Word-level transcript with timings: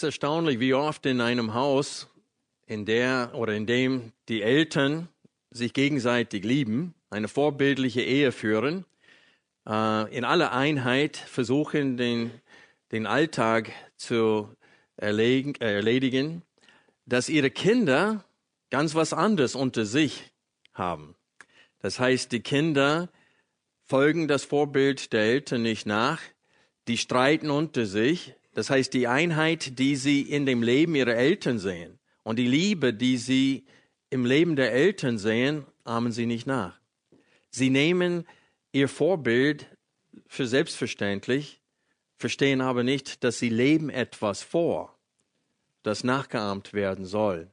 Ist 0.00 0.04
erstaunlich, 0.04 0.60
wie 0.60 0.72
oft 0.72 1.04
in 1.04 1.20
einem 1.20 1.52
Haus, 1.52 2.08
in 2.66 2.86
der 2.86 3.32
oder 3.34 3.52
in 3.52 3.66
dem 3.66 4.12
die 4.30 4.40
Eltern 4.40 5.10
sich 5.50 5.74
gegenseitig 5.74 6.42
lieben, 6.42 6.94
eine 7.10 7.28
vorbildliche 7.28 8.00
Ehe 8.00 8.32
führen, 8.32 8.86
äh, 9.68 10.16
in 10.16 10.24
aller 10.24 10.52
Einheit 10.52 11.18
versuchen, 11.18 11.98
den, 11.98 12.30
den 12.92 13.06
Alltag 13.06 13.72
zu 13.98 14.48
erledigen, 14.96 15.60
erledigen, 15.60 16.44
dass 17.04 17.28
ihre 17.28 17.50
Kinder 17.50 18.24
ganz 18.70 18.94
was 18.94 19.12
anderes 19.12 19.54
unter 19.54 19.84
sich 19.84 20.32
haben. 20.72 21.14
Das 21.80 22.00
heißt, 22.00 22.32
die 22.32 22.40
Kinder 22.40 23.10
folgen 23.84 24.28
das 24.28 24.44
Vorbild 24.44 25.12
der 25.12 25.24
Eltern 25.24 25.60
nicht 25.60 25.84
nach, 25.84 26.22
die 26.88 26.96
streiten 26.96 27.50
unter 27.50 27.84
sich, 27.84 28.34
das 28.60 28.68
heißt, 28.68 28.92
die 28.92 29.08
Einheit, 29.08 29.78
die 29.78 29.96
sie 29.96 30.20
in 30.20 30.44
dem 30.44 30.62
Leben 30.62 30.94
ihrer 30.94 31.14
Eltern 31.14 31.58
sehen 31.58 31.98
und 32.24 32.38
die 32.38 32.46
Liebe, 32.46 32.92
die 32.92 33.16
sie 33.16 33.64
im 34.10 34.26
Leben 34.26 34.54
der 34.54 34.70
Eltern 34.74 35.16
sehen, 35.16 35.64
ahmen 35.84 36.12
sie 36.12 36.26
nicht 36.26 36.46
nach. 36.46 36.78
Sie 37.48 37.70
nehmen 37.70 38.26
ihr 38.72 38.86
Vorbild 38.88 39.64
für 40.26 40.46
selbstverständlich, 40.46 41.62
verstehen 42.18 42.60
aber 42.60 42.84
nicht, 42.84 43.24
dass 43.24 43.38
sie 43.38 43.48
leben 43.48 43.88
etwas 43.88 44.42
vor, 44.42 44.94
das 45.82 46.04
nachgeahmt 46.04 46.74
werden 46.74 47.06
soll. 47.06 47.48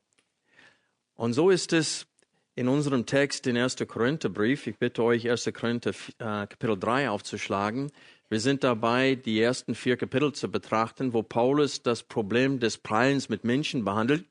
Und 1.16 1.31
so 1.31 1.50
ist 1.50 1.72
es 1.72 2.05
in 2.53 2.67
unserem 2.67 3.05
Text 3.05 3.47
in 3.47 3.55
1. 3.55 3.78
Korintherbrief. 3.88 4.67
Ich 4.67 4.78
bitte 4.78 5.03
euch, 5.03 5.30
1. 5.30 5.53
Korinther 5.53 5.91
äh, 5.91 6.47
Kapitel 6.47 6.78
3 6.78 7.09
aufzuschlagen. 7.09 7.94
Wir 8.30 8.42
sind 8.42 8.64
dabei, 8.64 9.16
die 9.16 9.39
ersten 9.39 9.73
vier 9.73 9.95
Kapitel 9.95 10.33
zu 10.33 10.52
betrachten, 10.52 11.13
wo 11.13 11.24
Paulus 11.24 11.81
das 11.81 12.03
Problem 12.03 12.59
des 12.59 12.78
Prallens 12.78 13.29
mit 13.29 13.46
Menschen 13.46 13.85
behandelt. 13.85 14.25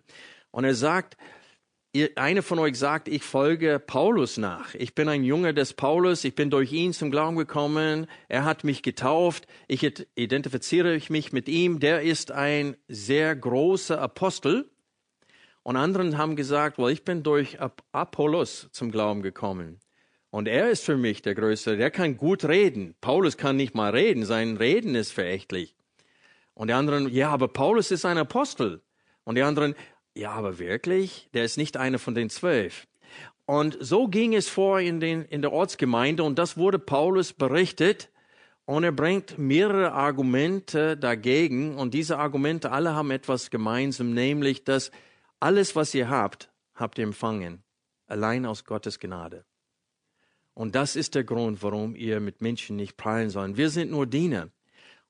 Und 0.51 0.65
er 0.65 0.75
sagt, 0.75 1.17
einer 2.15 2.43
von 2.43 2.59
euch 2.59 2.79
sagt, 2.79 3.09
ich 3.09 3.23
folge 3.23 3.79
Paulus 3.79 4.37
nach. 4.37 4.75
Ich 4.75 4.95
bin 4.95 5.09
ein 5.09 5.25
Junge 5.25 5.55
des 5.55 5.73
Paulus. 5.73 6.25
Ich 6.25 6.35
bin 6.35 6.51
durch 6.51 6.73
ihn 6.73 6.93
zum 6.93 7.11
Glauben 7.11 7.37
gekommen. 7.37 8.07
Er 8.29 8.45
hat 8.45 8.65
mich 8.65 8.83
getauft. 8.83 9.47
Ich 9.67 9.83
identifiziere 10.15 11.01
mich 11.09 11.33
mit 11.33 11.49
ihm. 11.49 11.81
Der 11.81 12.03
ist 12.03 12.33
ein 12.33 12.77
sehr 12.89 13.35
großer 13.35 13.99
Apostel. 13.99 14.71
Und 15.63 15.77
anderen 15.77 16.19
haben 16.19 16.37
gesagt, 16.37 16.77
well, 16.77 16.93
ich 16.93 17.03
bin 17.03 17.23
durch 17.23 17.59
Apollos 17.93 18.69
zum 18.73 18.91
Glauben 18.91 19.23
gekommen. 19.23 19.81
Und 20.37 20.49
er 20.49 20.69
ist 20.69 20.85
für 20.85 20.99
mich 20.99 21.23
der 21.23 21.35
Größte. 21.35 21.79
Der 21.79 21.91
kann 21.91 22.19
gut 22.19 22.45
reden. 22.45 22.95
Paulus 23.01 23.39
kann 23.39 23.57
nicht 23.57 23.75
mal 23.75 23.93
reden. 23.93 24.27
Sein 24.27 24.59
Reden 24.59 24.95
ist 24.95 25.11
verächtlich. 25.11 25.75
Und 26.53 26.69
die 26.69 26.75
anderen, 26.75 27.09
ja, 27.09 27.31
aber 27.31 27.49
Paulus 27.49 27.91
ist 27.91 28.05
ein 28.05 28.19
Apostel. 28.19 28.83
Und 29.25 29.37
die 29.37 29.43
anderen, 29.43 29.75
ja, 30.15 30.33
aber 30.33 30.59
wirklich? 30.59 31.31
Der 31.33 31.47
ist 31.47 31.57
nicht 31.57 31.79
einer 31.79 31.99
von 31.99 32.15
den 32.15 32.29
zwölf. 32.29 32.87
Und 33.47 33.79
so 33.81 34.09
ging 34.09 34.35
es 34.35 34.47
vor 34.47 34.79
in, 34.79 35.01
den, 35.01 35.25
in 35.25 35.41
der 35.41 35.55
Ortsgemeinde 35.55 36.23
und 36.23 36.39
das 36.39 36.59
wurde 36.59 36.79
Paulus 36.79 37.33
berichtet. 37.33 38.11
Und 38.67 38.85
er 38.85 38.93
bringt 38.93 39.39
mehrere 39.39 39.93
Argumente 39.93 40.99
dagegen. 40.99 41.79
Und 41.79 41.95
diese 41.95 42.19
Argumente 42.19 42.73
alle 42.73 42.95
haben 42.95 43.11
etwas 43.11 43.49
gemeinsam, 43.49 44.13
nämlich, 44.13 44.65
dass 44.65 44.91
alles, 45.41 45.75
was 45.75 45.95
ihr 45.95 46.11
habt, 46.11 46.51
habt 46.75 46.99
ihr 46.99 47.05
empfangen. 47.05 47.63
Allein 48.07 48.45
aus 48.45 48.67
Gottes 48.67 48.99
Gnade. 48.99 49.47
Und 50.57 50.75
das 50.75 50.97
ist 50.97 51.15
der 51.15 51.23
Grund, 51.23 51.63
warum 51.63 51.95
ihr 51.95 52.19
mit 52.19 52.41
Menschen 52.41 52.77
nicht 52.77 52.97
prallen 52.97 53.29
sollt. 53.29 53.59
Wir 53.59 53.69
sind 53.69 53.91
nur 53.91 54.07
Diener. 54.07 54.49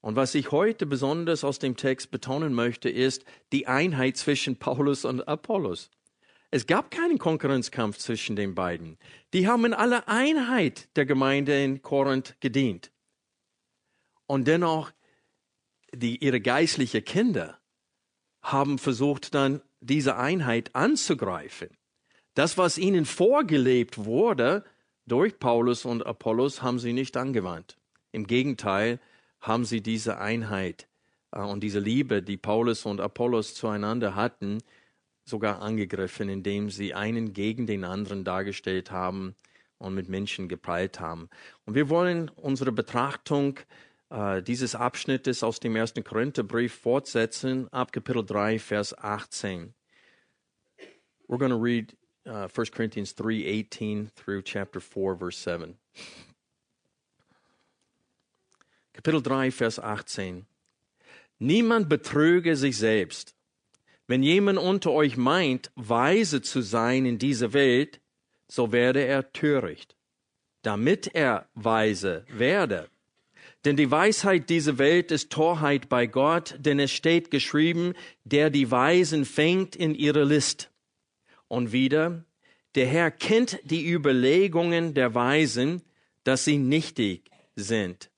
Und 0.00 0.16
was 0.16 0.34
ich 0.34 0.50
heute 0.50 0.86
besonders 0.86 1.44
aus 1.44 1.60
dem 1.60 1.76
Text 1.76 2.10
betonen 2.10 2.52
möchte, 2.52 2.90
ist 2.90 3.24
die 3.52 3.68
Einheit 3.68 4.16
zwischen 4.16 4.56
Paulus 4.56 5.04
und 5.04 5.28
Apollos. 5.28 5.92
Es 6.50 6.66
gab 6.66 6.90
keinen 6.90 7.18
Konkurrenzkampf 7.18 7.96
zwischen 7.98 8.34
den 8.34 8.56
beiden. 8.56 8.98
Die 9.32 9.46
haben 9.46 9.64
in 9.64 9.72
aller 9.72 10.08
Einheit 10.08 10.88
der 10.96 11.06
Gemeinde 11.06 11.62
in 11.62 11.80
Korinth 11.80 12.34
gedient. 12.40 12.90
Und 14.26 14.48
dennoch, 14.48 14.90
die, 15.94 16.24
ihre 16.24 16.40
geistlichen 16.40 17.04
Kinder 17.04 17.60
haben 18.42 18.78
versucht 18.78 19.32
dann, 19.32 19.62
diese 19.78 20.16
Einheit 20.16 20.74
anzugreifen. 20.74 21.68
Das, 22.34 22.58
was 22.58 22.78
ihnen 22.78 23.04
vorgelebt 23.04 24.04
wurde, 24.04 24.64
durch 25.06 25.38
Paulus 25.38 25.84
und 25.84 26.04
Apollos 26.04 26.62
haben 26.62 26.78
sie 26.78 26.92
nicht 26.92 27.16
angewandt. 27.16 27.78
Im 28.12 28.26
Gegenteil 28.26 29.00
haben 29.40 29.64
sie 29.64 29.80
diese 29.80 30.18
Einheit 30.18 30.88
äh, 31.32 31.40
und 31.40 31.60
diese 31.62 31.80
Liebe, 31.80 32.22
die 32.22 32.36
Paulus 32.36 32.86
und 32.86 33.00
Apollos 33.00 33.54
zueinander 33.54 34.14
hatten, 34.14 34.58
sogar 35.24 35.60
angegriffen, 35.60 36.28
indem 36.28 36.70
sie 36.70 36.94
einen 36.94 37.32
gegen 37.32 37.66
den 37.66 37.84
anderen 37.84 38.24
dargestellt 38.24 38.90
haben 38.90 39.34
und 39.78 39.94
mit 39.94 40.08
Menschen 40.08 40.48
geprallt 40.48 41.00
haben. 41.00 41.28
Und 41.64 41.74
wir 41.74 41.88
wollen 41.88 42.28
unsere 42.30 42.72
Betrachtung 42.72 43.58
äh, 44.10 44.42
dieses 44.42 44.74
Abschnittes 44.74 45.42
aus 45.42 45.60
dem 45.60 45.76
ersten 45.76 46.04
Korintherbrief 46.04 46.74
fortsetzen, 46.74 47.68
ab 47.72 47.92
Kapitel 47.92 48.24
3, 48.24 48.58
Vers 48.58 48.96
18. 48.96 49.74
We're 51.28 51.38
going 51.38 51.50
to 51.50 51.60
read 51.60 51.96
uh, 52.26 52.48
1 52.48 52.72
Corinthians 52.72 53.14
3 53.14 53.44
18 53.44 54.10
through 54.14 54.42
chapter 54.42 54.80
4, 54.80 55.14
verse 55.14 55.38
7. 55.38 55.76
Kapitel 58.94 59.20
3, 59.20 59.50
Vers 59.50 59.78
18. 59.78 60.46
Niemand 61.38 61.88
betrüge 61.88 62.56
sich 62.56 62.78
selbst. 62.78 63.34
Wenn 64.06 64.22
jemand 64.22 64.58
unter 64.58 64.92
euch 64.92 65.16
meint, 65.16 65.70
weise 65.74 66.40
zu 66.40 66.62
sein 66.62 67.04
in 67.04 67.18
dieser 67.18 67.52
Welt, 67.52 68.00
so 68.48 68.72
werde 68.72 69.04
er 69.04 69.32
töricht, 69.32 69.96
damit 70.62 71.14
er 71.14 71.48
weise 71.54 72.24
werde. 72.28 72.88
Denn 73.64 73.76
die 73.76 73.90
Weisheit 73.90 74.48
dieser 74.48 74.78
Welt 74.78 75.10
ist 75.10 75.30
Torheit 75.30 75.88
bei 75.88 76.06
Gott, 76.06 76.54
denn 76.58 76.78
es 76.78 76.92
steht 76.92 77.30
geschrieben, 77.30 77.94
der 78.24 78.48
die 78.48 78.70
Weisen 78.70 79.24
fängt 79.24 79.74
in 79.74 79.94
ihre 79.94 80.22
List. 80.22 80.70
Und 81.48 81.72
wieder, 81.72 82.24
der 82.74 82.86
Herr 82.86 83.10
kennt 83.10 83.58
die 83.64 83.90
Überlegungen 83.90 84.94
der 84.94 85.14
Weisen, 85.14 85.82
dass 86.24 86.44
sie 86.44 86.58
nichtig 86.58 87.30
sind. 87.54 88.10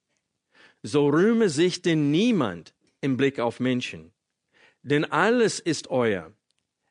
So 0.82 1.08
rühme 1.08 1.48
sich 1.48 1.82
denn 1.82 2.10
niemand 2.10 2.74
im 3.00 3.16
Blick 3.16 3.38
auf 3.38 3.60
Menschen. 3.60 4.12
Denn 4.82 5.04
alles 5.04 5.60
ist 5.60 5.90
euer. 5.90 6.32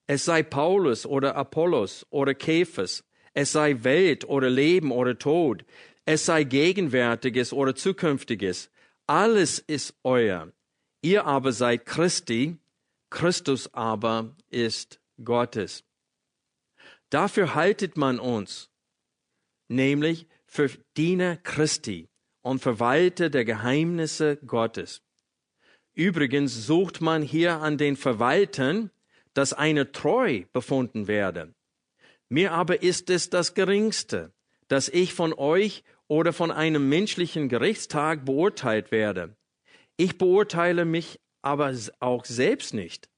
Es 0.06 0.26
sei 0.26 0.44
Paulus 0.44 1.06
oder 1.06 1.36
Apollos 1.36 2.06
oder 2.10 2.34
Käfers, 2.34 3.04
es 3.34 3.52
sei 3.52 3.84
Welt 3.84 4.26
oder 4.26 4.50
Leben 4.50 4.92
oder 4.92 5.18
Tod, 5.18 5.66
es 6.06 6.26
sei 6.26 6.44
Gegenwärtiges 6.44 7.52
oder 7.52 7.76
Zukünftiges. 7.76 8.70
Alles 9.06 9.60
ist 9.60 9.96
euer. 10.04 10.52
Ihr 11.02 11.26
aber 11.26 11.52
seid 11.52 11.86
Christi, 11.86 12.58
Christus 13.10 13.74
aber 13.74 14.36
ist 14.50 15.00
Gottes. 15.24 15.87
Dafür 17.10 17.56
haltet 17.56 17.98
man 17.98 18.20
uns, 18.20 18.70
nämlich 19.70 20.28
für 20.46 20.70
Diener 20.98 21.38
Christi 21.38 22.10
und 22.42 22.60
Verwalter 22.60 23.30
der 23.30 23.46
Geheimnisse 23.46 24.38
Gottes. 24.38 25.02
Übrigens 25.94 26.66
sucht 26.66 27.02
man 27.02 27.22
hier 27.22 27.62
an 27.62 27.78
den 27.78 27.96
Verwaltern, 27.96 28.92
dass 29.34 29.54
eine 29.54 29.92
treu 29.92 30.44
befunden 30.54 31.08
werde. 31.08 31.54
Mir 32.30 32.52
aber 32.52 32.84
ist 32.84 33.10
es 33.10 33.30
das 33.30 33.54
geringste, 33.54 34.34
dass 34.68 34.90
ich 34.90 35.14
von 35.14 35.34
euch 35.34 35.84
oder 36.08 36.34
von 36.34 36.52
einem 36.52 36.90
menschlichen 36.90 37.50
Gerichtstag 37.50 38.26
beurteilt 38.26 38.92
werde. 38.92 39.36
Ich 39.96 40.18
beurteile 40.18 40.86
mich 40.86 41.20
aber 41.42 41.74
auch 42.00 42.26
selbst 42.26 42.74
nicht, 42.74 43.10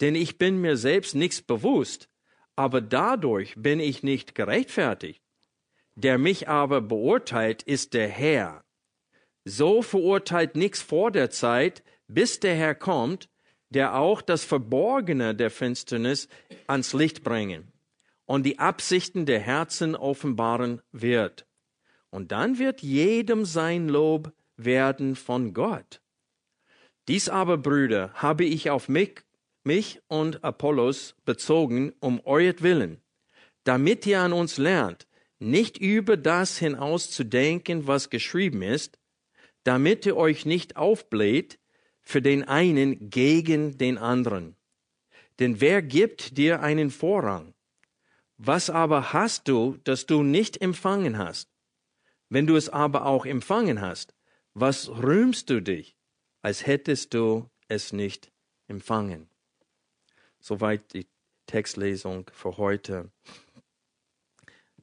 denn 0.00 0.14
ich 0.14 0.38
bin 0.38 0.60
mir 0.60 0.76
selbst 0.76 1.14
nichts 1.14 1.42
bewusst, 1.42 2.08
aber 2.56 2.80
dadurch 2.80 3.54
bin 3.56 3.80
ich 3.80 4.02
nicht 4.02 4.34
gerechtfertigt. 4.34 5.22
Der 5.94 6.18
mich 6.18 6.48
aber 6.48 6.80
beurteilt, 6.80 7.62
ist 7.62 7.94
der 7.94 8.08
Herr. 8.08 8.64
So 9.44 9.82
verurteilt 9.82 10.56
nichts 10.56 10.80
vor 10.80 11.10
der 11.10 11.30
Zeit, 11.30 11.82
bis 12.08 12.40
der 12.40 12.54
Herr 12.54 12.74
kommt, 12.74 13.28
der 13.70 13.96
auch 13.96 14.22
das 14.22 14.44
Verborgene 14.44 15.34
der 15.34 15.50
Finsternis 15.50 16.28
ans 16.66 16.92
Licht 16.92 17.22
bringen 17.22 17.72
und 18.26 18.44
die 18.44 18.58
Absichten 18.58 19.26
der 19.26 19.40
Herzen 19.40 19.96
offenbaren 19.96 20.80
wird. 20.92 21.46
Und 22.10 22.32
dann 22.32 22.58
wird 22.58 22.82
jedem 22.82 23.44
sein 23.44 23.88
Lob 23.88 24.32
werden 24.56 25.16
von 25.16 25.54
Gott. 25.54 26.00
Dies 27.08 27.28
aber, 27.28 27.58
Brüder, 27.58 28.12
habe 28.14 28.44
ich 28.44 28.70
auf 28.70 28.88
mich, 28.88 29.22
mich 29.64 30.00
und 30.08 30.44
Apollos 30.44 31.14
bezogen 31.24 31.92
um 32.00 32.20
euretwillen, 32.24 33.00
damit 33.64 34.06
ihr 34.06 34.20
an 34.20 34.32
uns 34.32 34.58
lernt, 34.58 35.06
nicht 35.38 35.78
über 35.78 36.16
das 36.16 36.58
hinaus 36.58 37.10
zu 37.10 37.24
denken, 37.24 37.86
was 37.86 38.10
geschrieben 38.10 38.62
ist, 38.62 38.98
damit 39.64 40.06
ihr 40.06 40.16
euch 40.16 40.46
nicht 40.46 40.76
aufbläht 40.76 41.58
für 42.00 42.22
den 42.22 42.44
einen 42.44 43.10
gegen 43.10 43.78
den 43.78 43.98
anderen. 43.98 44.56
Denn 45.38 45.60
wer 45.60 45.82
gibt 45.82 46.36
dir 46.36 46.60
einen 46.60 46.90
Vorrang? 46.90 47.54
Was 48.36 48.70
aber 48.70 49.12
hast 49.12 49.48
du, 49.48 49.78
das 49.84 50.06
du 50.06 50.22
nicht 50.22 50.60
empfangen 50.60 51.18
hast? 51.18 51.48
Wenn 52.28 52.46
du 52.46 52.56
es 52.56 52.68
aber 52.68 53.06
auch 53.06 53.26
empfangen 53.26 53.80
hast, 53.80 54.14
was 54.54 54.88
rühmst 54.88 55.48
du 55.50 55.62
dich, 55.62 55.96
als 56.42 56.66
hättest 56.66 57.14
du 57.14 57.48
es 57.68 57.92
nicht 57.92 58.32
empfangen? 58.68 59.31
Soweit 60.42 60.92
die 60.92 61.06
Textlesung 61.46 62.28
für 62.32 62.56
heute. 62.56 63.12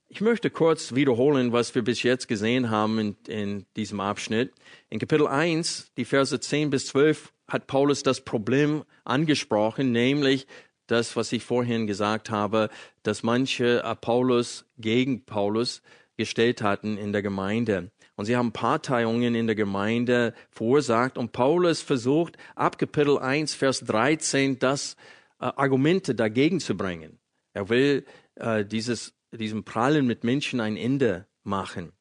Ich 0.08 0.22
möchte 0.22 0.50
kurz 0.50 0.96
wiederholen, 0.96 1.52
was 1.52 1.76
wir 1.76 1.84
bis 1.84 2.02
jetzt 2.02 2.30
gesehen 2.30 2.70
haben 2.70 2.98
in, 2.98 3.18
in, 3.28 3.66
diesem 3.76 4.00
Abschnitt. 4.00 4.54
In 4.90 5.00
Kapitel 5.00 5.28
1, 5.28 5.92
die 5.98 6.06
Verse 6.06 6.40
10 6.40 6.70
bis 6.70 6.88
12, 6.88 7.34
hat 7.50 7.68
Paulus 7.68 8.04
das 8.04 8.22
Problem 8.22 8.86
angesprochen, 9.04 9.92
nämlich 9.92 10.48
das, 10.88 11.18
was 11.18 11.34
ich 11.34 11.44
vorhin 11.44 11.88
gesagt 11.88 12.30
habe, 12.30 12.70
dass 13.04 13.22
manche 13.22 13.84
Apollos 13.84 14.66
gegen 14.78 15.26
Paulus 15.26 15.82
gestellt 16.16 16.62
hatten 16.62 16.98
in 16.98 17.12
der 17.12 17.22
Gemeinde. 17.22 17.92
Und 18.16 18.26
sie 18.26 18.38
haben 18.38 18.54
Parteiungen 18.54 19.36
in 19.36 19.48
der 19.48 19.56
Gemeinde 19.58 20.34
verursacht. 20.52 21.18
Und 21.18 21.34
Paulus 21.34 21.82
versucht, 21.82 22.38
ab 22.56 22.78
Kapitel 22.78 23.20
1, 23.20 23.56
Vers 23.56 23.82
13, 23.82 24.58
das 24.60 24.96
äh, 25.40 25.46
Argumente 25.56 26.16
dagegen 26.16 26.60
zu 26.60 26.76
bringen. 26.76 27.20
Er 27.54 27.70
will 27.70 28.06
äh, 28.36 28.66
dieses 28.66 29.14
diesem 29.32 29.64
Prallen 29.64 30.08
mit 30.08 30.24
Menschen 30.24 30.60
ein 30.60 30.78
Ende 30.78 31.28
machen. 31.44 31.92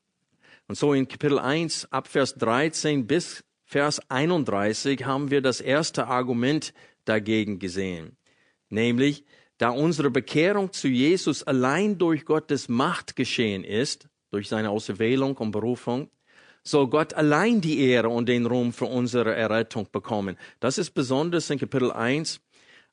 Und 0.67 0.77
so 0.77 0.93
in 0.93 1.09
Kapitel 1.09 1.39
1 1.39 1.93
ab 1.93 2.09
Vers 2.09 2.35
13 2.37 3.07
bis 3.07 3.45
Vers 3.65 4.01
31 4.11 5.05
haben 5.05 5.31
wir 5.31 5.43
das 5.43 5.61
erste 5.61 6.07
Argument 6.07 6.73
dagegen 7.05 7.59
gesehen. 7.59 8.17
Nämlich, 8.71 9.25
da 9.59 9.71
unsere 9.71 10.11
Bekehrung 10.11 10.73
zu 10.73 10.89
Jesus 10.89 11.43
allein 11.43 11.99
durch 11.99 12.25
Gottes 12.25 12.69
Macht 12.69 13.17
geschehen 13.17 13.65
ist, 13.65 14.09
durch 14.31 14.49
seine 14.49 14.71
Auserwählung 14.71 15.37
und 15.37 15.51
Berufung, 15.51 16.11
soll 16.63 16.89
Gott 16.89 17.15
allein 17.15 17.61
die 17.61 17.81
Ehre 17.81 18.09
und 18.09 18.29
den 18.29 18.47
Ruhm 18.47 18.73
für 18.73 18.85
unsere 18.87 19.35
Errettung 19.35 19.89
bekommen. 19.91 20.37
Das 20.61 20.79
ist 20.79 20.91
besonders 20.91 21.51
in 21.51 21.59
Kapitel 21.59 21.91
1 21.91 22.41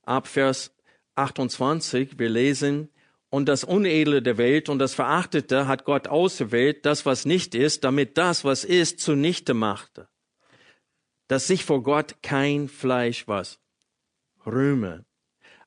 ab 0.05 0.27
Vers 0.27 0.75
28. 1.15 2.17
Wir 2.19 2.29
lesen, 2.29 2.89
und 3.29 3.49
das 3.49 3.63
Unedle 3.65 4.21
der 4.21 4.37
Welt 4.37 4.69
und 4.69 4.79
das 4.79 4.93
Verachtete 4.93 5.67
hat 5.67 5.83
Gott 5.83 6.07
auserwählt, 6.07 6.85
das 6.85 7.05
was 7.05 7.25
nicht 7.25 7.53
ist, 7.53 7.83
damit 7.83 8.17
das, 8.17 8.45
was 8.45 8.63
ist, 8.63 9.01
zunichte 9.01 9.53
machte. 9.53 10.07
Dass 11.27 11.47
sich 11.47 11.65
vor 11.65 11.83
Gott 11.83 12.15
kein 12.21 12.69
Fleisch 12.69 13.27
was 13.27 13.59
rühme. 14.45 15.05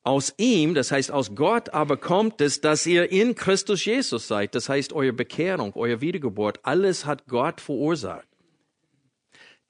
Aus 0.02 0.32
ihm, 0.38 0.74
das 0.74 0.92
heißt 0.92 1.10
aus 1.10 1.34
Gott, 1.34 1.70
aber 1.70 1.98
kommt 1.98 2.40
es, 2.40 2.62
dass 2.62 2.86
ihr 2.86 3.10
in 3.10 3.34
Christus 3.34 3.84
Jesus 3.84 4.28
seid. 4.28 4.54
Das 4.54 4.68
heißt, 4.68 4.92
eure 4.94 5.12
Bekehrung, 5.12 5.74
eure 5.74 6.00
Wiedergeburt, 6.00 6.60
alles 6.62 7.04
hat 7.04 7.26
Gott 7.26 7.60
verursacht. 7.60 8.27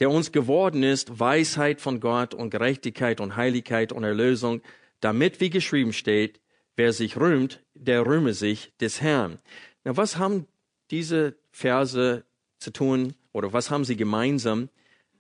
Der 0.01 0.11
uns 0.11 0.33
geworden 0.33 0.83
ist, 0.83 1.19
Weisheit 1.19 1.81
von 1.81 2.01
Gott 2.01 2.35
und 2.35 2.51
Gerechtigkeit 2.51 3.21
und 3.21 3.37
Heiligkeit 3.37 3.93
und 3.93 4.05
Erlösung, 4.05 4.63
damit, 5.01 5.41
wie 5.41 5.51
geschrieben 5.51 5.93
steht, 5.93 6.41
Wer 6.79 6.93
sich 6.93 7.17
rühmt, 7.17 7.61
der 7.75 8.07
rühme 8.07 8.35
sich 8.35 8.73
des 8.77 9.01
Herrn. 9.01 9.41
Na, 9.83 9.97
was 9.97 10.17
haben 10.17 10.47
diese 10.93 11.37
Verse 11.51 12.25
zu 12.61 12.71
tun 12.73 13.17
oder 13.33 13.53
was 13.53 13.73
haben 13.73 13.85
sie 13.85 13.97
gemeinsam 13.97 14.69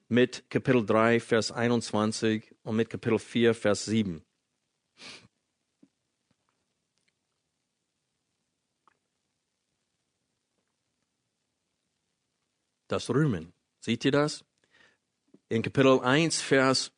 mit 0.06 0.48
Kapitel 0.50 0.86
3, 0.86 1.18
Vers 1.18 1.50
21 1.50 2.54
und 2.62 2.76
mit 2.76 2.90
Kapitel 2.90 3.18
4, 3.18 3.54
Vers 3.56 3.86
7? 3.86 4.22
Das 12.86 13.10
Rühmen. 13.10 13.52
Seht 13.80 14.04
ihr 14.04 14.12
das? 14.12 14.47
In 15.50 15.62
Kapitel 15.62 16.00
1, 16.00 16.42
Vers 16.42 16.92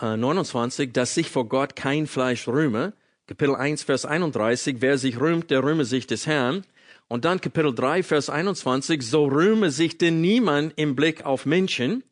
29, 0.00 0.88
äh, 0.88 0.92
dass 0.92 1.14
sich 1.14 1.30
vor 1.30 1.48
Gott 1.48 1.74
kein 1.74 2.06
Fleisch 2.06 2.46
rühme, 2.46 2.92
Kapitel 3.26 3.56
1, 3.56 3.82
Vers 3.82 4.04
31, 4.04 4.76
wer 4.78 4.98
sich 4.98 5.18
rühmt, 5.18 5.50
der 5.50 5.64
rühme 5.64 5.84
sich 5.84 6.06
des 6.06 6.28
Herrn. 6.28 6.64
Und 7.08 7.24
dann 7.24 7.40
Kapitel 7.40 7.74
3, 7.74 8.04
Vers 8.04 8.30
21, 8.30 9.02
so 9.02 9.24
rühme 9.24 9.72
sich 9.72 9.98
denn 9.98 10.20
niemand 10.20 10.74
im 10.76 10.94
Blick 10.94 11.24
auf 11.24 11.44
Menschen. 11.44 12.04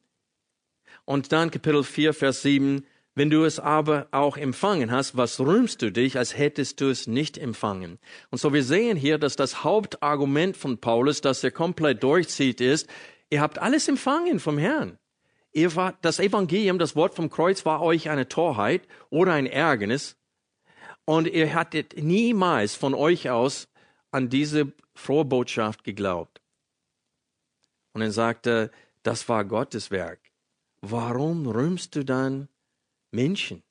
Und 1.04 1.30
dann 1.30 1.52
Kapitel 1.52 1.85
4, 1.85 2.12
Vers 2.12 2.42
7, 2.42 2.85
wenn 3.14 3.28
du 3.28 3.44
es 3.44 3.59
aber 3.61 4.09
auch 4.12 4.37
empfangen 4.37 4.90
hast, 4.90 5.16
was 5.16 5.40
rühmst 5.40 5.82
du 5.82 5.90
dich, 5.90 6.16
als 6.16 6.38
hättest 6.38 6.80
du 6.80 6.90
es 6.90 7.06
nicht 7.06 7.38
empfangen? 7.38 7.99
Und 8.30 8.38
so 8.38 8.52
wir 8.52 8.62
sehen 8.62 8.97
hier, 8.97 9.18
dass 9.18 9.37
das 9.37 9.64
Hauptargument 9.64 10.56
von 10.56 10.78
Paulus, 10.78 11.20
das 11.20 11.44
er 11.44 11.50
komplett 11.50 12.02
durchzieht, 12.02 12.61
ist, 12.61 12.88
ihr 13.30 13.40
habt 13.40 13.58
alles 13.58 13.88
empfangen 13.88 14.40
vom 14.40 14.58
Herrn. 14.58 14.99
Ihr 15.52 15.75
war, 15.75 15.99
das 16.02 16.20
Evangelium, 16.20 16.78
das 16.78 16.94
Wort 16.94 17.14
vom 17.14 17.30
Kreuz 17.30 17.64
war 17.64 17.82
euch 17.82 18.08
eine 18.08 18.28
Torheit 18.28 18.87
oder 19.08 19.32
ein 19.32 19.46
Ärgernis, 19.46 20.16
und 21.10 21.26
ihr 21.26 21.54
hattet 21.54 21.96
niemals 21.96 22.76
von 22.76 22.94
euch 22.94 23.30
aus 23.30 23.68
an 24.12 24.28
diese 24.28 24.72
frohe 24.94 25.25
Botschaft 25.25 25.82
geglaubt. 25.82 26.40
Und 27.92 28.02
er 28.02 28.12
sagte, 28.12 28.70
das 29.02 29.28
war 29.28 29.44
Gottes 29.44 29.90
Werk. 29.90 30.20
Warum 30.82 31.49
rühmst 31.49 31.96
du 31.96 32.04
dann 32.04 32.49
Menschen? 33.10 33.64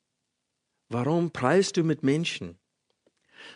Warum 0.89 1.31
preist 1.31 1.77
du 1.77 1.83
mit 1.83 2.03
Menschen? 2.03 2.59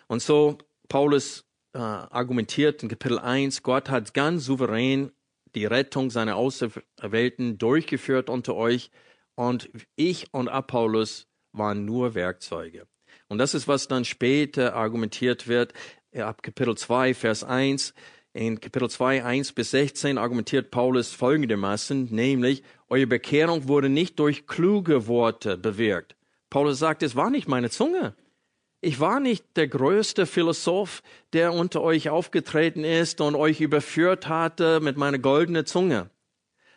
Und 0.08 0.22
so 0.22 0.60
Paulus 0.88 1.46
äh, 1.74 1.80
argumentiert 1.80 2.84
in 2.84 2.90
Kapitel 2.90 3.20
1, 3.20 3.64
Gott 3.64 3.90
hat 3.90 4.14
ganz 4.14 4.46
souverän 4.46 5.12
die 5.56 5.66
Rettung 5.66 6.10
seiner 6.10 6.36
Auserwählten 6.36 7.58
durchgeführt 7.58 8.30
unter 8.30 8.56
euch 8.56 8.92
und 9.36 9.70
ich 9.96 10.34
und 10.34 10.50
Apollos 10.50 11.28
waren 11.52 11.86
nur 11.86 12.16
Werkzeuge. 12.16 12.88
Und 13.28 13.38
das 13.38 13.54
ist, 13.54 13.68
was 13.68 13.88
dann 13.88 14.06
später 14.06 14.76
argumentiert 14.76 15.48
wird, 15.48 15.74
ab 16.16 16.44
Kapitel 16.44 16.76
2, 16.76 17.14
Vers 17.14 17.44
1. 17.44 17.94
In 18.34 18.60
Kapitel 18.60 18.90
2, 18.90 19.24
1 19.24 19.54
bis 19.54 19.72
16 19.72 20.18
argumentiert 20.18 20.72
Paulus 20.72 21.14
folgendermaßen, 21.14 22.06
nämlich, 22.12 22.64
eure 22.90 23.08
Bekehrung 23.08 23.68
wurde 23.68 23.90
nicht 23.90 24.20
durch 24.20 24.48
kluge 24.48 25.08
Worte 25.08 25.58
bewirkt. 25.58 26.16
Paulus 26.50 26.80
sagt, 26.80 27.04
es 27.04 27.16
war 27.16 27.30
nicht 27.30 27.48
meine 27.48 27.70
Zunge. 27.70 28.16
Ich 28.86 29.00
war 29.00 29.22
nicht 29.22 29.46
der 29.56 29.70
größte 29.70 30.26
Philosoph, 30.26 31.04
der 31.32 31.54
unter 31.54 31.82
euch 31.82 32.10
aufgetreten 32.10 32.84
ist 32.84 33.22
und 33.22 33.34
euch 33.34 33.62
überführt 33.62 34.28
hatte 34.28 34.82
mit 34.82 34.98
meiner 34.98 35.20
goldenen 35.20 35.66
Zunge. 35.66 36.10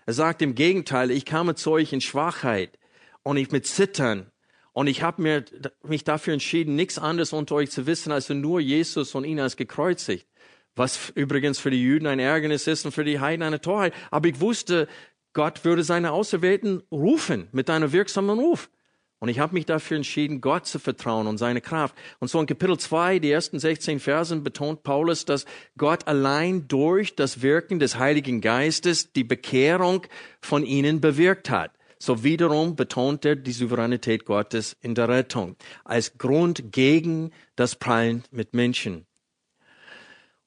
Er 0.06 0.12
sagt 0.12 0.40
im 0.40 0.54
Gegenteil, 0.54 1.10
ich 1.10 1.24
kam 1.24 1.56
zu 1.56 1.72
euch 1.72 1.92
in 1.92 2.00
Schwachheit 2.00 2.78
und 3.24 3.38
ich 3.38 3.50
mit 3.50 3.66
Zittern 3.66 4.30
und 4.72 4.86
ich 4.86 5.02
habe 5.02 5.44
mich 5.82 6.04
dafür 6.04 6.34
entschieden, 6.34 6.76
nichts 6.76 6.96
anderes 6.96 7.32
unter 7.32 7.56
euch 7.56 7.72
zu 7.72 7.88
wissen, 7.88 8.12
als 8.12 8.28
nur 8.28 8.60
Jesus 8.60 9.16
und 9.16 9.24
ihn 9.24 9.40
als 9.40 9.56
gekreuzigt. 9.56 10.28
Was 10.76 11.10
übrigens 11.16 11.58
für 11.58 11.72
die 11.72 11.82
Juden 11.82 12.06
ein 12.06 12.20
Ärgernis 12.20 12.68
ist 12.68 12.86
und 12.86 12.92
für 12.92 13.02
die 13.02 13.18
Heiden 13.18 13.42
eine 13.42 13.60
Torheit. 13.60 13.92
Aber 14.12 14.28
ich 14.28 14.38
wusste, 14.38 14.86
Gott 15.32 15.64
würde 15.64 15.82
seine 15.82 16.12
Auserwählten 16.12 16.84
rufen 16.92 17.48
mit 17.50 17.68
einem 17.68 17.90
wirksamen 17.90 18.38
Ruf. 18.38 18.70
Und 19.18 19.30
ich 19.30 19.38
habe 19.38 19.54
mich 19.54 19.64
dafür 19.64 19.96
entschieden, 19.96 20.42
Gott 20.42 20.66
zu 20.66 20.78
vertrauen 20.78 21.26
und 21.26 21.38
seine 21.38 21.62
Kraft. 21.62 21.94
Und 22.18 22.28
so 22.28 22.38
in 22.38 22.46
Kapitel 22.46 22.78
2, 22.78 23.18
die 23.18 23.30
ersten 23.30 23.58
16 23.58 23.98
Versen, 23.98 24.42
betont 24.42 24.82
Paulus, 24.82 25.24
dass 25.24 25.46
Gott 25.78 26.06
allein 26.06 26.68
durch 26.68 27.16
das 27.16 27.40
Wirken 27.40 27.78
des 27.78 27.98
Heiligen 27.98 28.42
Geistes 28.42 29.12
die 29.12 29.24
Bekehrung 29.24 30.06
von 30.42 30.64
ihnen 30.64 31.00
bewirkt 31.00 31.48
hat. 31.48 31.72
So 31.98 32.22
wiederum 32.22 32.76
betont 32.76 33.24
er 33.24 33.36
die 33.36 33.52
Souveränität 33.52 34.26
Gottes 34.26 34.76
in 34.82 34.94
der 34.94 35.08
Rettung 35.08 35.56
als 35.84 36.18
Grund 36.18 36.72
gegen 36.72 37.32
das 37.56 37.74
Prallen 37.74 38.22
mit 38.30 38.52
Menschen. 38.52 39.06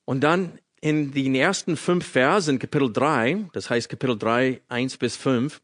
Und 0.06 0.22
dann 0.22 0.60
in 0.80 1.12
den 1.12 1.34
ersten 1.34 1.76
fünf 1.76 2.06
Versen, 2.06 2.60
Kapitel 2.60 2.94
3, 2.94 3.48
das 3.54 3.70
heißt 3.70 3.90
Kapitel 3.90 4.18
3, 4.18 4.62
1 4.70 4.98
bis 4.98 5.16
5, 5.16 5.60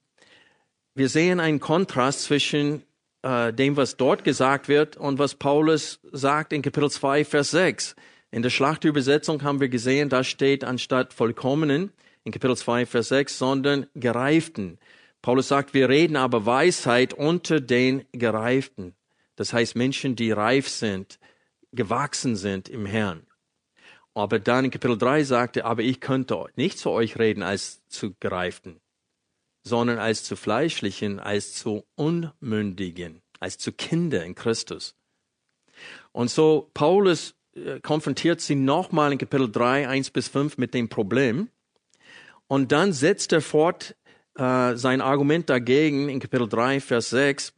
wir 0.95 1.09
sehen 1.09 1.39
einen 1.39 1.59
Kontrast 1.59 2.23
zwischen 2.23 2.83
äh, 3.25 3.51
dem, 3.51 3.75
was 3.75 3.97
dort 3.97 4.23
gesagt 4.23 4.67
wird 4.67 4.97
und 4.97 5.17
was 5.17 5.33
Paulus 5.33 5.99
sagt 6.11 6.53
in 6.53 6.61
Kapitel 6.61 6.91
2, 6.91 7.25
Vers 7.25 7.51
6. 7.51 7.95
In 8.29 8.43
der 8.43 8.51
Schlachtübersetzung 8.51 9.41
haben 9.41 9.59
wir 9.59 9.69
gesehen, 9.69 10.09
da 10.09 10.23
steht 10.23 10.63
anstatt 10.63 11.11
vollkommenen 11.11 11.91
in 12.23 12.31
Kapitel 12.31 12.55
2, 12.55 12.85
Vers 12.85 13.09
6, 13.09 13.37
sondern 13.37 13.87
gereiften. 13.95 14.77
Paulus 15.23 15.47
sagt, 15.47 15.73
wir 15.73 15.89
reden 15.89 16.17
aber 16.17 16.45
Weisheit 16.45 17.15
unter 17.15 17.59
den 17.59 18.05
Gereiften. 18.11 18.93
Das 19.35 19.53
heißt 19.53 19.75
Menschen, 19.75 20.15
die 20.15 20.31
reif 20.31 20.69
sind, 20.69 21.19
gewachsen 21.71 22.35
sind 22.35 22.69
im 22.69 22.85
Herrn. 22.85 23.25
Aber 24.13 24.37
dann 24.37 24.65
in 24.65 24.71
Kapitel 24.71 24.99
3 24.99 25.23
sagte, 25.23 25.65
aber 25.65 25.81
ich 25.81 25.99
könnte 25.99 26.45
nicht 26.55 26.77
zu 26.77 26.91
euch 26.91 27.17
reden 27.17 27.41
als 27.41 27.85
zu 27.87 28.13
Gereiften 28.19 28.79
sondern 29.65 29.97
als 29.97 30.23
zu 30.23 30.35
Fleischlichen, 30.35 31.19
als 31.19 31.53
zu 31.53 31.83
Unmündigen, 31.95 33.21
als 33.39 33.57
zu 33.57 33.73
Kinder 33.73 34.23
in 34.23 34.35
Christus. 34.35 34.95
Und 36.11 36.29
so 36.29 36.69
Paulus 36.73 37.35
äh, 37.55 37.79
konfrontiert 37.81 38.39
sie 38.39 38.55
nochmal 38.55 39.11
in 39.11 39.17
Kapitel 39.17 39.51
3, 39.51 39.89
1 39.89 40.11
bis 40.11 40.27
5 40.29 40.57
mit 40.57 40.73
dem 40.73 40.87
Problem. 40.87 41.49
Und 42.47 42.71
dann 42.71 42.93
setzt 42.93 43.33
er 43.33 43.41
fort 43.41 43.95
äh, 44.35 44.75
sein 44.75 45.01
Argument 45.01 45.49
dagegen 45.49 46.09
in 46.09 46.19
Kapitel 46.19 46.47
3, 46.47 46.79
Vers 46.79 47.09
6. 47.09 47.53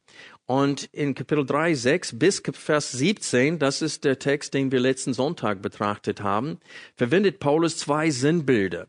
Und 0.45 0.85
in 0.93 1.13
Kapitel 1.13 1.45
3, 1.45 1.73
6 1.73 2.19
bis 2.19 2.41
Vers 2.53 2.93
17, 2.93 3.59
das 3.59 3.81
ist 3.81 4.05
der 4.05 4.17
Text, 4.17 4.53
den 4.53 4.71
wir 4.71 4.79
letzten 4.79 5.13
Sonntag 5.13 5.61
betrachtet 5.61 6.21
haben, 6.21 6.61
verwendet 6.95 7.39
Paulus 7.39 7.77
zwei 7.77 8.09
Sinnbilder. 8.11 8.87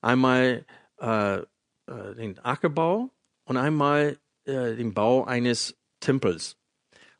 Einmal 0.00 0.64
äh, 0.98 1.38
äh, 1.86 2.14
den 2.14 2.38
Ackerbau 2.38 3.10
und 3.44 3.56
einmal 3.56 4.18
äh, 4.44 4.76
den 4.76 4.94
Bau 4.94 5.24
eines 5.24 5.76
Tempels. 6.00 6.56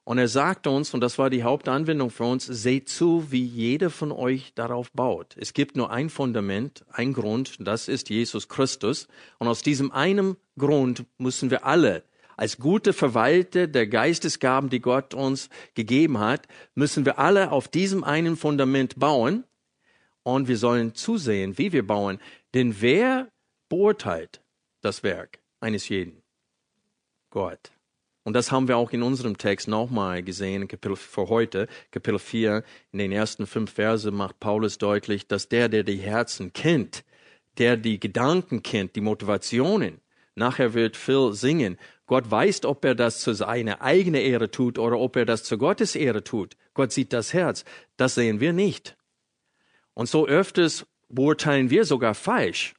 Und 0.05 0.19
er 0.19 0.29
sagt 0.29 0.67
uns, 0.67 0.95
und 0.95 1.01
das 1.01 1.19
war 1.19 1.31
die 1.31 1.45
Hauptanwendung 1.45 2.11
für 2.11 2.25
uns, 2.25 2.47
seht 2.47 2.89
zu, 2.89 3.31
wie 3.31 3.45
jeder 3.45 3.89
von 3.89 4.11
euch 4.11 4.53
darauf 4.55 4.91
baut. 4.91 5.37
Es 5.39 5.53
gibt 5.53 5.77
nur 5.77 5.93
ein 5.93 6.11
Fundament, 6.11 6.85
ein 6.91 7.13
Grund, 7.13 7.57
das 7.61 7.87
ist 7.87 8.11
Jesus 8.11 8.49
Christus. 8.49 9.07
Und 9.39 9.47
aus 9.47 9.63
diesem 9.63 9.93
einen 9.93 10.37
Grund 10.59 11.05
müssen 11.19 11.51
wir 11.51 11.65
alle 11.65 12.03
als 12.37 12.59
gute 12.59 12.93
Verwalter 12.93 13.69
der 13.69 13.87
Geistesgaben, 13.87 14.69
die 14.69 14.81
Gott 14.81 15.15
uns 15.15 15.49
gegeben 15.75 16.19
hat, 16.19 16.49
müssen 16.75 17.05
wir 17.05 17.21
alle 17.21 17.53
auf 17.53 17.69
diesem 17.69 18.03
einen 18.03 18.37
Fundament 18.37 18.99
bauen. 18.99 19.45
Und 20.25 20.49
wir 20.49 20.57
sollen 20.57 20.95
zusehen, 20.97 21.57
wie 21.59 21.73
wir 21.73 21.87
bauen. 21.87 22.19
Denn 22.55 22.81
wer 22.81 23.29
beurteilt, 23.69 24.42
das 24.83 25.03
Werk 25.03 25.41
eines 25.61 25.89
jeden. 25.89 26.23
Gott. 27.31 27.73
Und 28.25 28.35
das 28.35 28.53
haben 28.53 28.69
wir 28.69 28.77
auch 28.77 28.93
in 28.93 29.03
unserem 29.03 29.37
Text 29.37 29.67
nochmal 29.67 30.23
gesehen, 30.23 30.69
Kapitel 30.69 30.97
für 30.97 31.29
heute, 31.29 31.67
Kapitel 31.91 32.19
4, 32.19 32.63
in 32.93 32.99
den 32.99 33.11
ersten 33.11 33.47
fünf 33.47 33.73
Verse 33.73 34.11
macht 34.11 34.39
Paulus 34.39 34.79
deutlich, 34.79 35.27
dass 35.27 35.49
der, 35.49 35.69
der 35.69 35.83
die 35.83 35.97
Herzen 35.97 36.53
kennt, 36.53 37.05
der 37.59 37.77
die 37.77 37.99
Gedanken 37.99 38.63
kennt, 38.63 38.95
die 38.95 39.01
Motivationen, 39.01 40.01
nachher 40.37 40.75
wird 40.75 40.97
Phil 40.97 41.33
singen, 41.33 41.79
Gott 42.07 42.31
weiß, 42.31 42.65
ob 42.65 42.85
er 42.85 42.95
das 42.95 43.21
zu 43.21 43.33
seiner 43.33 43.81
eigenen 43.81 44.21
Ehre 44.21 44.51
tut 44.51 44.79
oder 44.79 44.99
ob 44.99 45.17
er 45.17 45.25
das 45.25 45.45
zu 45.45 45.57
Gottes 45.59 45.97
Ehre 45.97 46.23
tut. 46.23 46.57
Gott 46.75 46.93
sieht 46.93 47.13
das 47.13 47.33
Herz. 47.33 47.65
Das 47.97 48.15
sehen 48.15 48.39
wir 48.39 48.53
nicht. 48.53 48.97
Und 49.95 50.11
so 50.11 50.27
öfters 50.27 50.87
beurteilen 51.09 51.71
wir 51.71 51.87
sogar 51.87 52.15
falsch. 52.15 52.75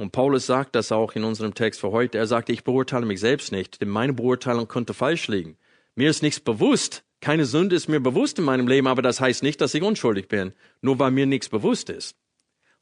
Und 0.00 0.12
Paulus 0.12 0.46
sagt 0.46 0.76
das 0.76 0.92
auch 0.92 1.12
in 1.12 1.24
unserem 1.24 1.52
Text 1.52 1.78
für 1.78 1.90
heute. 1.90 2.16
Er 2.16 2.26
sagt, 2.26 2.48
ich 2.48 2.64
beurteile 2.64 3.04
mich 3.04 3.20
selbst 3.20 3.52
nicht, 3.52 3.82
denn 3.82 3.90
meine 3.90 4.14
Beurteilung 4.14 4.66
könnte 4.66 4.94
falsch 4.94 5.28
liegen. 5.28 5.58
Mir 5.94 6.08
ist 6.08 6.22
nichts 6.22 6.40
bewusst. 6.40 7.04
Keine 7.20 7.44
Sünde 7.44 7.76
ist 7.76 7.86
mir 7.86 8.00
bewusst 8.00 8.38
in 8.38 8.46
meinem 8.46 8.66
Leben, 8.66 8.86
aber 8.86 9.02
das 9.02 9.20
heißt 9.20 9.42
nicht, 9.42 9.60
dass 9.60 9.74
ich 9.74 9.82
unschuldig 9.82 10.28
bin. 10.28 10.54
Nur 10.80 10.98
weil 10.98 11.10
mir 11.10 11.26
nichts 11.26 11.50
bewusst 11.50 11.90
ist. 11.90 12.16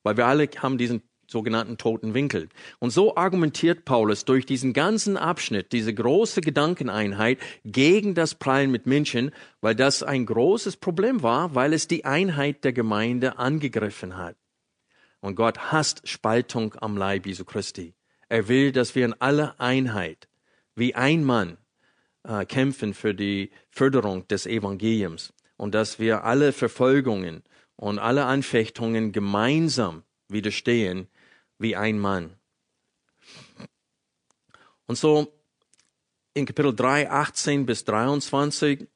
Weil 0.05 0.17
wir 0.17 0.27
alle 0.27 0.49
haben 0.59 0.79
diesen 0.79 1.03
sogenannten 1.27 1.77
toten 1.77 2.15
Winkel. 2.15 2.51
Und 2.79 2.91
so 2.91 3.17
argumentiert 3.17 3.85
Paulus 3.85 4.25
durch 4.25 4.47
diesen 4.47 4.73
ganzen 4.73 5.17
Abschnitt, 5.17 5.73
diese 5.73 5.93
große 5.93 6.41
Gedankeneinheit 6.41 7.39
gegen 7.65 8.15
das 8.15 8.37
Prallen 8.37 8.71
mit 8.71 8.87
Menschen, 8.87 9.33
weil 9.61 9.75
das 9.75 10.05
ein 10.05 10.25
großes 10.25 10.77
Problem 10.77 11.25
war, 11.25 11.57
weil 11.57 11.73
es 11.73 11.89
die 11.89 12.05
Einheit 12.05 12.63
der 12.63 12.73
Gemeinde 12.73 13.41
angegriffen 13.41 14.17
hat. 14.17 14.37
Und 15.21 15.35
Gott 15.35 15.73
hasst 15.73 16.07
Spaltung 16.07 16.75
am 16.81 16.97
Leib 16.97 17.27
Jesu 17.27 17.45
Christi. 17.45 17.95
Er 18.29 18.49
will, 18.49 18.73
dass 18.73 18.95
wir 18.95 19.05
in 19.05 19.15
aller 19.15 19.59
Einheit, 19.59 20.29
wie 20.75 20.95
ein 20.95 21.25
Mann, 21.25 21.59
äh, 22.25 22.45
kämpfen 22.45 22.95
für 22.95 23.15
die 23.15 23.51
Förderung 23.71 24.29
des 24.29 24.47
Evangeliums 24.47 25.33
und 25.57 25.75
dass 25.75 25.99
wir 25.99 26.25
alle 26.25 26.53
Verfolgungen 26.53 27.43
und 27.77 27.99
alle 27.99 28.27
Anfechtungen 28.27 29.13
gemeinsam 29.13 30.05
widerstehen 30.29 31.09
wie 31.59 31.75
ein 31.75 31.99
Mann. 31.99 32.35
Und 34.87 34.97
so 34.97 35.33
in 36.35 36.47
Kapitel 36.47 36.75
3, 36.75 37.11
18 37.11 37.67
bis 37.67 37.85
23 37.85 38.87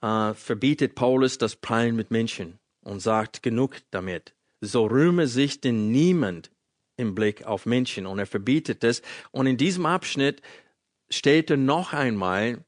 äh, 0.00 0.34
verbietet 0.34 0.94
Paulus 0.94 1.36
das 1.36 1.56
Prallen 1.56 1.96
mit 1.96 2.10
Menschen 2.10 2.58
und 2.82 3.00
sagt, 3.00 3.42
genug 3.42 3.76
damit 3.90 4.34
so 4.60 4.86
rühme 4.86 5.26
sich 5.26 5.60
denn 5.60 5.90
niemand 5.90 6.50
im 6.96 7.14
Blick 7.14 7.44
auf 7.46 7.64
Menschen 7.64 8.06
und 8.06 8.18
er 8.18 8.26
verbietet 8.26 8.84
es. 8.84 9.02
Und 9.30 9.46
in 9.46 9.56
diesem 9.56 9.86
Abschnitt 9.86 10.42
stellt 11.10 11.50
er 11.50 11.56
noch 11.56 11.92
einmal 11.92 12.64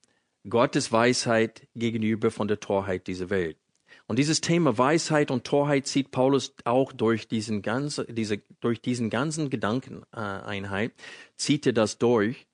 Gottes 0.48 0.92
Weisheit 0.92 1.66
gegenüber 1.74 2.30
von 2.30 2.48
der 2.48 2.60
Torheit 2.60 3.06
dieser 3.06 3.28
Welt. 3.28 3.58
Und 4.06 4.18
dieses 4.18 4.40
Thema 4.40 4.76
Weisheit 4.76 5.30
und 5.30 5.44
Torheit 5.44 5.86
zieht 5.86 6.10
Paulus 6.10 6.54
auch 6.64 6.92
durch 6.92 7.28
diesen 7.28 7.62
ganzen, 7.62 8.06
diese, 8.08 8.38
durch 8.60 8.80
diesen 8.80 9.10
ganzen 9.10 9.50
Gedankeneinheit, 9.50 10.92
zieht 11.36 11.66
er 11.66 11.72
das 11.72 11.98
durch. 11.98 12.46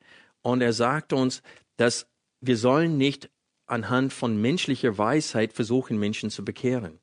Und 0.43 0.61
er 0.61 0.73
sagt 0.73 1.13
uns, 1.13 1.43
dass 1.77 2.09
wir 2.41 2.57
sollen 2.57 2.99
nicht 2.99 3.31
anhand 3.67 4.13
von 4.13 4.41
menschlicher 4.41 4.99
Weisheit 4.99 5.53
versuchen, 5.53 5.99
Menschen 5.99 6.31
zu 6.31 6.45
bekehren. 6.45 7.01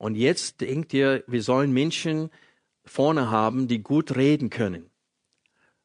Und 0.00 0.14
jetzt 0.14 0.62
denkt 0.62 0.94
ihr, 0.94 1.22
wir 1.26 1.42
sollen 1.42 1.72
Menschen 1.72 2.30
vorne 2.86 3.30
haben, 3.30 3.68
die 3.68 3.82
gut 3.82 4.16
reden 4.16 4.48
können. 4.48 4.88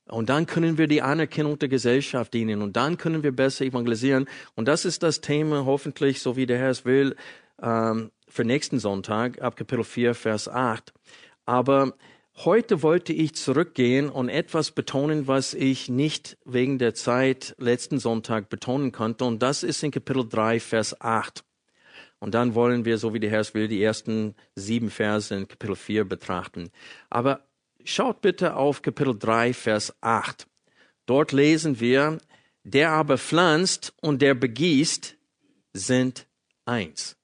Und 0.08 0.30
dann 0.30 0.46
können 0.46 0.78
wir 0.78 0.88
die 0.88 1.02
Anerkennung 1.02 1.60
der 1.60 1.68
Gesellschaft 1.68 2.34
dienen 2.34 2.62
und 2.62 2.78
dann 2.78 2.98
können 2.98 3.24
wir 3.24 3.36
besser 3.36 3.66
evangelisieren. 3.66 4.30
Und 4.56 4.70
das 4.70 4.86
ist 4.86 5.04
das 5.04 5.20
Thema 5.20 5.66
hoffentlich, 5.66 6.22
so 6.22 6.38
wie 6.38 6.46
der 6.46 6.58
Herr 6.58 6.70
es 6.70 6.86
will, 6.86 7.18
ähm, 7.62 8.10
für 8.30 8.46
nächsten 8.46 8.80
Sonntag 8.80 9.42
ab 9.42 9.58
Kapitel 9.58 9.84
4, 9.84 10.16
Vers 10.16 10.48
8. 10.48 10.94
Aber 11.46 11.94
heute 12.38 12.84
wollte 12.84 13.12
ich 13.12 13.36
zurückgehen 13.36 14.10
und 14.10 14.30
etwas 14.30 14.72
betonen, 14.72 15.28
was 15.28 15.54
ich 15.54 15.90
nicht 15.90 16.38
wegen 16.46 16.78
der 16.78 16.94
Zeit 16.94 17.54
letzten 17.58 18.00
Sonntag 18.00 18.48
betonen 18.48 18.94
konnte. 18.94 19.26
Und 19.26 19.42
das 19.42 19.62
ist 19.64 19.84
in 19.84 19.92
Kapitel 19.92 20.26
3, 20.26 20.62
Vers 20.62 21.02
8. 21.02 21.44
Und 22.20 22.34
dann 22.34 22.56
wollen 22.56 22.86
wir, 22.86 22.98
so 22.98 23.14
wie 23.14 23.20
der 23.20 23.30
Herr 23.30 23.42
es 23.42 23.54
will, 23.54 23.68
die 23.68 23.84
ersten 23.84 24.36
sieben 24.56 24.90
Verse 24.90 25.34
in 25.36 25.48
Kapitel 25.48 25.76
4 25.76 26.06
betrachten. 26.06 26.72
Aber 27.10 27.46
schaut 27.84 28.22
bitte 28.22 28.56
auf 28.56 28.82
Kapitel 28.82 29.18
3, 29.18 29.54
Vers 29.54 29.94
8. 30.02 30.48
Dort 31.06 31.32
lesen 31.32 31.80
wir, 31.80 32.18
der 32.64 32.92
aber 32.92 33.18
pflanzt 33.18 33.94
und 34.02 34.22
der 34.22 34.34
begießt 34.34 35.16
sind 35.74 36.28
eins. 36.66 37.16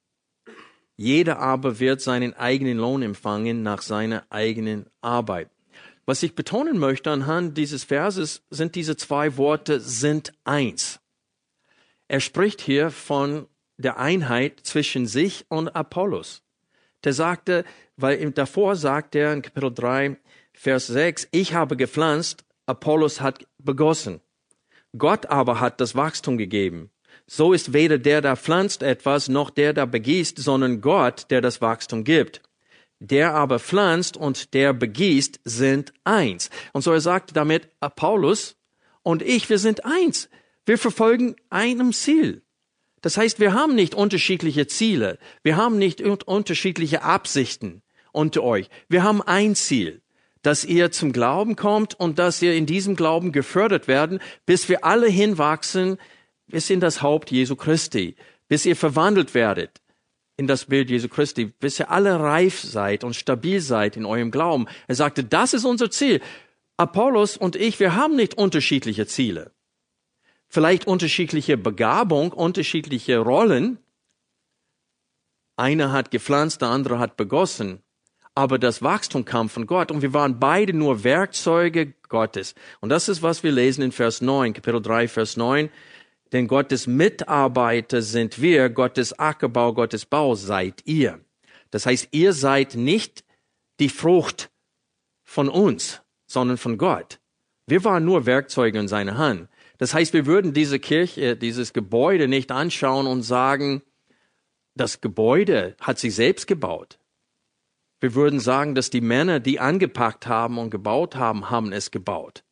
Jeder 0.98 1.40
aber 1.40 1.80
wird 1.80 2.02
seinen 2.02 2.36
eigenen 2.36 2.78
Lohn 2.78 3.02
empfangen 3.02 3.64
nach 3.64 3.82
seiner 3.82 4.24
eigenen 4.30 4.86
Arbeit. 5.02 5.50
Was 6.06 6.22
ich 6.22 6.36
betonen 6.36 6.78
möchte 6.78 7.10
anhand 7.10 7.58
dieses 7.58 7.84
Verses 7.84 8.44
sind 8.50 8.76
diese 8.76 8.98
zwei 8.98 9.38
Worte 9.38 9.80
sind 9.80 10.34
eins. 10.44 11.00
Er 12.08 12.20
spricht 12.20 12.62
hier 12.62 12.92
von 12.92 13.48
der 13.82 13.98
Einheit 13.98 14.60
zwischen 14.64 15.08
sich 15.08 15.46
und 15.50 15.70
Apollos. 15.76 16.44
Der 17.04 17.14
sagte, 17.14 17.66
weil 17.98 18.32
davor 18.32 18.76
sagt 18.76 19.16
er 19.16 19.34
in 19.34 19.42
Kapitel 19.42 19.74
3, 19.74 20.18
Vers 20.54 20.88
6, 20.88 21.28
ich 21.32 21.54
habe 21.54 21.76
gepflanzt, 21.76 22.46
Apollos 22.66 23.22
hat 23.22 23.46
begossen. 23.58 24.22
Gott 24.98 25.26
aber 25.28 25.60
hat 25.60 25.82
das 25.82 25.96
Wachstum 25.96 26.38
gegeben. 26.38 26.92
So 27.26 27.54
ist 27.54 27.74
weder 27.74 27.98
der, 27.98 28.22
der 28.22 28.36
pflanzt 28.36 28.84
etwas, 28.84 29.30
noch 29.30 29.50
der, 29.50 29.74
der 29.74 29.86
begießt, 29.86 30.38
sondern 30.38 30.82
Gott, 30.82 31.28
der 31.30 31.42
das 31.42 31.62
Wachstum 31.62 32.04
gibt. 32.04 32.42
Der 33.00 33.34
aber 33.34 33.60
pflanzt 33.60 34.18
und 34.18 34.54
der 34.54 34.74
begießt 34.74 35.40
sind 35.44 35.94
eins. 36.04 36.50
Und 36.74 36.82
so 36.82 36.92
er 36.92 37.02
sagt 37.02 37.36
damit, 37.36 37.70
Paulus 37.96 38.58
und 39.02 39.22
ich, 39.22 39.50
wir 39.50 39.60
sind 39.60 39.86
eins. 39.86 40.30
Wir 40.66 40.78
verfolgen 40.78 41.36
einem 41.50 41.94
Ziel. 41.94 42.44
Das 43.02 43.18
heißt, 43.18 43.40
wir 43.40 43.54
haben 43.54 43.76
nicht 43.76 43.96
unterschiedliche 43.96 44.68
Ziele. 44.68 45.18
Wir 45.44 45.58
haben 45.58 45.78
nicht 45.78 46.02
unterschiedliche 46.02 47.02
Absichten 47.02 47.82
unter 48.12 48.44
euch. 48.44 48.70
Wir 48.90 49.04
haben 49.04 49.22
ein 49.22 49.56
Ziel, 49.56 50.02
dass 50.44 50.64
ihr 50.64 50.92
zum 50.92 51.12
Glauben 51.12 51.56
kommt 51.56 52.00
und 52.00 52.20
dass 52.20 52.42
ihr 52.42 52.54
in 52.54 52.66
diesem 52.66 52.96
Glauben 52.96 53.32
gefördert 53.32 53.88
werden, 53.88 54.20
bis 54.46 54.70
wir 54.70 54.86
alle 54.86 55.08
hinwachsen 55.08 55.98
bis 56.48 56.70
in 56.70 56.80
das 56.80 57.02
Haupt 57.02 57.32
Jesu 57.32 57.56
Christi, 57.56 58.16
bis 58.48 58.66
ihr 58.66 58.76
verwandelt 58.76 59.34
werdet 59.34 59.82
in 60.38 60.48
das 60.48 60.66
Bild 60.66 60.90
Jesu 60.90 61.08
Christi, 61.08 61.46
bis 61.46 61.80
ihr 61.80 61.92
alle 61.92 62.20
reif 62.20 62.60
seid 62.62 63.04
und 63.04 63.16
stabil 63.16 63.62
seid 63.62 63.96
in 63.96 64.06
eurem 64.06 64.32
Glauben. 64.32 64.68
Er 64.88 64.96
sagte, 64.96 65.24
das 65.24 65.54
ist 65.54 65.66
unser 65.66 65.92
Ziel. 65.92 66.20
Apollos 66.78 67.38
und 67.38 67.56
ich, 67.56 67.80
wir 67.80 67.96
haben 67.96 68.16
nicht 68.16 68.34
unterschiedliche 68.34 69.06
Ziele 69.06 69.52
vielleicht 70.52 70.86
unterschiedliche 70.86 71.58
Begabung, 71.58 72.34
unterschiedliche 72.34 73.18
Rollen. 73.18 73.80
Einer 75.56 75.92
hat 75.92 76.12
gepflanzt, 76.12 76.62
der 76.62 76.70
andere 76.70 77.00
hat 77.00 77.18
begossen. 77.18 77.82
Aber 78.36 78.60
das 78.60 78.82
Wachstum 78.82 79.26
kam 79.26 79.50
von 79.50 79.66
Gott 79.66 79.92
und 79.92 80.02
wir 80.02 80.14
waren 80.14 80.40
beide 80.40 80.74
nur 80.74 81.04
Werkzeuge 81.04 81.94
Gottes. 82.08 82.54
Und 82.80 82.90
das 82.90 83.10
ist, 83.10 83.22
was 83.22 83.44
wir 83.44 83.52
lesen 83.52 83.82
in 83.82 83.92
Vers 83.92 84.22
9, 84.22 84.54
Kapitel 84.54 84.82
3, 84.82 85.08
Vers 85.08 85.38
9. 85.38 85.70
Denn 86.32 86.48
Gottes 86.48 86.88
Mitarbeiter 86.88 88.02
sind 88.02 88.42
wir, 88.42 88.70
Gottes 88.70 89.18
Ackerbau, 89.18 89.74
Gottes 89.74 90.06
Bau 90.06 90.36
seid 90.36 90.82
ihr. 90.86 91.20
Das 91.72 91.86
heißt, 91.86 92.10
ihr 92.12 92.34
seid 92.34 92.76
nicht 92.76 93.24
die 93.80 93.90
Frucht 93.90 94.50
von 95.24 95.50
uns, 95.50 96.02
sondern 96.26 96.58
von 96.58 96.78
Gott. 96.78 97.20
Wir 97.68 97.84
waren 97.84 98.06
nur 98.06 98.26
Werkzeuge 98.26 98.80
in 98.80 98.88
seiner 98.88 99.18
Hand. 99.18 99.50
Das 99.82 99.96
heißt, 99.96 100.14
wir 100.14 100.28
würden 100.28 100.54
diese 100.54 100.78
Kirche, 100.78 101.36
dieses 101.36 101.74
Gebäude 101.74 102.28
nicht 102.28 102.52
anschauen 102.52 103.08
und 103.08 103.24
sagen, 103.24 103.82
das 104.76 105.02
Gebäude 105.02 105.76
hat 105.82 105.98
sich 105.98 106.14
selbst 106.14 106.46
gebaut. 106.46 107.00
Wir 108.00 108.14
würden 108.14 108.40
sagen, 108.40 108.76
dass 108.76 108.92
die 108.92 109.02
Männer, 109.02 109.40
die 109.40 109.60
angepackt 109.60 110.28
haben 110.28 110.60
und 110.60 110.70
gebaut 110.70 111.16
haben, 111.16 111.50
haben 111.50 111.74
es 111.74 111.90
gebaut. 111.90 112.44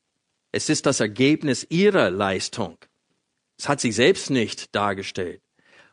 Es 0.51 0.69
ist 0.69 0.87
das 0.87 1.01
Ergebnis 1.01 1.67
ihrer 1.69 2.09
Leistung. 2.09 2.79
Es 3.59 3.69
hat 3.69 3.79
sich 3.79 3.93
selbst 3.93 4.31
nicht 4.31 4.73
dargestellt. 4.73 5.43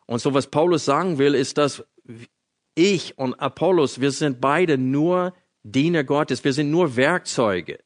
Und 0.06 0.20
so 0.20 0.32
was 0.32 0.46
Paulus 0.46 0.86
sagen 0.86 1.18
will, 1.18 1.34
ist, 1.34 1.58
dass 1.58 1.84
ich 2.74 3.18
und 3.18 3.34
Apollos, 3.34 4.00
wir 4.00 4.10
sind 4.10 4.40
beide 4.40 4.78
nur 4.78 5.34
Diener 5.62 6.02
Gottes, 6.02 6.44
wir 6.44 6.54
sind 6.54 6.70
nur 6.70 6.96
Werkzeuge 6.96 7.80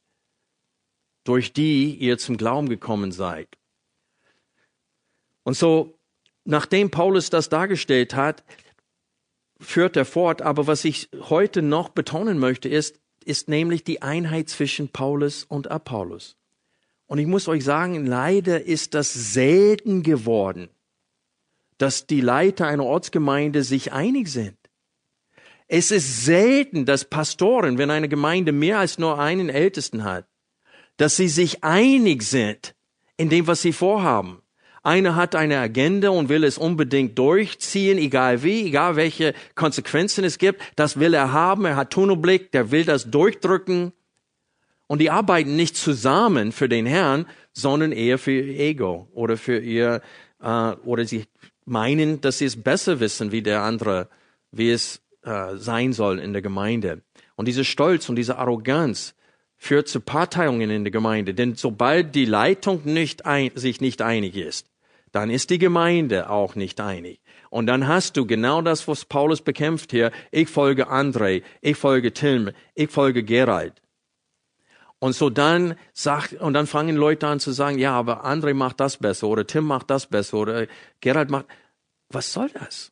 durch 1.23 1.53
die 1.53 1.95
ihr 1.95 2.17
zum 2.17 2.37
Glauben 2.37 2.69
gekommen 2.69 3.11
seid. 3.11 3.47
Und 5.43 5.55
so, 5.55 5.97
nachdem 6.45 6.91
Paulus 6.91 7.29
das 7.29 7.49
dargestellt 7.49 8.15
hat, 8.15 8.43
führt 9.59 9.95
er 9.95 10.05
fort. 10.05 10.41
Aber 10.41 10.67
was 10.67 10.85
ich 10.85 11.09
heute 11.29 11.61
noch 11.61 11.89
betonen 11.89 12.39
möchte, 12.39 12.69
ist, 12.69 12.99
ist 13.23 13.49
nämlich 13.49 13.83
die 13.83 14.01
Einheit 14.01 14.49
zwischen 14.49 14.89
Paulus 14.89 15.43
und 15.43 15.69
Apollos. 15.69 16.35
Und 17.05 17.19
ich 17.19 17.27
muss 17.27 17.47
euch 17.47 17.63
sagen, 17.63 18.05
leider 18.05 18.63
ist 18.65 18.93
das 18.93 19.13
selten 19.13 20.01
geworden, 20.01 20.69
dass 21.77 22.07
die 22.07 22.21
Leiter 22.21 22.67
einer 22.67 22.85
Ortsgemeinde 22.85 23.63
sich 23.63 23.91
einig 23.91 24.29
sind. 24.29 24.57
Es 25.67 25.91
ist 25.91 26.25
selten, 26.25 26.85
dass 26.85 27.05
Pastoren, 27.05 27.77
wenn 27.77 27.91
eine 27.91 28.09
Gemeinde 28.09 28.51
mehr 28.51 28.79
als 28.79 28.97
nur 28.97 29.19
einen 29.19 29.49
Ältesten 29.49 30.03
hat, 30.03 30.25
dass 31.01 31.17
sie 31.17 31.29
sich 31.29 31.63
einig 31.63 32.21
sind 32.21 32.75
in 33.17 33.29
dem, 33.29 33.47
was 33.47 33.63
sie 33.63 33.73
vorhaben. 33.73 34.43
Einer 34.83 35.15
hat 35.15 35.33
eine 35.33 35.57
Agenda 35.57 36.09
und 36.09 36.29
will 36.29 36.43
es 36.43 36.59
unbedingt 36.59 37.17
durchziehen, 37.17 37.97
egal 37.97 38.43
wie, 38.43 38.67
egal 38.67 38.97
welche 38.97 39.33
Konsequenzen 39.55 40.23
es 40.23 40.37
gibt. 40.37 40.61
Das 40.75 40.99
will 40.99 41.15
er 41.15 41.33
haben. 41.33 41.65
Er 41.65 41.75
hat 41.75 41.89
Tunnelblick, 41.89 42.51
der 42.51 42.69
will 42.69 42.85
das 42.85 43.09
durchdrücken. 43.09 43.93
Und 44.85 44.99
die 44.99 45.09
arbeiten 45.09 45.55
nicht 45.55 45.75
zusammen 45.75 46.51
für 46.51 46.69
den 46.69 46.85
Herrn, 46.85 47.25
sondern 47.51 47.93
eher 47.93 48.19
für 48.19 48.39
ihr 48.39 48.59
Ego 48.59 49.07
oder 49.11 49.37
für 49.37 49.57
ihr, 49.57 50.03
äh, 50.39 50.71
oder 50.83 51.05
sie 51.05 51.25
meinen, 51.65 52.21
dass 52.21 52.37
sie 52.37 52.45
es 52.45 52.61
besser 52.61 52.99
wissen 52.99 53.31
wie 53.31 53.41
der 53.41 53.63
andere, 53.63 54.07
wie 54.51 54.69
es 54.69 55.01
äh, 55.23 55.55
sein 55.55 55.93
soll 55.93 56.19
in 56.19 56.33
der 56.33 56.43
Gemeinde. 56.43 57.01
Und 57.35 57.47
dieser 57.47 57.63
Stolz 57.63 58.07
und 58.07 58.17
diese 58.17 58.37
Arroganz, 58.37 59.15
führt 59.61 59.87
zu 59.87 60.01
Parteiungen 60.01 60.71
in 60.71 60.83
der 60.83 60.91
Gemeinde. 60.91 61.35
Denn 61.35 61.53
sobald 61.53 62.15
die 62.15 62.25
Leitung 62.25 62.81
nicht 62.83 63.27
ein, 63.27 63.51
sich 63.53 63.79
nicht 63.79 64.01
einig 64.01 64.35
ist, 64.35 64.65
dann 65.11 65.29
ist 65.29 65.51
die 65.51 65.59
Gemeinde 65.59 66.31
auch 66.31 66.55
nicht 66.55 66.81
einig. 66.81 67.21
Und 67.51 67.67
dann 67.67 67.87
hast 67.87 68.17
du 68.17 68.25
genau 68.25 68.63
das, 68.63 68.87
was 68.87 69.05
Paulus 69.05 69.43
bekämpft 69.43 69.91
hier. 69.91 70.11
Ich 70.31 70.49
folge 70.49 70.89
André, 70.89 71.43
ich 71.61 71.77
folge 71.77 72.11
Tim, 72.11 72.49
ich 72.73 72.89
folge 72.89 73.21
Gerald. 73.21 73.83
Und 74.97 75.13
so 75.13 75.29
dann 75.29 75.75
sagt, 75.93 76.33
und 76.33 76.53
dann 76.53 76.65
fangen 76.65 76.95
Leute 76.95 77.27
an 77.27 77.39
zu 77.39 77.51
sagen, 77.51 77.77
ja, 77.77 77.93
aber 77.93 78.25
André 78.25 78.55
macht 78.55 78.79
das 78.79 78.97
besser 78.97 79.27
oder 79.27 79.45
Tim 79.45 79.65
macht 79.65 79.91
das 79.91 80.07
besser 80.07 80.37
oder 80.37 80.65
Gerald 81.01 81.29
macht, 81.29 81.45
was 82.09 82.33
soll 82.33 82.49
das? 82.49 82.91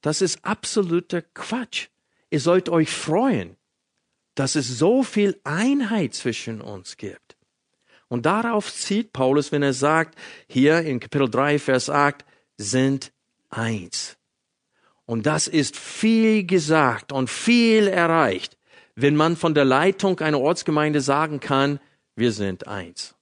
Das 0.00 0.20
ist 0.20 0.44
absoluter 0.44 1.22
Quatsch. 1.22 1.86
Ihr 2.28 2.40
sollt 2.40 2.68
euch 2.68 2.90
freuen 2.90 3.57
dass 4.38 4.54
es 4.54 4.78
so 4.78 5.02
viel 5.02 5.40
Einheit 5.42 6.14
zwischen 6.14 6.60
uns 6.60 6.96
gibt. 6.96 7.36
Und 8.06 8.24
darauf 8.24 8.72
zieht 8.72 9.12
Paulus, 9.12 9.50
wenn 9.50 9.64
er 9.64 9.72
sagt, 9.72 10.16
hier 10.46 10.82
in 10.82 11.00
Kapitel 11.00 11.28
3, 11.28 11.58
Vers 11.58 11.90
8, 11.90 12.24
sind 12.56 13.12
eins. 13.50 14.16
Und 15.06 15.26
das 15.26 15.48
ist 15.48 15.76
viel 15.76 16.46
gesagt 16.46 17.10
und 17.10 17.28
viel 17.28 17.88
erreicht, 17.88 18.56
wenn 18.94 19.16
man 19.16 19.36
von 19.36 19.54
der 19.54 19.64
Leitung 19.64 20.20
einer 20.20 20.40
Ortsgemeinde 20.40 21.00
sagen 21.00 21.40
kann, 21.40 21.80
wir 22.14 22.30
sind 22.30 22.68
eins. 22.68 23.16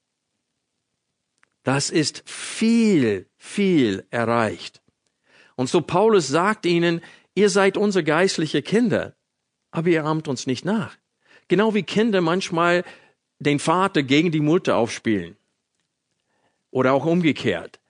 Das 1.63 1.89
ist 1.89 2.23
viel, 2.27 3.27
viel 3.39 4.05
erreicht. 4.11 4.83
Und 5.55 5.71
so 5.71 5.81
Paulus 5.81 6.29
sagt 6.29 6.67
ihnen, 6.67 7.01
ihr 7.35 7.49
seid 7.49 7.79
unsere 7.79 8.05
geistliche 8.05 8.61
Kinder, 8.61 9.17
aber 9.71 9.89
ihr 9.89 10.05
ahmt 10.05 10.29
uns 10.29 10.47
nicht 10.47 10.67
nach. 10.67 10.97
Genau 11.49 11.75
wie 11.75 11.83
Kinder 11.83 12.21
manchmal 12.21 12.85
den 13.39 13.59
Vater 13.59 14.03
gegen 14.03 14.31
die 14.31 14.41
Mutter 14.41 14.77
aufspielen. 14.77 15.37
Oder 16.71 16.93
auch 16.93 17.07
umgekehrt. 17.07 17.81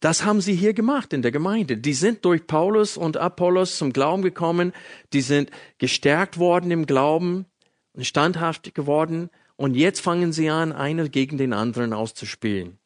Das 0.00 0.24
haben 0.24 0.40
sie 0.40 0.54
hier 0.54 0.74
gemacht 0.74 1.12
in 1.12 1.22
der 1.22 1.32
Gemeinde. 1.32 1.78
Die 1.78 1.94
sind 1.94 2.24
durch 2.24 2.46
Paulus 2.46 2.96
und 2.96 3.16
Apollos 3.16 3.78
zum 3.78 3.92
Glauben 3.92 4.22
gekommen. 4.22 4.72
Die 5.12 5.22
sind 5.22 5.50
gestärkt 5.78 6.38
worden 6.38 6.70
im 6.70 6.86
Glauben 6.86 7.46
und 7.94 8.06
standhaft 8.06 8.74
geworden. 8.74 9.30
Und 9.56 9.74
jetzt 9.74 10.00
fangen 10.00 10.32
sie 10.32 10.50
an, 10.50 10.72
einer 10.72 11.08
gegen 11.08 11.38
den 11.38 11.54
anderen 11.54 11.94
auszuspielen. 11.94 12.78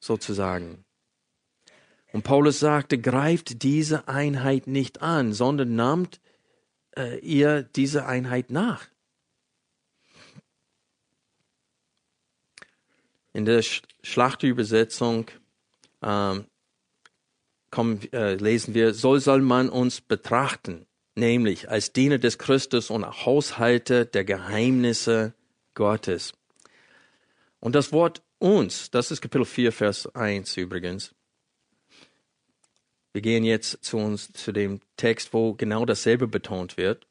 Sozusagen. 0.00 0.84
Und 2.12 2.22
Paulus 2.22 2.60
sagte, 2.60 2.98
greift 2.98 3.62
diese 3.62 4.08
Einheit 4.08 4.68
nicht 4.68 5.02
an, 5.02 5.34
sondern 5.34 5.74
nahmt 5.74 6.20
äh, 6.96 7.18
ihr 7.18 7.62
diese 7.62 8.06
Einheit 8.06 8.50
nach. 8.50 8.86
In 13.36 13.44
der 13.44 13.60
Schlachtübersetzung 14.02 15.26
ähm, 16.02 16.46
kommen, 17.70 18.00
äh, 18.14 18.36
lesen 18.36 18.72
wir, 18.72 18.94
so 18.94 19.18
soll 19.18 19.42
man 19.42 19.68
uns 19.68 20.00
betrachten, 20.00 20.86
nämlich 21.16 21.68
als 21.68 21.92
Diener 21.92 22.16
des 22.16 22.38
Christus 22.38 22.88
und 22.88 23.04
Haushalter 23.04 24.06
der 24.06 24.24
Geheimnisse 24.24 25.34
Gottes. 25.74 26.32
Und 27.60 27.74
das 27.74 27.92
Wort 27.92 28.22
uns, 28.38 28.90
das 28.90 29.10
ist 29.10 29.20
Kapitel 29.20 29.44
4, 29.44 29.70
Vers 29.70 30.06
1 30.14 30.56
übrigens. 30.56 31.14
Wir 33.12 33.20
gehen 33.20 33.44
jetzt 33.44 33.84
zu 33.84 33.98
uns, 33.98 34.32
zu 34.32 34.50
dem 34.50 34.80
Text, 34.96 35.34
wo 35.34 35.52
genau 35.52 35.84
dasselbe 35.84 36.26
betont 36.26 36.78
wird. 36.78 37.06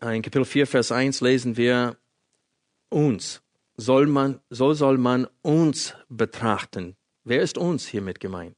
In 0.00 0.22
Kapitel 0.22 0.44
4, 0.44 0.68
Vers 0.68 0.92
1 0.92 1.20
lesen 1.22 1.56
wir 1.56 1.96
uns 2.88 3.42
soll 3.78 4.06
man, 4.06 4.40
so 4.50 4.74
soll 4.74 4.98
man 4.98 5.26
uns 5.40 5.94
betrachten. 6.10 6.96
Wer 7.24 7.40
ist 7.40 7.56
uns 7.56 7.86
hiermit 7.86 8.20
gemeint? 8.20 8.56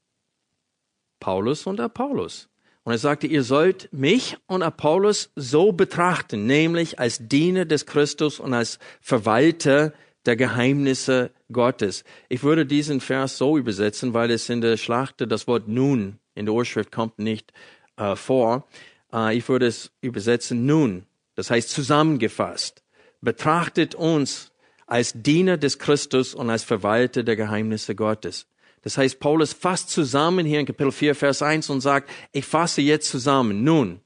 Paulus 1.21 1.67
und 1.67 1.79
Apollos. 1.79 2.49
Und 2.83 2.93
er 2.93 2.99
sagte, 2.99 3.27
ihr 3.27 3.45
sollt 3.45 3.93
mich 3.93 4.39
und 4.47 4.63
Apollos 4.63 5.31
so 5.37 5.71
betrachten, 5.73 6.47
nämlich 6.47 6.99
als 6.99 7.29
Diener 7.29 7.67
des 7.67 7.87
Christus 7.87 8.41
und 8.41 8.55
als 8.55 8.79
Verwalter 9.01 9.93
der 10.25 10.37
Geheimnisse 10.37 11.31
Gottes. 11.53 12.05
Ich 12.29 12.43
würde 12.43 12.67
diesen 12.67 13.01
Vers 13.01 13.37
so 13.37 13.59
übersetzen, 13.59 14.15
weil 14.15 14.31
es 14.31 14.49
in 14.49 14.61
der 14.61 14.77
Schlachte 14.79 15.29
das 15.29 15.47
Wort 15.47 15.69
nun 15.69 16.19
in 16.35 16.47
der 16.47 16.55
Urschrift 16.55 16.91
kommt 16.91 17.19
nicht 17.19 17.53
äh, 17.97 18.17
vor. 18.17 18.67
Äh, 19.13 19.37
ich 19.37 19.49
würde 19.49 19.67
es 19.67 19.93
übersetzen 20.01 20.67
nun. 20.67 21.05
Das 21.35 21.51
heißt 21.51 21.71
zusammengefasst. 21.71 22.83
Betrachtet 23.21 23.95
uns 23.95 24.50
als 24.91 25.13
Diener 25.15 25.57
des 25.57 25.79
Christus 25.79 26.35
und 26.35 26.51
als 26.51 26.65
Verwalter 26.65 27.23
der 27.23 27.37
Geheimnisse 27.37 27.95
Gottes. 27.95 28.47
Das 28.83 28.99
heißt, 28.99 29.21
Paulus 29.21 29.53
fasst 29.53 29.91
zusammen 29.91 30.45
hier 30.45 30.61
in 30.61 30.67
Kapitel 30.67 30.93
4, 30.93 31.15
Vers 31.15 31.43
1 31.43 31.71
und 31.71 31.81
sagt, 31.81 32.11
ich 32.33 32.45
fasse 32.45 32.81
jetzt 32.81 33.09
zusammen. 33.09 33.63
Nun, 33.63 34.01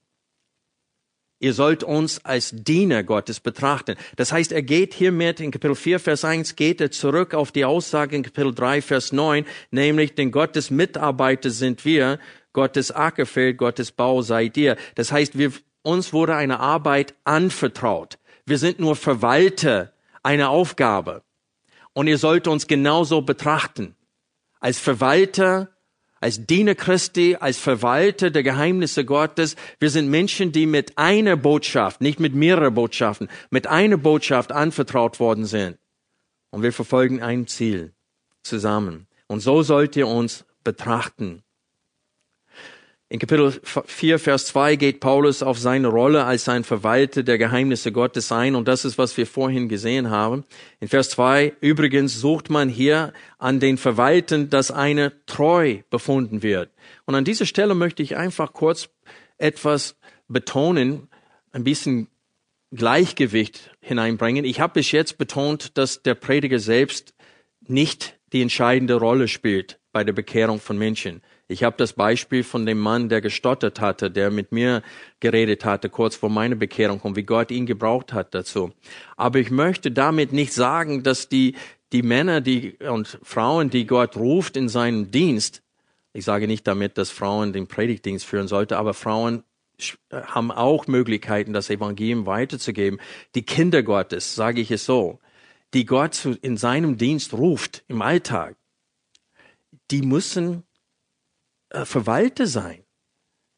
Ihr 1.41 1.53
sollt 1.53 1.83
uns 1.83 2.25
als 2.25 2.53
Diener 2.55 3.03
Gottes 3.03 3.39
betrachten. 3.39 3.97
Das 4.17 4.33
heißt, 4.33 4.51
er 4.51 4.63
geht 4.63 4.95
hiermit 4.95 5.41
in 5.41 5.51
Kapitel 5.51 5.75
4, 5.75 6.01
Vers 6.01 6.25
1, 6.25 6.57
geht 6.57 6.81
er 6.81 6.91
zurück 6.91 7.35
auf 7.35 7.53
die 7.53 7.67
Aussage 7.67 8.17
in 8.17 8.23
Kapitel 8.23 8.55
3, 8.55 8.81
Vers 8.81 9.13
9, 9.13 9.45
nämlich, 9.71 10.15
denn 10.15 10.31
Gottes 10.31 10.71
Mitarbeiter 10.71 11.51
sind 11.51 11.85
wir, 11.85 12.19
Gottes 12.55 12.93
Ackerfeld, 12.93 13.59
Gottes 13.59 13.93
Bau 13.93 14.23
seid 14.23 14.57
ihr. 14.57 14.77
Das 14.95 15.13
heißt, 15.13 15.37
wir, 15.37 15.53
uns 15.83 16.15
wurde 16.15 16.35
eine 16.35 16.61
Arbeit 16.61 17.15
anvertraut. 17.25 18.17
Wir 18.47 18.57
sind 18.57 18.79
nur 18.79 18.97
Verwalter 18.97 19.94
einer 20.25 20.51
Aufgabe. 20.51 21.23
Und 21.93 22.09
ihr 22.09 22.19
sollt 22.19 22.49
uns 22.49 22.67
genauso 22.67 23.23
betrachten. 23.23 23.95
Als 24.59 24.81
Verwalter 24.81 25.75
als 26.25 26.47
Diener 26.47 26.75
Christi, 26.75 27.37
als 27.39 27.59
Verwalter 27.59 28.31
der 28.31 28.43
Geheimnisse 28.43 29.05
Gottes. 29.05 29.57
Wir 29.79 29.91
sind 29.91 30.09
Menschen, 30.09 30.53
die 30.53 30.65
mit 30.65 30.97
einer 30.97 31.37
Botschaft, 31.37 32.01
nicht 32.01 32.19
mit 32.19 32.35
mehreren 32.35 32.73
Botschaften, 32.73 33.29
mit 33.51 33.67
einer 33.67 33.99
Botschaft 33.99 34.51
anvertraut 34.51 35.21
worden 35.21 35.45
sind. 35.45 35.77
Und 36.49 36.63
wir 36.63 36.73
verfolgen 36.73 37.23
ein 37.23 37.47
Ziel 37.47 37.93
zusammen. 38.43 39.07
Und 39.27 39.41
so 39.41 39.63
sollt 39.63 39.97
ihr 39.97 40.09
uns 40.09 40.47
betrachten. 40.65 41.43
In 43.11 43.19
Kapitel 43.19 43.53
4, 43.63 44.19
Vers 44.19 44.47
2 44.47 44.77
geht 44.77 45.01
Paulus 45.01 45.43
auf 45.43 45.59
seine 45.59 45.89
Rolle 45.89 46.25
als 46.25 46.49
ein 46.49 46.65
Verwalter 46.65 47.23
der 47.23 47.37
Geheimnisse 47.37 47.93
Gottes 47.93 48.33
ein 48.33 48.55
und 48.55 48.67
das 48.67 48.87
ist, 48.87 48.97
was 48.97 49.17
wir 49.19 49.27
vorhin 49.27 49.69
gesehen 49.69 50.09
haben. 50.09 50.45
In 50.81 50.89
Vers 50.89 51.11
2 51.11 51.53
übrigens 51.61 52.19
sucht 52.19 52.49
man 52.49 52.71
hier 52.71 53.13
an 53.39 53.61
den 53.61 53.77
Verwalten, 53.77 54.49
dass 54.49 54.71
eine 54.71 55.13
treu 55.27 55.83
befunden 55.91 56.43
wird. 56.43 56.71
Und 57.05 57.15
an 57.15 57.25
dieser 57.25 57.45
Stelle 57.45 57.75
möchte 57.75 58.03
ich 58.03 58.17
einfach 58.17 58.55
kurz 58.55 58.89
etwas 59.37 59.97
betonen, 60.27 61.09
ein 61.53 61.63
bisschen 61.63 62.09
Gleichgewicht 62.73 63.71
hineinbringen. 63.81 64.47
Ich 64.47 64.61
habe 64.61 64.75
bis 64.75 64.93
jetzt 64.93 65.19
betont, 65.19 65.77
dass 65.77 66.03
der 66.03 66.15
Prediger 66.15 66.59
selbst 66.59 67.15
nicht 67.61 68.19
die 68.33 68.41
entscheidende 68.41 68.95
Rolle 68.95 69.29
spielt 69.29 69.79
bei 69.93 70.05
der 70.05 70.15
Bekehrung 70.15 70.59
von 70.59 70.79
Menschen. 70.79 71.23
Ich 71.47 71.63
habe 71.63 71.77
das 71.77 71.93
Beispiel 71.93 72.43
von 72.43 72.65
dem 72.65 72.79
Mann, 72.79 73.11
der 73.11 73.21
gestottert 73.21 73.81
hatte, 73.81 74.11
der 74.11 74.31
mit 74.31 74.51
mir 74.51 74.83
geredet 75.21 75.65
hatte, 75.65 75.91
kurz 75.91 76.17
vor 76.17 76.31
meiner 76.31 76.57
Bekehrung 76.57 77.01
und 77.01 77.17
wie 77.17 77.23
Gott 77.23 77.51
ihn 77.51 77.67
gebraucht 77.67 78.15
hat 78.15 78.35
dazu. 78.35 78.73
Aber 79.17 79.39
ich 79.39 79.51
möchte 79.51 79.91
damit 79.91 80.33
nicht 80.33 80.55
sagen, 80.55 81.03
dass 81.03 81.29
die, 81.29 81.55
die 81.93 82.03
Männer 82.03 82.41
die, 82.41 82.79
und 82.79 83.19
Frauen, 83.23 83.69
die 83.69 83.87
Gott 83.87 84.17
ruft 84.17 84.57
in 84.57 84.71
seinen 84.71 85.11
Dienst, 85.11 85.63
ich 86.15 86.25
sage 86.25 86.47
nicht 86.47 86.67
damit, 86.67 86.97
dass 86.97 87.11
Frauen 87.11 87.53
den 87.53 87.67
Predigtdienst 87.67 88.25
führen 88.25 88.49
sollten, 88.49 88.75
aber 88.75 88.95
Frauen 88.95 89.43
haben 90.13 90.51
auch 90.51 90.87
Möglichkeiten, 90.87 91.53
das 91.53 91.69
Evangelium 91.69 92.27
weiterzugeben. 92.27 93.01
Die 93.35 93.43
Kinder 93.43 93.83
Gottes, 93.83 94.35
sage 94.35 94.61
ich 94.61 94.71
es 94.71 94.87
so, 94.87 95.19
die 95.75 95.85
Gott 95.85 96.25
in 96.41 96.57
seinem 96.57 96.97
Dienst 96.97 97.35
ruft 97.35 97.85
im 97.89 98.01
Alltag, 98.01 98.57
die 99.91 100.03
müssen 100.03 100.59
äh, 100.59 100.74
Verwalter 101.83 102.47
sein, 102.47 102.85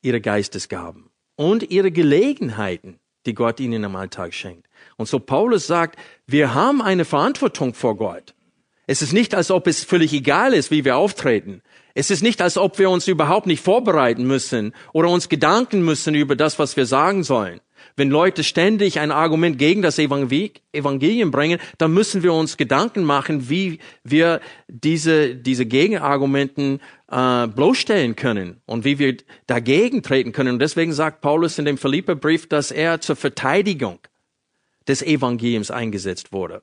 ihre 0.03 0.21
Geistesgaben 0.21 1.11
und 1.37 1.71
ihre 1.71 1.91
Gelegenheiten, 1.91 2.99
die 3.27 3.35
Gott 3.35 3.61
ihnen 3.61 3.85
im 3.85 3.97
Alltag 3.97 4.35
schenkt. 4.35 4.67
Und 4.97 5.09
so 5.09 5.19
Paulus 5.19 5.67
sagt, 5.67 5.99
wir 6.27 6.55
haben 6.55 6.81
eine 6.81 7.05
Verantwortung 7.05 7.75
vor 7.75 7.97
Gott. 7.97 8.35
Es 8.87 9.03
ist 9.03 9.13
nicht, 9.13 9.35
als 9.35 9.51
ob 9.51 9.67
es 9.67 9.85
völlig 9.85 10.13
egal 10.13 10.55
ist, 10.55 10.71
wie 10.71 10.85
wir 10.85 10.97
auftreten. 10.97 11.63
Es 11.95 12.11
ist 12.11 12.23
nicht, 12.23 12.41
als 12.41 12.57
ob 12.57 12.79
wir 12.79 12.89
uns 12.89 13.09
überhaupt 13.09 13.47
nicht 13.47 13.63
vorbereiten 13.63 14.27
müssen 14.27 14.73
oder 14.93 15.09
uns 15.09 15.29
Gedanken 15.29 15.83
müssen 15.85 16.15
über 16.15 16.37
das, 16.37 16.59
was 16.59 16.77
wir 16.77 16.87
sagen 16.87 17.25
sollen. 17.25 17.61
Wenn 17.97 18.11
Leute 18.11 18.45
ständig 18.45 19.01
ein 19.01 19.11
Argument 19.11 19.59
gegen 19.59 19.81
das 19.81 19.99
Evangelium 19.99 21.31
bringen, 21.31 21.59
dann 21.79 21.95
müssen 21.95 22.23
wir 22.23 22.33
uns 22.33 22.57
Gedanken 22.57 23.05
machen, 23.05 23.49
wie 23.49 23.79
wir 24.05 24.41
diese, 24.69 25.35
diese 25.35 25.67
Gegenargumenten 25.67 26.81
äh, 27.11 27.47
bloßstellen 27.47 28.17
können 28.17 28.61
und 28.67 28.85
wie 28.85 28.99
wir 28.99 29.17
dagegen 29.47 30.03
treten 30.03 30.33
können. 30.33 30.55
Und 30.55 30.59
deswegen 30.59 30.93
sagt 30.93 31.21
Paulus 31.21 31.59
in 31.59 31.65
dem 31.65 31.79
Philipperbrief, 31.79 32.49
dass 32.49 32.71
er 32.71 33.01
zur 33.01 33.17
Verteidigung 33.17 34.01
des 34.89 35.03
Evangeliums 35.03 35.71
eingesetzt 35.71 36.33
wurde. 36.33 36.63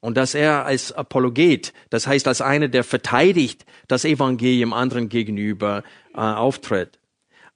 Und 0.00 0.16
dass 0.16 0.34
er 0.34 0.66
als 0.66 0.92
Apologet, 0.92 1.72
das 1.88 2.06
heißt 2.06 2.28
als 2.28 2.42
einer, 2.42 2.68
der 2.68 2.84
verteidigt 2.84 3.64
das 3.88 4.04
Evangelium 4.04 4.74
anderen 4.74 5.08
gegenüber, 5.08 5.82
äh, 6.14 6.18
auftritt. 6.18 6.98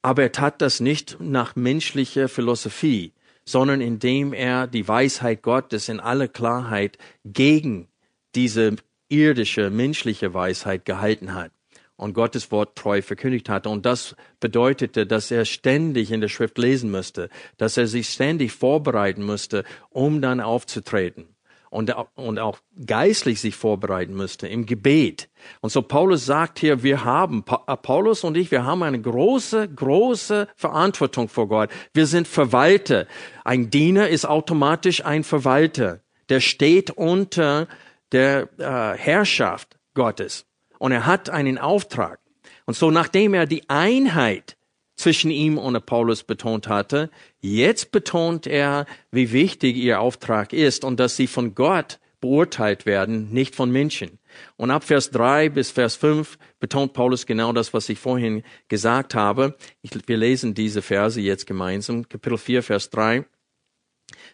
Aber 0.00 0.22
er 0.22 0.32
tat 0.32 0.62
das 0.62 0.80
nicht 0.80 1.18
nach 1.20 1.56
menschlicher 1.56 2.28
Philosophie, 2.28 3.12
sondern 3.44 3.80
indem 3.80 4.32
er 4.32 4.66
die 4.66 4.86
Weisheit 4.86 5.42
Gottes 5.42 5.88
in 5.88 6.00
aller 6.00 6.28
Klarheit 6.28 6.96
gegen 7.24 7.88
diese 8.34 8.76
irdische, 9.08 9.70
menschliche 9.70 10.32
Weisheit 10.32 10.84
gehalten 10.84 11.34
hat 11.34 11.50
und 11.98 12.14
Gottes 12.14 12.50
Wort 12.50 12.76
treu 12.76 13.02
verkündigt 13.02 13.50
hatte. 13.50 13.68
Und 13.68 13.84
das 13.84 14.16
bedeutete, 14.40 15.06
dass 15.06 15.30
er 15.30 15.44
ständig 15.44 16.10
in 16.10 16.22
der 16.22 16.28
Schrift 16.28 16.56
lesen 16.56 16.90
müsste, 16.90 17.28
dass 17.58 17.76
er 17.76 17.86
sich 17.86 18.08
ständig 18.08 18.52
vorbereiten 18.52 19.22
musste, 19.22 19.64
um 19.90 20.22
dann 20.22 20.40
aufzutreten 20.40 21.26
und, 21.70 21.94
und 22.14 22.38
auch 22.38 22.58
geistlich 22.86 23.40
sich 23.40 23.56
vorbereiten 23.56 24.14
müsste 24.14 24.46
im 24.48 24.64
Gebet. 24.64 25.28
Und 25.60 25.70
so 25.70 25.82
Paulus 25.82 26.24
sagt 26.24 26.60
hier, 26.60 26.82
wir 26.82 27.04
haben, 27.04 27.44
äh, 27.66 27.76
Paulus 27.76 28.24
und 28.24 28.36
ich, 28.36 28.50
wir 28.50 28.64
haben 28.64 28.82
eine 28.82 29.00
große, 29.00 29.68
große 29.68 30.48
Verantwortung 30.56 31.28
vor 31.28 31.48
Gott. 31.48 31.70
Wir 31.92 32.06
sind 32.06 32.28
Verwalter. 32.28 33.06
Ein 33.44 33.70
Diener 33.70 34.08
ist 34.08 34.24
automatisch 34.24 35.04
ein 35.04 35.24
Verwalter. 35.24 36.00
Der 36.28 36.40
steht 36.40 36.90
unter 36.90 37.66
der 38.12 38.48
äh, 38.58 38.96
Herrschaft 38.96 39.78
Gottes. 39.94 40.47
Und 40.78 40.92
er 40.92 41.06
hat 41.06 41.30
einen 41.30 41.58
Auftrag. 41.58 42.20
Und 42.66 42.74
so 42.74 42.90
nachdem 42.90 43.34
er 43.34 43.46
die 43.46 43.68
Einheit 43.68 44.58
zwischen 44.98 45.30
ihm 45.30 45.56
und 45.56 45.86
Paulus 45.86 46.24
betont 46.24 46.68
hatte. 46.68 47.08
Jetzt 47.40 47.92
betont 47.92 48.46
er, 48.46 48.84
wie 49.10 49.32
wichtig 49.32 49.76
ihr 49.76 50.00
Auftrag 50.00 50.52
ist 50.52 50.84
und 50.84 51.00
dass 51.00 51.16
sie 51.16 51.28
von 51.28 51.54
Gott 51.54 51.98
beurteilt 52.20 52.84
werden, 52.84 53.32
nicht 53.32 53.54
von 53.54 53.70
Menschen. 53.70 54.18
Und 54.56 54.72
ab 54.72 54.82
Vers 54.82 55.10
3 55.10 55.50
bis 55.50 55.70
Vers 55.70 55.94
5 55.94 56.36
betont 56.58 56.92
Paulus 56.92 57.26
genau 57.26 57.52
das, 57.52 57.72
was 57.72 57.88
ich 57.88 57.98
vorhin 58.00 58.42
gesagt 58.66 59.14
habe. 59.14 59.56
Ich, 59.82 59.92
wir 60.06 60.16
lesen 60.16 60.52
diese 60.54 60.82
Verse 60.82 61.20
jetzt 61.20 61.46
gemeinsam. 61.46 62.08
Kapitel 62.08 62.36
4, 62.36 62.62
Vers 62.64 62.90
3. 62.90 63.24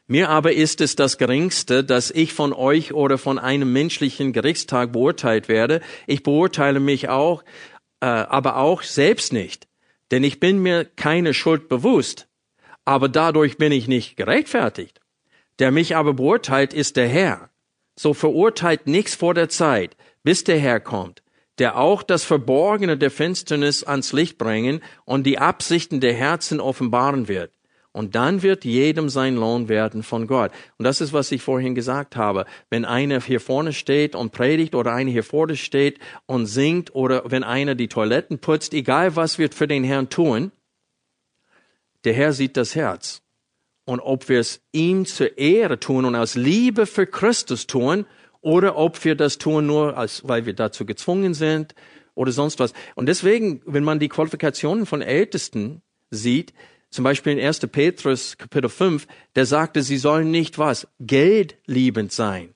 Mir 0.07 0.29
aber 0.29 0.53
ist 0.53 0.81
es 0.81 0.97
das 0.97 1.19
Geringste, 1.19 1.83
dass 1.83 2.11
ich 2.11 2.33
von 2.33 2.53
euch 2.53 2.93
oder 2.93 3.19
von 3.19 3.39
einem 3.39 3.73
menschlichen 3.73 4.33
Gerichtstag 4.33 4.93
beurteilt 4.93 5.49
werde. 5.49 5.81
Ich 6.07 6.23
beurteile 6.23 6.81
mich 6.81 7.09
auch, 7.09 7.43
äh, 8.01 8.07
aber 8.07 8.57
auch 8.57 8.83
selbst 8.83 9.33
nicht. 9.33 9.67
Denn 10.11 10.23
ich 10.23 10.41
bin 10.41 10.59
mir 10.59 10.85
keine 10.85 11.33
Schuld 11.33 11.69
bewusst, 11.69 12.29
aber 12.85 13.09
dadurch 13.09 13.57
bin 13.57 13.73
ich 13.73 13.89
nicht 13.89 14.17
gerechtfertigt. 14.17 15.01
Der 15.59 15.71
mich 15.71 15.97
aber 15.97 16.15
beurteilt, 16.15 16.75
ist 16.75 16.97
der 16.97 17.09
Herr. 17.09 17.51
So 17.97 18.13
verurteilt 18.13 18.87
nichts 18.87 19.15
vor 19.15 19.35
der 19.35 19.49
Zeit, 19.49 19.97
bis 20.23 20.45
der 20.45 20.59
Herr 20.59 20.81
kommt, 20.81 21.23
der 21.59 21.79
auch 21.79 22.03
das 22.03 22.25
Verborgene 22.25 22.99
der 22.99 23.11
Finsternis 23.11 23.85
ans 23.85 24.13
Licht 24.13 24.37
bringen 24.37 24.83
und 25.05 25.25
die 25.25 25.39
Absichten 25.39 26.01
der 26.01 26.13
Herzen 26.13 26.61
offenbaren 26.61 27.29
wird. 27.29 27.53
Und 27.95 28.17
dann 28.17 28.43
wird 28.43 28.65
jedem 28.65 29.09
sein 29.09 29.37
Lohn 29.37 29.69
werden 29.69 30.03
von 30.03 30.27
Gott. 30.27 30.51
Und 30.79 30.85
das 30.85 31.01
ist, 31.01 31.13
was 31.13 31.31
ich 31.31 31.43
vorhin 31.43 31.77
gesagt 31.77 32.17
habe. 32.17 32.45
Wenn 32.69 32.85
einer 32.85 33.21
hier 33.21 33.39
vorne 33.39 33.73
steht 33.73 34.17
und 34.17 34.33
predigt 34.33 34.75
oder 34.75 34.93
einer 34.93 35.13
hier 35.13 35.23
vorne 35.23 35.57
steht 35.57 36.01
und 36.27 36.47
singt 36.47 36.93
oder 36.97 37.31
wenn 37.31 37.45
einer 37.45 37.77
die 37.77 37.87
Toiletten 37.87 38.41
putzt, 38.41 38.75
egal 38.75 39.15
was 39.15 39.39
wir 39.39 39.49
für 39.53 39.69
den 39.69 39.85
Herrn 39.85 40.09
tun, 40.09 40.51
der 42.03 42.15
Herr 42.15 42.33
sieht 42.33 42.57
das 42.57 42.75
Herz. 42.75 43.23
Und 43.85 44.01
ob 44.01 44.29
wir 44.29 44.41
es 44.41 44.61
ihm 44.73 45.07
zur 45.07 45.39
Ehre 45.39 45.79
tun 45.79 46.05
und 46.05 46.17
aus 46.17 46.35
Liebe 46.35 46.87
für 46.87 47.07
Christus 47.07 47.69
tun 47.69 48.07
oder 48.41 48.77
ob 48.77 49.05
wir 49.05 49.15
das 49.15 49.39
tun 49.39 49.69
nur, 49.69 49.97
als, 49.97 50.27
weil 50.27 50.47
wir 50.47 50.55
dazu 50.55 50.85
gezwungen 50.85 51.33
sind 51.33 51.77
oder 52.17 52.33
sonst 52.33 52.59
was. 52.59 52.73
Und 52.97 53.07
deswegen, 53.07 53.63
wenn 53.67 53.85
man 53.85 54.01
die 54.01 54.09
Qualifikationen 54.09 54.85
von 54.85 55.01
Ältesten 55.01 55.81
sieht, 56.11 56.53
zum 56.95 57.03
Beispiel 57.03 57.37
in 57.37 57.45
1. 57.45 57.59
Petrus 57.73 58.39
Kapitel 58.39 58.71
5, 58.71 59.09
der 59.35 59.47
sagte, 59.47 59.83
sie 59.83 59.99
sollen 59.99 60.31
nicht 60.31 60.59
was? 60.59 60.87
Geldliebend 61.01 62.13
sein. 62.13 62.55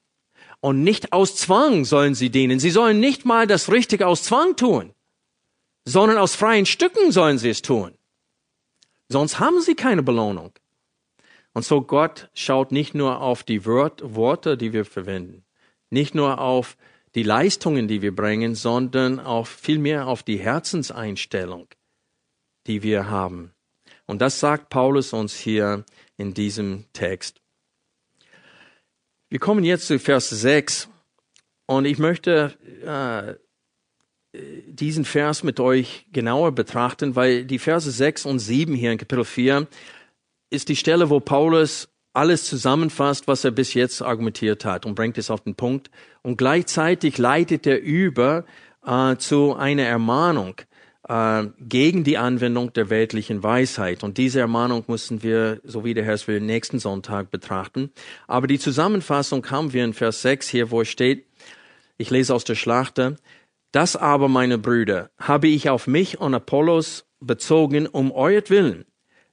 Und 0.61 0.85
nicht 0.85 1.13
aus 1.13 1.35
Zwang 1.35 1.85
sollen 1.85 2.15
sie 2.15 2.31
dienen. 2.31 2.61
Sie 2.61 2.71
sollen 2.71 3.01
nicht 3.01 3.25
mal 3.25 3.49
das 3.49 3.69
Richtige 3.69 4.07
aus 4.07 4.23
Zwang 4.23 4.55
tun, 4.55 4.95
sondern 5.85 6.19
aus 6.19 6.37
freien 6.37 6.67
Stücken 6.67 7.11
sollen 7.11 7.39
sie 7.39 7.51
es 7.51 7.63
tun. 7.63 7.99
Sonst 9.09 9.41
haben 9.41 9.61
sie 9.61 9.75
keine 9.75 10.05
Belohnung. 10.05 10.53
Und 11.53 11.65
so 11.65 11.81
Gott 11.81 12.31
schaut 12.33 12.71
nicht 12.71 12.95
nur 12.95 13.21
auf 13.21 13.43
die 13.43 13.67
Worte, 13.67 14.57
die 14.57 14.73
wir 14.73 14.85
verwenden, 14.85 15.45
nicht 15.91 16.15
nur 16.15 16.41
auf 16.41 16.77
die 17.17 17.25
Leistungen, 17.25 17.89
die 17.89 18.03
wir 18.03 18.15
bringen, 18.15 18.55
sondern 18.55 19.19
auch 19.19 19.49
vielmehr 19.49 20.07
auf 20.07 20.23
die 20.23 20.39
Herzenseinstellung, 20.39 21.67
die 22.69 22.85
wir 22.85 23.11
haben. 23.11 23.53
Und 24.09 24.23
das 24.23 24.41
sagt 24.41 24.71
Paulus 24.71 25.13
uns 25.13 25.37
hier 25.37 25.85
in 26.17 26.33
diesem 26.33 26.87
Text. 26.95 27.43
Wir 29.29 29.39
kommen 29.39 29.65
jetzt 29.65 29.87
zu 29.87 29.99
Vers 29.99 30.31
6 30.31 30.89
und 31.67 31.85
ich 31.85 31.99
möchte 31.99 32.57
äh, 32.87 33.35
diesen 34.67 35.05
Vers 35.05 35.43
mit 35.43 35.61
euch 35.61 36.07
genauer 36.11 36.53
betrachten, 36.53 37.17
weil 37.17 37.45
die 37.45 37.59
Verse 37.59 37.91
6 37.91 38.25
und 38.25 38.39
7 38.39 38.75
hier 38.75 38.93
in 38.93 38.99
Kapitel 38.99 39.27
4 39.27 39.67
ist 40.49 40.71
die 40.71 40.77
Stelle, 40.77 41.11
wo 41.11 41.21
Paulus 41.21 41.91
alles 42.15 42.45
zusammenfasst, 42.45 43.29
was 43.29 43.45
er 43.45 43.51
bis 43.51 43.75
jetzt 43.75 44.01
argumentiert 44.01 44.65
hat 44.65 44.87
und 44.87 44.95
bringt 44.95 45.19
es 45.19 45.31
auf 45.31 45.43
den 45.43 45.55
Punkt. 45.55 45.91
Und 46.23 46.39
gleichzeitig 46.39 47.19
leitet 47.19 47.67
er 47.67 47.83
über 47.83 48.47
äh, 48.87 49.17
zu 49.17 49.55
einer 49.55 49.85
Ermahnung 49.85 50.63
äh, 51.09 51.47
gegen 51.61 52.05
die 52.05 52.19
Anwendung 52.19 52.73
der 52.73 52.91
weltlichen 52.91 53.43
Weisheit. 53.43 54.05
Und 54.05 54.19
diese 54.19 54.41
Ermahnung 54.41 54.85
müssen 54.87 55.23
wir, 55.23 55.61
so 55.65 55.85
wie 55.85 55.95
der 55.95 56.05
Herr 56.05 56.15
es 56.15 56.29
will, 56.29 56.41
nächsten 56.41 56.79
Sonntag 56.79 57.31
betrachten. 57.31 57.91
Aber 58.27 58.47
die 58.47 58.59
Zusammenfassung 58.59 59.49
haben 59.51 59.73
wir 59.73 59.85
in 59.85 59.95
Vers 59.95 60.23
6 60.23 60.49
hier, 60.49 60.71
wo 60.71 60.83
es 60.83 60.89
steht, 60.89 61.27
ich 61.97 62.11
lese 62.11 62.35
aus 62.35 62.45
der 62.45 62.55
Schlachter, 62.55 63.17
das 63.73 63.97
aber, 63.97 64.29
meine 64.29 64.57
Brüder, 64.57 65.11
habe 65.19 65.49
ich 65.49 65.69
auf 65.69 65.87
mich 65.87 66.21
und 66.21 66.35
Apollos 66.35 67.07
bezogen 67.21 67.87
um 67.87 68.13
euretwillen, 68.13 68.85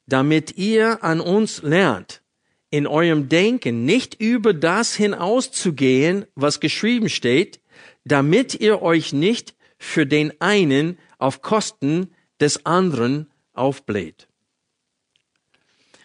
damit 0.08 0.58
ihr 0.58 1.04
an 1.04 1.22
uns 1.22 1.62
lernt, 1.62 2.22
in 2.70 2.88
eurem 2.88 3.30
Denken 3.30 3.86
nicht 3.86 4.16
über 4.16 4.54
das 4.54 4.96
hinauszugehen, 4.96 6.26
was 6.36 6.60
geschrieben 6.60 7.10
steht, 7.10 7.62
damit 8.04 8.56
ihr 8.56 8.82
euch 8.82 9.14
nicht 9.14 9.56
für 9.78 10.06
den 10.06 10.34
einen 10.42 10.98
auf 11.26 11.42
Kosten 11.42 12.12
des 12.40 12.68
anderen 12.68 13.32
aufbläht. 13.54 14.28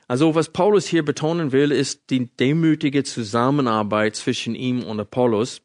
Also 0.08 0.34
was 0.34 0.48
Paulus 0.48 0.86
hier 0.86 1.04
betonen 1.04 1.52
will, 1.52 1.70
ist 1.72 2.08
die 2.08 2.34
demütige 2.34 3.04
Zusammenarbeit 3.04 4.16
zwischen 4.16 4.54
ihm 4.54 4.82
und 4.82 4.98
Apollos 4.98 5.60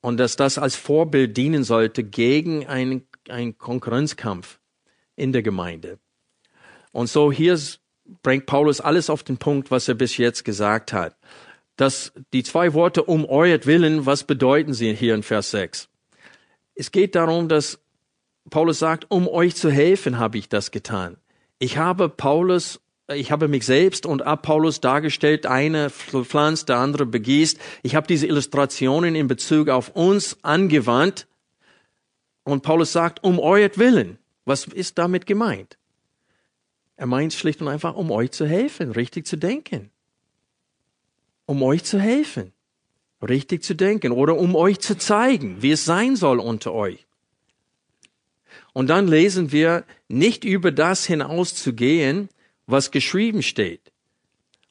und 0.00 0.16
dass 0.16 0.36
das 0.36 0.56
als 0.56 0.74
Vorbild 0.74 1.36
dienen 1.36 1.64
sollte 1.64 2.02
gegen 2.02 2.66
einen, 2.66 3.06
einen 3.28 3.58
Konkurrenzkampf 3.58 4.58
in 5.16 5.32
der 5.32 5.42
Gemeinde. 5.42 5.98
Und 6.92 7.08
so 7.08 7.30
hier 7.30 7.60
bringt 8.22 8.46
Paulus 8.46 8.80
alles 8.80 9.10
auf 9.10 9.22
den 9.22 9.36
Punkt, 9.36 9.70
was 9.70 9.86
er 9.86 9.94
bis 9.94 10.16
jetzt 10.16 10.44
gesagt 10.44 10.94
hat. 10.94 11.16
Das, 11.76 12.12
die 12.32 12.42
zwei 12.42 12.72
Worte 12.72 13.04
um 13.04 13.26
euretwillen, 13.26 14.06
was 14.06 14.24
bedeuten 14.24 14.72
sie 14.72 14.94
hier 14.94 15.14
in 15.14 15.22
Vers 15.22 15.50
6? 15.50 15.88
Es 16.74 16.90
geht 16.90 17.14
darum, 17.14 17.48
dass 17.48 17.81
Paulus 18.50 18.78
sagt, 18.78 19.10
um 19.10 19.28
euch 19.28 19.56
zu 19.56 19.70
helfen 19.70 20.18
habe 20.18 20.38
ich 20.38 20.48
das 20.48 20.70
getan. 20.70 21.16
Ich 21.58 21.78
habe 21.78 22.08
Paulus, 22.08 22.80
ich 23.12 23.30
habe 23.30 23.48
mich 23.48 23.64
selbst 23.64 24.04
und 24.04 24.22
ab 24.22 24.42
Paulus 24.42 24.80
dargestellt, 24.80 25.46
eine 25.46 25.90
pflanzt, 25.90 26.68
der 26.68 26.78
andere 26.78 27.06
begießt. 27.06 27.58
Ich 27.82 27.94
habe 27.94 28.06
diese 28.06 28.26
Illustrationen 28.26 29.14
in 29.14 29.28
Bezug 29.28 29.68
auf 29.68 29.90
uns 29.90 30.38
angewandt. 30.42 31.26
Und 32.44 32.62
Paulus 32.62 32.92
sagt, 32.92 33.22
um 33.22 33.38
euretwillen. 33.38 34.18
Was 34.44 34.66
ist 34.66 34.98
damit 34.98 35.26
gemeint? 35.26 35.78
Er 36.96 37.06
meint 37.06 37.32
schlicht 37.32 37.60
und 37.60 37.68
einfach, 37.68 37.94
um 37.94 38.10
euch 38.10 38.32
zu 38.32 38.46
helfen, 38.46 38.90
richtig 38.90 39.26
zu 39.26 39.36
denken. 39.36 39.90
Um 41.46 41.62
euch 41.62 41.84
zu 41.84 42.00
helfen, 42.00 42.52
richtig 43.22 43.62
zu 43.62 43.74
denken 43.74 44.12
oder 44.12 44.36
um 44.36 44.56
euch 44.56 44.80
zu 44.80 44.96
zeigen, 44.96 45.62
wie 45.62 45.72
es 45.72 45.84
sein 45.84 46.16
soll 46.16 46.40
unter 46.40 46.72
euch. 46.72 47.06
Und 48.72 48.88
dann 48.88 49.06
lesen 49.06 49.52
wir, 49.52 49.84
nicht 50.08 50.44
über 50.44 50.72
das 50.72 51.04
hinauszugehen, 51.04 52.28
was 52.66 52.90
geschrieben 52.90 53.42
steht. 53.42 53.92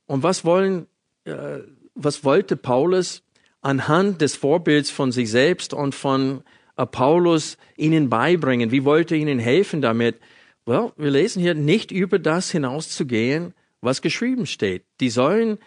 Und 0.08 0.24
was 0.24 0.44
wollen, 0.44 0.88
äh, 1.26 1.60
was 1.96 2.24
wollte 2.24 2.58
Paulus 2.58 3.24
anhand 3.62 4.22
des 4.22 4.36
Vorbilds 4.36 4.90
von 4.90 5.12
sich 5.12 5.30
selbst 5.30 5.74
und 5.74 5.94
von 5.94 6.44
Paulus 6.92 7.58
ihnen 7.78 8.10
beibringen? 8.10 8.72
Wie 8.72 8.86
wollte 8.86 9.16
er 9.16 9.22
ihnen 9.22 9.40
helfen 9.40 9.82
damit? 9.82 10.20
Well, 10.66 10.94
wir 10.98 11.12
lesen 11.12 11.42
hier, 11.42 11.54
nicht 11.54 11.92
über 11.92 12.20
das 12.20 12.52
hinauszugehen, 12.52 13.54
was 13.82 14.02
geschrieben 14.02 14.46
steht. 14.46 14.84
Die 15.00 15.10
sollen 15.10 15.58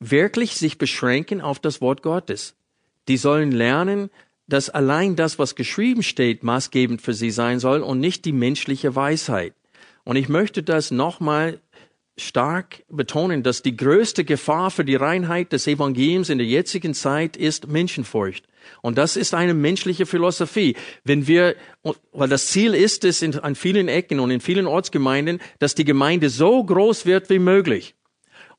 wirklich 0.00 0.56
sich 0.56 0.78
beschränken 0.78 1.40
auf 1.40 1.58
das 1.58 1.80
Wort 1.80 2.02
Gottes. 2.02 2.54
Die 3.08 3.16
sollen 3.16 3.52
lernen, 3.52 4.10
dass 4.48 4.70
allein 4.70 5.14
das, 5.14 5.38
was 5.38 5.54
geschrieben 5.54 6.02
steht, 6.02 6.42
maßgebend 6.42 7.00
für 7.02 7.14
sie 7.14 7.30
sein 7.30 7.60
soll 7.60 7.82
und 7.82 8.00
nicht 8.00 8.24
die 8.24 8.32
menschliche 8.32 8.96
Weisheit. 8.96 9.54
Und 10.04 10.16
ich 10.16 10.28
möchte 10.28 10.62
das 10.62 10.90
nochmal 10.90 11.60
stark 12.16 12.82
betonen, 12.88 13.42
dass 13.42 13.62
die 13.62 13.76
größte 13.76 14.24
Gefahr 14.24 14.70
für 14.70 14.84
die 14.84 14.96
Reinheit 14.96 15.52
des 15.52 15.66
Evangeliums 15.66 16.30
in 16.30 16.38
der 16.38 16.46
jetzigen 16.46 16.94
Zeit 16.94 17.36
ist 17.36 17.68
Menschenfurcht. 17.68 18.46
Und 18.82 18.98
das 18.98 19.16
ist 19.16 19.34
eine 19.34 19.54
menschliche 19.54 20.06
Philosophie. 20.06 20.76
Wenn 21.04 21.26
wir, 21.26 21.54
weil 22.12 22.28
das 22.28 22.48
Ziel 22.48 22.74
ist 22.74 23.04
es 23.04 23.22
in, 23.22 23.38
an 23.38 23.54
vielen 23.54 23.88
Ecken 23.88 24.18
und 24.18 24.30
in 24.30 24.40
vielen 24.40 24.66
Ortsgemeinden, 24.66 25.40
dass 25.58 25.74
die 25.74 25.84
Gemeinde 25.84 26.28
so 26.28 26.64
groß 26.64 27.06
wird 27.06 27.30
wie 27.30 27.38
möglich. 27.38 27.94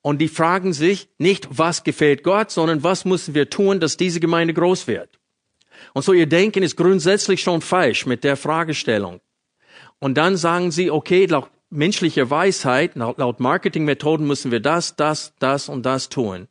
Und 0.02 0.20
die 0.20 0.30
fragen 0.30 0.72
sich 0.72 1.10
nicht, 1.18 1.48
was 1.52 1.84
gefällt 1.84 2.24
Gott, 2.24 2.52
sondern 2.52 2.84
was 2.84 3.04
müssen 3.04 3.36
wir 3.36 3.50
tun, 3.50 3.80
dass 3.80 3.98
diese 3.98 4.22
Gemeinde 4.22 4.54
groß 4.54 4.88
wird. 4.88 5.19
Und 5.94 6.04
so 6.04 6.14
ihr 6.14 6.28
Denken 6.28 6.64
ist 6.64 6.76
grundsätzlich 6.76 7.42
schon 7.42 7.62
falsch 7.62 8.06
mit 8.06 8.24
der 8.24 8.38
Fragestellung. 8.38 9.22
Und 10.00 10.18
dann 10.18 10.38
sagen 10.38 10.72
sie, 10.72 10.92
okay, 10.92 11.26
laut 11.26 11.50
menschlicher 11.70 12.30
Weisheit, 12.30 12.96
laut 12.96 13.40
Marketingmethoden 13.40 14.26
müssen 14.26 14.52
wir 14.52 14.60
das, 14.60 14.96
das, 14.96 15.34
das 15.40 15.70
und 15.70 15.86
das 15.86 16.10
tun. 16.10 16.48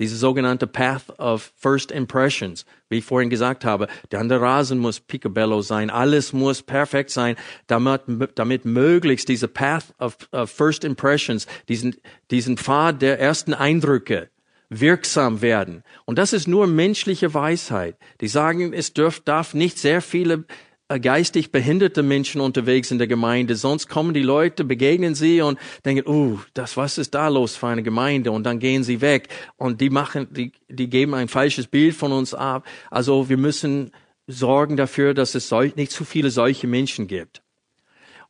Diese 0.00 0.16
sogenannte 0.16 0.66
Path 0.66 1.18
of 1.20 1.52
First 1.56 1.92
Impressions, 1.92 2.66
wie 2.88 2.98
ich 2.98 3.04
vorhin 3.04 3.30
gesagt 3.30 3.64
habe, 3.64 3.86
der 4.10 4.28
Rasen 4.28 4.78
muss 4.78 4.98
picobello 4.98 5.62
sein, 5.62 5.88
alles 5.88 6.32
muss 6.32 6.62
perfekt 6.62 7.10
sein, 7.10 7.36
damit, 7.68 8.02
damit 8.34 8.64
möglichst 8.64 9.28
diese 9.28 9.46
Path 9.46 9.94
of, 10.00 10.16
of 10.32 10.50
First 10.50 10.82
Impressions, 10.82 11.46
diesen, 11.68 11.94
diesen 12.32 12.56
Pfad 12.56 13.02
der 13.02 13.20
ersten 13.20 13.54
Eindrücke, 13.54 14.30
wirksam 14.68 15.42
werden. 15.42 15.82
Und 16.04 16.18
das 16.18 16.32
ist 16.32 16.48
nur 16.48 16.66
menschliche 16.66 17.34
Weisheit. 17.34 17.96
Die 18.20 18.28
sagen, 18.28 18.72
es 18.72 18.92
dürf, 18.92 19.20
darf 19.20 19.54
nicht 19.54 19.78
sehr 19.78 20.00
viele 20.00 20.44
äh, 20.88 21.00
geistig 21.00 21.50
behinderte 21.50 22.02
Menschen 22.02 22.40
unterwegs 22.40 22.90
in 22.90 22.98
der 22.98 23.06
Gemeinde. 23.06 23.56
Sonst 23.56 23.88
kommen 23.88 24.12
die 24.12 24.22
Leute, 24.22 24.64
begegnen 24.64 25.14
sie 25.14 25.40
und 25.40 25.58
denken, 25.84 26.06
uh, 26.06 26.38
das, 26.52 26.76
was 26.76 26.98
ist 26.98 27.14
da 27.14 27.28
los 27.28 27.56
für 27.56 27.68
eine 27.68 27.82
Gemeinde? 27.82 28.32
Und 28.32 28.44
dann 28.44 28.58
gehen 28.58 28.84
sie 28.84 29.00
weg 29.00 29.28
und 29.56 29.80
die 29.80 29.90
machen, 29.90 30.28
die, 30.30 30.52
die 30.68 30.90
geben 30.90 31.14
ein 31.14 31.28
falsches 31.28 31.68
Bild 31.68 31.94
von 31.94 32.12
uns 32.12 32.34
ab. 32.34 32.66
Also 32.90 33.30
wir 33.30 33.38
müssen 33.38 33.92
sorgen 34.26 34.76
dafür, 34.76 35.14
dass 35.14 35.34
es 35.34 35.50
nicht 35.50 35.92
zu 35.92 36.04
viele 36.04 36.30
solche 36.30 36.66
Menschen 36.66 37.06
gibt. 37.06 37.42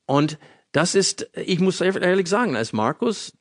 Und 0.06 0.38
das 0.70 0.94
ist, 0.94 1.30
ich 1.34 1.60
muss 1.60 1.80
ehrlich 1.80 2.28
sagen, 2.28 2.56
als 2.56 2.72
Markus 2.72 3.32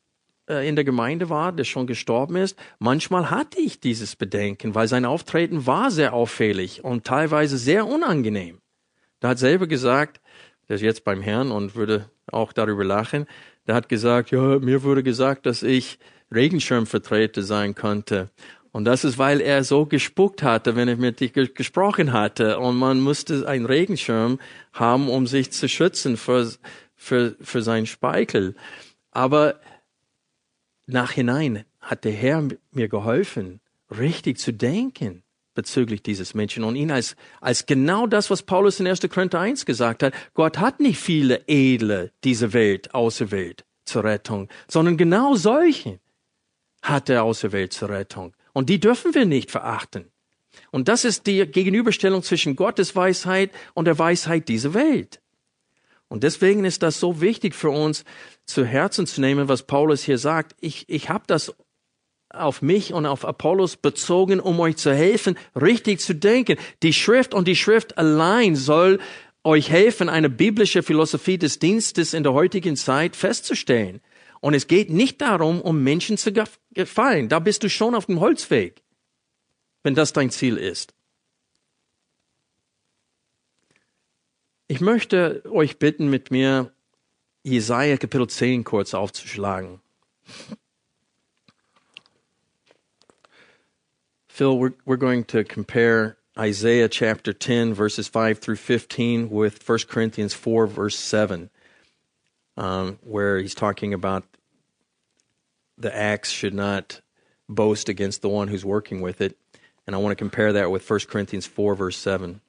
in 0.47 0.75
der 0.75 0.83
Gemeinde 0.83 1.29
war, 1.29 1.51
der 1.51 1.63
schon 1.63 1.87
gestorben 1.87 2.35
ist, 2.35 2.57
manchmal 2.79 3.29
hatte 3.29 3.59
ich 3.59 3.79
dieses 3.79 4.15
Bedenken, 4.15 4.75
weil 4.75 4.87
sein 4.87 5.05
Auftreten 5.05 5.65
war 5.65 5.89
sehr 5.89 6.13
auffällig 6.13 6.83
und 6.83 7.05
teilweise 7.05 7.57
sehr 7.57 7.87
unangenehm. 7.87 8.59
Der 9.21 9.31
hat 9.31 9.39
selber 9.39 9.67
gesagt, 9.67 10.19
der 10.67 10.75
ist 10.75 10.81
jetzt 10.81 11.03
beim 11.03 11.21
Herrn 11.21 11.51
und 11.51 11.75
würde 11.75 12.09
auch 12.31 12.51
darüber 12.51 12.83
lachen, 12.83 13.25
der 13.67 13.75
hat 13.75 13.87
gesagt, 13.87 14.31
ja, 14.31 14.59
mir 14.59 14.83
wurde 14.83 15.03
gesagt, 15.03 15.45
dass 15.45 15.63
ich 15.63 15.97
Regenschirmvertreter 16.33 17.43
sein 17.43 17.75
könnte. 17.75 18.29
Und 18.71 18.85
das 18.85 19.03
ist, 19.03 19.17
weil 19.19 19.39
er 19.39 19.63
so 19.63 19.85
gespuckt 19.85 20.41
hatte, 20.41 20.75
wenn 20.75 20.87
er 20.87 20.97
mit 20.97 21.19
dich 21.19 21.31
gesprochen 21.31 22.11
hatte. 22.11 22.57
Und 22.57 22.75
man 22.75 22.99
musste 22.99 23.47
einen 23.47 23.67
Regenschirm 23.67 24.39
haben, 24.73 25.09
um 25.09 25.27
sich 25.27 25.51
zu 25.51 25.69
schützen 25.69 26.17
für, 26.17 26.51
für, 26.95 27.35
für 27.39 27.61
seinen 27.61 27.85
Speichel. 27.85 28.55
Aber 29.11 29.59
nachhinein 30.85 31.65
hat 31.81 32.03
der 32.03 32.13
Herr 32.13 32.47
mir 32.71 32.87
geholfen, 32.87 33.59
richtig 33.89 34.39
zu 34.39 34.53
denken 34.53 35.23
bezüglich 35.53 36.01
dieses 36.01 36.33
Menschen 36.33 36.63
und 36.63 36.75
ihn 36.75 36.91
als, 36.91 37.15
als 37.39 37.65
genau 37.65 38.07
das, 38.07 38.29
was 38.29 38.43
Paulus 38.43 38.79
in 38.79 38.87
1. 38.87 39.01
Korinther 39.09 39.39
1 39.39 39.65
gesagt 39.65 40.03
hat. 40.03 40.13
Gott 40.33 40.57
hat 40.57 40.79
nicht 40.79 40.99
viele 40.99 41.43
Edle 41.47 42.11
diese 42.23 42.53
Welt 42.53 42.93
auserwählt 42.93 43.65
zur 43.85 44.03
Rettung, 44.03 44.49
sondern 44.67 44.97
genau 44.97 45.35
solche 45.35 45.99
hat 46.81 47.09
er 47.09 47.23
auserwählt 47.23 47.73
zur 47.73 47.89
Rettung. 47.89 48.33
Und 48.53 48.69
die 48.69 48.79
dürfen 48.79 49.13
wir 49.15 49.25
nicht 49.25 49.51
verachten. 49.51 50.11
Und 50.71 50.87
das 50.87 51.05
ist 51.05 51.25
die 51.27 51.45
Gegenüberstellung 51.45 52.23
zwischen 52.23 52.55
Gottes 52.55 52.95
Weisheit 52.95 53.51
und 53.73 53.85
der 53.85 53.97
Weisheit 53.97 54.47
dieser 54.47 54.73
Welt. 54.73 55.19
Und 56.13 56.21
deswegen 56.21 56.63
ist 56.63 56.83
das 56.83 56.99
so 56.99 57.21
wichtig 57.21 57.55
für 57.55 57.71
uns 57.71 58.05
zu 58.45 58.63
Herzen 58.63 59.07
zu 59.07 59.19
nehmen, 59.19 59.47
was 59.47 59.63
Paulus 59.63 60.03
hier 60.03 60.19
sagt. 60.19 60.55
Ich, 60.61 60.87
ich 60.87 61.09
habe 61.09 61.23
das 61.25 61.55
auf 62.29 62.61
mich 62.61 62.93
und 62.93 63.07
auf 63.07 63.25
Apollos 63.25 63.77
bezogen, 63.77 64.39
um 64.39 64.59
euch 64.59 64.77
zu 64.77 64.93
helfen, 64.93 65.39
richtig 65.59 66.01
zu 66.01 66.13
denken. 66.13 66.57
Die 66.83 66.93
Schrift 66.93 67.33
und 67.33 67.47
die 67.47 67.55
Schrift 67.55 67.97
allein 67.97 68.55
soll 68.55 68.99
euch 69.43 69.71
helfen, 69.71 70.07
eine 70.07 70.29
biblische 70.29 70.83
Philosophie 70.83 71.39
des 71.39 71.57
Dienstes 71.57 72.13
in 72.13 72.21
der 72.21 72.33
heutigen 72.33 72.75
Zeit 72.75 73.15
festzustellen. 73.15 73.99
Und 74.39 74.53
es 74.53 74.67
geht 74.67 74.91
nicht 74.91 75.19
darum, 75.19 75.61
um 75.61 75.81
Menschen 75.81 76.19
zu 76.19 76.31
gefallen. 76.75 77.27
Da 77.27 77.39
bist 77.39 77.63
du 77.63 77.71
schon 77.71 77.95
auf 77.95 78.05
dem 78.05 78.19
Holzweg, 78.19 78.83
wenn 79.81 79.95
das 79.95 80.13
dein 80.13 80.29
Ziel 80.29 80.57
ist. 80.57 80.93
Ich 84.73 84.81
möchte 84.81 85.43
euch 85.51 85.77
bitten, 85.77 86.09
mit 86.09 86.31
mir 86.31 86.71
Jesaja 87.43 87.95
Kapitel 87.95 88.27
10 88.27 88.63
kurz 88.63 88.95
aufzuschlagen. 88.95 89.81
Phil, 94.27 94.57
we're, 94.57 94.73
we're 94.83 94.97
going 94.97 95.25
to 95.25 95.43
compare 95.43 96.17
Isaiah 96.35 96.89
chapter 96.89 97.33
10, 97.33 97.75
verses 97.75 98.07
5 98.07 98.39
through 98.39 98.55
15, 98.55 99.29
with 99.29 99.61
1 99.63 99.79
Corinthians 99.87 100.33
4, 100.33 100.65
verse 100.65 100.97
7, 100.97 101.51
um, 102.57 102.97
where 103.03 103.37
he's 103.37 103.53
talking 103.53 103.93
about 103.93 104.23
the 105.77 105.95
axe 105.95 106.31
should 106.31 106.55
not 106.55 106.99
boast 107.47 107.89
against 107.89 108.23
the 108.23 108.29
one 108.29 108.47
who's 108.47 108.65
working 108.65 109.01
with 109.01 109.21
it. 109.21 109.37
And 109.85 109.95
I 109.95 109.99
want 109.99 110.13
to 110.13 110.15
compare 110.15 110.51
that 110.53 110.71
with 110.71 110.89
1 110.89 111.01
Corinthians 111.01 111.45
4, 111.45 111.75
verse 111.75 111.97
7. 111.97 112.41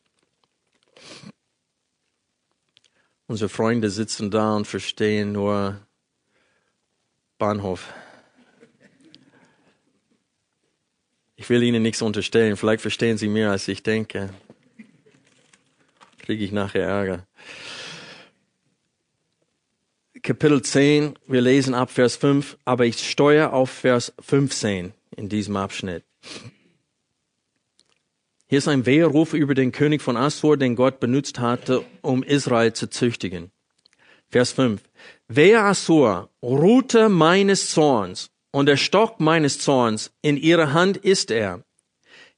Unsere 3.27 3.49
Freunde 3.49 3.89
sitzen 3.89 4.31
da 4.31 4.55
und 4.55 4.67
verstehen 4.67 5.33
nur 5.33 5.81
Bahnhof. 7.39 7.93
Ich 11.37 11.49
will 11.49 11.63
Ihnen 11.63 11.83
nichts 11.83 12.03
unterstellen. 12.03 12.57
Vielleicht 12.57 12.83
verstehen 12.83 13.17
Sie 13.17 13.29
mehr, 13.29 13.51
als 13.51 13.67
ich 13.69 13.83
denke. 13.83 14.31
Kriege 16.19 16.45
ich 16.45 16.53
nachher 16.53 16.85
Ärger. 16.85 17.27
Kapitel 20.23 20.63
10, 20.63 21.19
wir 21.27 21.43
lesen 21.43 21.75
ab 21.75 21.91
Vers 21.91 22.17
5, 22.17 22.57
aber 22.65 22.87
ich 22.87 23.11
steuere 23.11 23.53
auf 23.53 23.69
Vers 23.69 24.15
15 24.21 24.95
in 25.17 25.29
diesem 25.29 25.57
Abschnitt. 25.57 26.05
Hier 28.47 28.59
ist 28.59 28.69
ein 28.69 28.85
Weherruf 28.85 29.33
über 29.33 29.55
den 29.55 29.73
König 29.73 30.03
von 30.03 30.19
Assur, 30.19 30.59
den 30.59 30.77
Gott 30.77 31.01
benutzt 31.01 31.39
hatte, 31.39 31.83
um 32.03 32.23
Israel 32.23 32.75
zu 32.75 32.89
züchtigen. 32.91 33.51
Vers 34.29 34.53
5. 34.53 34.83
Wehe 35.29 35.61
Assur, 35.61 36.29
Rute 36.43 37.09
meines 37.09 37.71
Zorns 37.71 38.31
und 38.53 38.67
der 38.67 38.77
Stock 38.77 39.19
meines 39.19 39.59
Zorns, 39.59 40.13
in 40.21 40.37
ihrer 40.37 40.75
Hand 40.75 40.99
ist 40.99 41.31
er. 41.31 41.65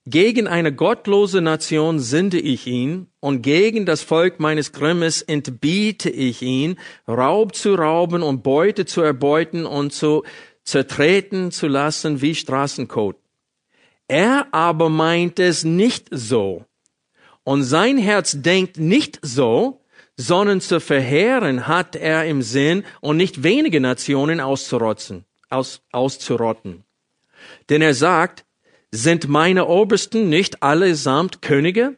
Gegen 0.06 0.46
eine 0.46 0.72
gottlose 0.72 1.40
Nation 1.40 1.98
sinde 1.98 2.38
ich 2.38 2.68
ihn, 2.68 3.08
und 3.18 3.42
gegen 3.42 3.86
das 3.86 4.02
Volk 4.02 4.38
meines 4.38 4.70
Grimmes 4.70 5.20
entbiete 5.20 6.08
ich 6.08 6.42
ihn, 6.42 6.78
Raub 7.08 7.56
zu 7.56 7.74
rauben 7.74 8.22
und 8.22 8.44
Beute 8.44 8.86
zu 8.86 9.02
erbeuten 9.02 9.66
und 9.66 9.92
zu 9.92 10.22
zertreten 10.62 11.50
zu 11.50 11.66
lassen 11.66 12.22
wie 12.22 12.36
Straßenkot. 12.36 13.16
Er 14.08 14.46
aber 14.52 14.88
meint 14.88 15.38
es 15.38 15.64
nicht 15.64 16.08
so. 16.10 16.64
Und 17.44 17.64
sein 17.64 17.98
Herz 17.98 18.36
denkt 18.40 18.78
nicht 18.78 19.18
so, 19.22 19.80
sondern 20.16 20.60
zu 20.60 20.80
verheeren 20.80 21.66
hat 21.66 21.94
er 21.96 22.24
im 22.24 22.42
Sinn 22.42 22.84
und 23.00 23.16
nicht 23.16 23.42
wenige 23.42 23.80
Nationen 23.80 24.40
auszurotzen 24.40 25.24
aus, 25.50 25.82
auszurotten. 25.92 26.84
Denn 27.68 27.82
er 27.82 27.94
sagt, 27.94 28.44
sind 28.90 29.28
meine 29.28 29.66
Obersten 29.66 30.28
nicht 30.28 30.62
allesamt 30.62 31.42
Könige? 31.42 31.96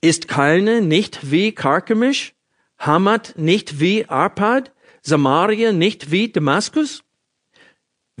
Ist 0.00 0.28
Kalne 0.28 0.82
nicht 0.82 1.30
wie 1.30 1.52
Karkemisch? 1.52 2.34
Hamad 2.78 3.34
nicht 3.36 3.80
wie 3.80 4.06
Arpad? 4.06 4.72
Samaria 5.02 5.72
nicht 5.72 6.10
wie 6.10 6.30
Damaskus? 6.30 7.02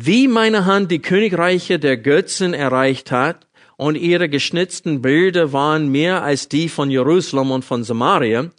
Wie 0.00 0.28
meine 0.28 0.64
Hand 0.64 0.92
die 0.92 1.00
Königreiche 1.00 1.80
der 1.80 1.96
Götzen 1.96 2.54
erreicht 2.54 3.10
hat, 3.10 3.48
und 3.76 3.96
ihre 3.96 4.28
geschnitzten 4.28 5.02
Bilder 5.02 5.52
waren 5.52 5.88
mehr 5.88 6.22
als 6.22 6.48
die 6.48 6.68
von 6.68 6.88
Jerusalem 6.88 7.50
und 7.50 7.64
von 7.64 7.82
Samaria, 7.82 8.50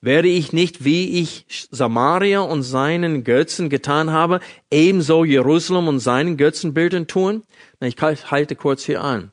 werde 0.00 0.26
ich 0.26 0.52
nicht, 0.52 0.84
wie 0.84 1.20
ich 1.20 1.46
Samaria 1.70 2.40
und 2.40 2.64
seinen 2.64 3.22
Götzen 3.22 3.68
getan 3.68 4.10
habe, 4.10 4.40
ebenso 4.72 5.22
Jerusalem 5.22 5.86
und 5.86 6.00
seinen 6.00 6.36
Götzenbildern 6.36 7.06
tun? 7.06 7.44
Ich 7.80 7.96
halte 8.00 8.56
kurz 8.56 8.84
hier 8.84 9.02
an. 9.02 9.30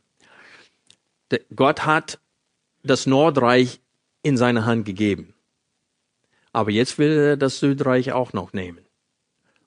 Gott 1.56 1.88
hat 1.88 2.19
das 2.84 3.08
Nordreich 3.08 3.80
in 4.21 4.38
seine 4.38 4.65
Hand 4.65 4.86
gegeben. 4.86 5.34
Aber 6.54 6.69
jetzt 6.69 6.99
will 6.99 7.12
er 7.12 7.38
das 7.38 7.60
Südreich 7.60 8.12
auch 8.12 8.34
noch 8.34 8.54
nehmen. 8.54 8.85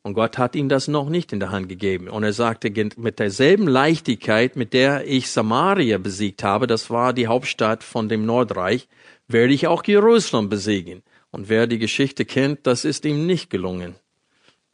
Und 0.08 0.14
Gott 0.14 0.38
hat 0.38 0.56
ihm 0.56 0.70
das 0.70 0.88
noch 0.88 1.10
nicht 1.10 1.34
in 1.34 1.38
der 1.38 1.50
Hand 1.50 1.68
gegeben. 1.68 2.08
Und 2.08 2.22
er 2.22 2.32
sagte, 2.32 2.72
mit 2.96 3.18
derselben 3.18 3.68
Leichtigkeit, 3.68 4.56
mit 4.56 4.72
der 4.72 5.06
ich 5.06 5.30
Samaria 5.30 5.98
besiegt 5.98 6.42
habe, 6.42 6.66
das 6.66 6.88
war 6.88 7.12
die 7.12 7.26
Hauptstadt 7.26 7.84
von 7.84 8.08
dem 8.08 8.24
Nordreich, 8.24 8.88
werde 9.26 9.52
ich 9.52 9.66
auch 9.66 9.84
Jerusalem 9.84 10.48
besiegen. 10.48 11.02
Und 11.30 11.50
wer 11.50 11.66
die 11.66 11.78
Geschichte 11.78 12.24
kennt, 12.24 12.66
das 12.66 12.86
ist 12.86 13.04
ihm 13.04 13.26
nicht 13.26 13.50
gelungen. 13.50 13.96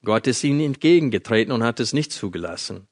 Gott 0.05 0.29
ist 0.29 0.45
ihm 0.45 0.61
entgegengetreten 0.61 1.51
und 1.51 1.65
hat 1.65 1.81
es 1.81 1.93
nicht 1.93 2.13
zugelassen, 2.13 2.87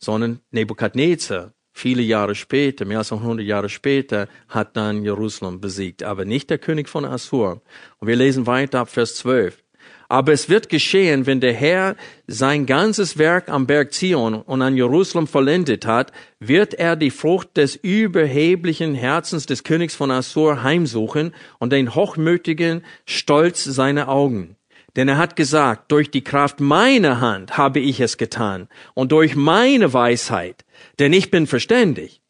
sondern 0.00 0.40
Nebukadnezar 0.50 1.52
viele 1.70 2.02
Jahre 2.02 2.34
später, 2.34 2.86
mehr 2.86 2.98
als 2.98 3.12
100 3.12 3.46
Jahre 3.46 3.68
später, 3.68 4.26
hat 4.48 4.76
dann 4.76 5.04
Jerusalem 5.04 5.60
besiegt, 5.60 6.02
aber 6.02 6.24
nicht 6.24 6.50
der 6.50 6.58
König 6.58 6.88
von 6.88 7.04
Assur. 7.04 7.62
Und 8.00 8.08
wir 8.08 8.16
lesen 8.16 8.48
weiter 8.48 8.80
ab 8.80 8.88
Vers 8.88 9.14
12. 9.14 9.62
Aber 10.08 10.32
es 10.32 10.48
wird 10.48 10.70
geschehen, 10.70 11.26
wenn 11.26 11.40
der 11.40 11.52
Herr 11.52 11.94
sein 12.26 12.64
ganzes 12.64 13.18
Werk 13.18 13.50
am 13.50 13.66
Berg 13.66 13.92
Zion 13.92 14.34
und 14.34 14.62
an 14.62 14.74
Jerusalem 14.74 15.26
vollendet 15.26 15.84
hat, 15.84 16.12
wird 16.40 16.72
er 16.72 16.96
die 16.96 17.10
Frucht 17.10 17.58
des 17.58 17.76
überheblichen 17.76 18.94
Herzens 18.94 19.44
des 19.44 19.64
Königs 19.64 19.94
von 19.94 20.10
Assur 20.10 20.62
heimsuchen 20.62 21.34
und 21.58 21.72
den 21.72 21.94
hochmütigen 21.94 22.84
Stolz 23.04 23.64
seiner 23.64 24.08
Augen. 24.08 24.56
Denn 24.96 25.08
er 25.08 25.18
hat 25.18 25.36
gesagt, 25.36 25.92
durch 25.92 26.10
die 26.10 26.24
Kraft 26.24 26.58
meiner 26.58 27.20
Hand 27.20 27.58
habe 27.58 27.78
ich 27.78 28.00
es 28.00 28.16
getan 28.16 28.68
und 28.94 29.12
durch 29.12 29.36
meine 29.36 29.92
Weisheit, 29.92 30.64
denn 30.98 31.12
ich 31.12 31.30
bin 31.30 31.46
verständig 31.46 32.22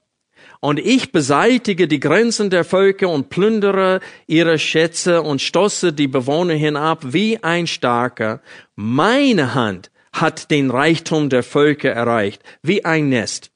und 0.61 0.79
ich 0.79 1.13
beseitige 1.13 1.87
die 1.87 2.01
Grenzen 2.01 2.51
der 2.51 2.65
Völker 2.65 3.09
und 3.09 3.31
plündere 3.31 4.01
ihre 4.27 4.59
Schätze 4.59 5.23
und 5.23 5.41
stoße 5.41 5.93
die 5.93 6.09
Bewohner 6.09 6.55
hinab 6.55 7.13
wie 7.13 7.43
ein 7.43 7.67
Starker. 7.67 8.41
Meine 8.75 9.55
Hand 9.55 9.91
hat 10.13 10.51
den 10.51 10.71
Reichtum 10.71 11.29
der 11.29 11.43
Völker 11.43 11.91
erreicht, 11.91 12.43
wie 12.63 12.85
ein 12.85 13.09
Nest. 13.09 13.51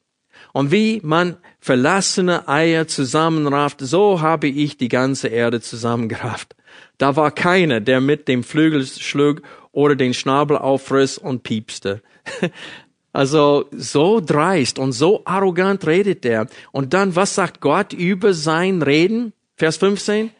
Und 0.52 0.70
wie 0.70 1.00
man 1.02 1.38
verlassene 1.60 2.46
Eier 2.46 2.86
zusammenrafft, 2.86 3.80
so 3.80 4.20
habe 4.20 4.48
ich 4.48 4.76
die 4.76 4.88
ganze 4.88 5.28
Erde 5.28 5.60
zusammengerafft. 5.60 6.54
Da 6.98 7.16
war 7.16 7.30
keiner, 7.30 7.80
der 7.80 8.00
mit 8.00 8.28
dem 8.28 8.44
Flügel 8.44 8.86
schlug 8.86 9.42
oder 9.72 9.96
den 9.96 10.14
Schnabel 10.14 10.58
aufriss 10.58 11.18
und 11.18 11.42
piepste. 11.42 12.02
Also 13.12 13.66
so 13.72 14.20
dreist 14.20 14.78
und 14.78 14.92
so 14.92 15.22
arrogant 15.26 15.86
redet 15.86 16.24
er. 16.24 16.46
Und 16.72 16.94
dann, 16.94 17.14
was 17.14 17.34
sagt 17.34 17.60
Gott 17.60 17.92
über 17.92 18.32
sein 18.32 18.80
Reden? 18.80 19.34
Vers 19.56 19.76
15. 19.76 20.30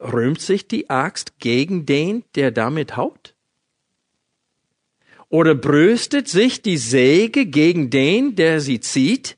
Rühmt 0.00 0.40
sich 0.40 0.68
die 0.68 0.88
Axt 0.88 1.38
gegen 1.40 1.84
den, 1.84 2.24
der 2.34 2.52
damit 2.52 2.96
haut? 2.96 3.34
Oder 5.28 5.54
brüstet 5.54 6.28
sich 6.28 6.62
die 6.62 6.76
Säge 6.76 7.46
gegen 7.46 7.90
den, 7.90 8.36
der 8.36 8.60
sie 8.60 8.80
zieht? 8.80 9.36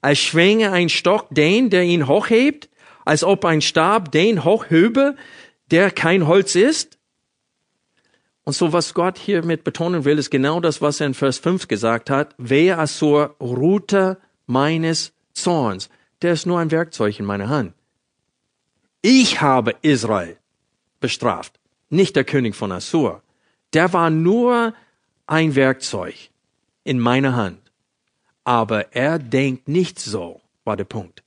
Als 0.00 0.18
schwinge 0.18 0.72
ein 0.72 0.88
Stock 0.88 1.28
den, 1.30 1.70
der 1.70 1.82
ihn 1.82 2.08
hochhebt? 2.08 2.68
Als 3.04 3.22
ob 3.22 3.44
ein 3.44 3.60
Stab 3.60 4.10
den 4.10 4.42
hochhöbe, 4.42 5.16
der 5.70 5.90
kein 5.90 6.26
Holz 6.26 6.54
ist? 6.56 6.95
Und 8.46 8.52
so 8.52 8.72
was 8.72 8.94
Gott 8.94 9.18
hiermit 9.18 9.64
betonen 9.64 10.04
will, 10.04 10.18
ist 10.18 10.30
genau 10.30 10.60
das, 10.60 10.80
was 10.80 11.00
er 11.00 11.08
in 11.08 11.14
Vers 11.14 11.38
5 11.38 11.66
gesagt 11.66 12.10
hat. 12.10 12.32
Wehe 12.38 12.78
Assur, 12.78 13.34
Rute 13.40 14.18
meines 14.46 15.12
Zorns. 15.32 15.90
Der 16.22 16.34
ist 16.34 16.46
nur 16.46 16.60
ein 16.60 16.70
Werkzeug 16.70 17.18
in 17.18 17.26
meiner 17.26 17.48
Hand. 17.48 17.74
Ich 19.02 19.40
habe 19.40 19.74
Israel 19.82 20.38
bestraft, 21.00 21.58
nicht 21.90 22.14
der 22.14 22.22
König 22.22 22.54
von 22.54 22.70
Assur. 22.70 23.20
Der 23.72 23.92
war 23.92 24.10
nur 24.10 24.74
ein 25.26 25.56
Werkzeug 25.56 26.14
in 26.84 27.00
meiner 27.00 27.34
Hand. 27.34 27.58
Aber 28.44 28.94
er 28.94 29.18
denkt 29.18 29.66
nicht 29.66 29.98
so, 29.98 30.40
war 30.62 30.76
der 30.76 30.84
Punkt. 30.84 31.24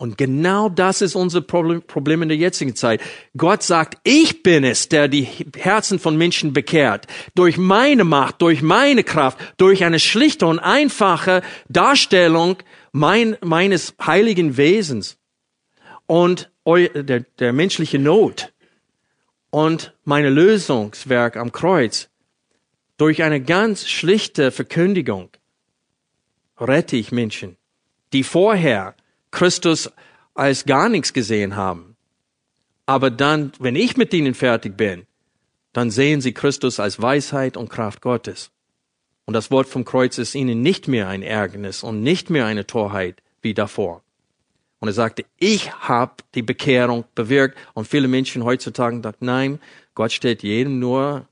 Und 0.00 0.16
genau 0.16 0.70
das 0.70 1.02
ist 1.02 1.14
unser 1.14 1.42
Problem, 1.42 2.22
in 2.22 2.30
der 2.30 2.38
jetzigen 2.38 2.74
Zeit. 2.74 3.02
Gott 3.36 3.62
sagt, 3.62 3.98
ich 4.02 4.42
bin 4.42 4.64
es, 4.64 4.88
der 4.88 5.08
die 5.08 5.28
Herzen 5.58 5.98
von 5.98 6.16
Menschen 6.16 6.54
bekehrt. 6.54 7.06
Durch 7.34 7.58
meine 7.58 8.04
Macht, 8.04 8.40
durch 8.40 8.62
meine 8.62 9.04
Kraft, 9.04 9.36
durch 9.58 9.84
eine 9.84 10.00
schlichte 10.00 10.46
und 10.46 10.58
einfache 10.58 11.42
Darstellung 11.68 12.56
mein, 12.92 13.36
meines 13.42 13.94
heiligen 14.00 14.56
Wesens 14.56 15.18
und 16.06 16.50
der, 16.64 17.20
der 17.38 17.52
menschliche 17.52 17.98
Not 17.98 18.54
und 19.50 19.92
meine 20.04 20.30
Lösungswerk 20.30 21.36
am 21.36 21.52
Kreuz. 21.52 22.08
Durch 22.96 23.22
eine 23.22 23.42
ganz 23.42 23.86
schlichte 23.86 24.50
Verkündigung 24.50 25.28
rette 26.58 26.96
ich 26.96 27.12
Menschen, 27.12 27.58
die 28.14 28.22
vorher 28.22 28.94
Christus 29.30 29.90
als 30.34 30.64
gar 30.64 30.88
nichts 30.88 31.12
gesehen 31.12 31.56
haben. 31.56 31.96
Aber 32.86 33.10
dann, 33.10 33.52
wenn 33.58 33.76
ich 33.76 33.96
mit 33.96 34.12
ihnen 34.12 34.34
fertig 34.34 34.76
bin, 34.76 35.06
dann 35.72 35.90
sehen 35.90 36.20
sie 36.20 36.32
Christus 36.32 36.80
als 36.80 37.00
Weisheit 37.00 37.56
und 37.56 37.68
Kraft 37.68 38.00
Gottes. 38.00 38.50
Und 39.26 39.34
das 39.34 39.50
Wort 39.50 39.68
vom 39.68 39.84
Kreuz 39.84 40.18
ist 40.18 40.34
ihnen 40.34 40.62
nicht 40.62 40.88
mehr 40.88 41.06
ein 41.08 41.22
Ärgernis 41.22 41.84
und 41.84 42.02
nicht 42.02 42.30
mehr 42.30 42.46
eine 42.46 42.66
Torheit 42.66 43.22
wie 43.42 43.54
davor. 43.54 44.02
Und 44.80 44.88
er 44.88 44.94
sagte, 44.94 45.24
ich 45.38 45.72
habe 45.72 46.24
die 46.34 46.42
Bekehrung 46.42 47.04
bewirkt. 47.14 47.56
Und 47.74 47.86
viele 47.86 48.08
Menschen 48.08 48.44
heutzutage 48.44 49.00
sagen, 49.02 49.16
nein, 49.20 49.60
Gott 49.94 50.10
stellt 50.10 50.42
jedem 50.42 50.78
nur, 50.78 51.28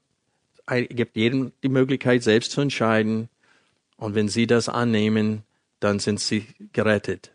gibt 0.90 1.16
jedem 1.16 1.52
die 1.62 1.70
Möglichkeit, 1.70 2.22
selbst 2.22 2.52
zu 2.52 2.60
entscheiden. 2.60 3.28
Und 3.96 4.14
wenn 4.14 4.28
sie 4.28 4.46
das 4.46 4.68
annehmen, 4.68 5.42
dann 5.80 5.98
sind 5.98 6.20
sie 6.20 6.46
gerettet. 6.72 7.32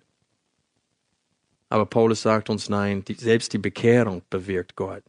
Aber 1.73 1.87
Paulus 1.87 2.21
sagt 2.21 2.51
uns, 2.51 2.69
nein, 2.69 3.03
die, 3.03 3.15
selbst 3.15 3.51
die 3.51 3.57
Bekehrung 3.57 4.21
bewirkt 4.29 4.75
Gott. 4.75 5.01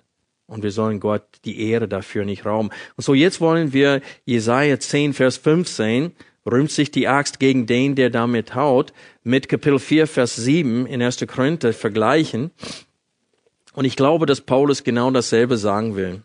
Und 0.46 0.62
wir 0.62 0.70
sollen 0.70 0.98
Gott 0.98 1.22
die 1.44 1.60
Ehre 1.68 1.88
dafür 1.88 2.24
nicht 2.24 2.46
rauben. 2.46 2.70
Und 2.96 3.04
so 3.04 3.12
jetzt 3.12 3.42
wollen 3.42 3.74
wir 3.74 4.00
Jesaja 4.24 4.80
10, 4.80 5.12
Vers 5.12 5.36
15, 5.36 6.12
rühmt 6.50 6.70
sich 6.70 6.90
die 6.90 7.06
Axt 7.06 7.38
gegen 7.38 7.66
den, 7.66 7.96
der 7.96 8.08
damit 8.08 8.54
haut, 8.54 8.94
mit 9.22 9.50
Kapitel 9.50 9.78
4, 9.78 10.06
Vers 10.06 10.36
7 10.36 10.86
in 10.86 11.02
1. 11.02 11.26
Korinther 11.26 11.74
vergleichen. 11.74 12.50
Und 13.74 13.84
ich 13.84 13.94
glaube, 13.94 14.24
dass 14.24 14.40
Paulus 14.40 14.84
genau 14.84 15.10
dasselbe 15.10 15.58
sagen 15.58 15.96
will. 15.96 16.22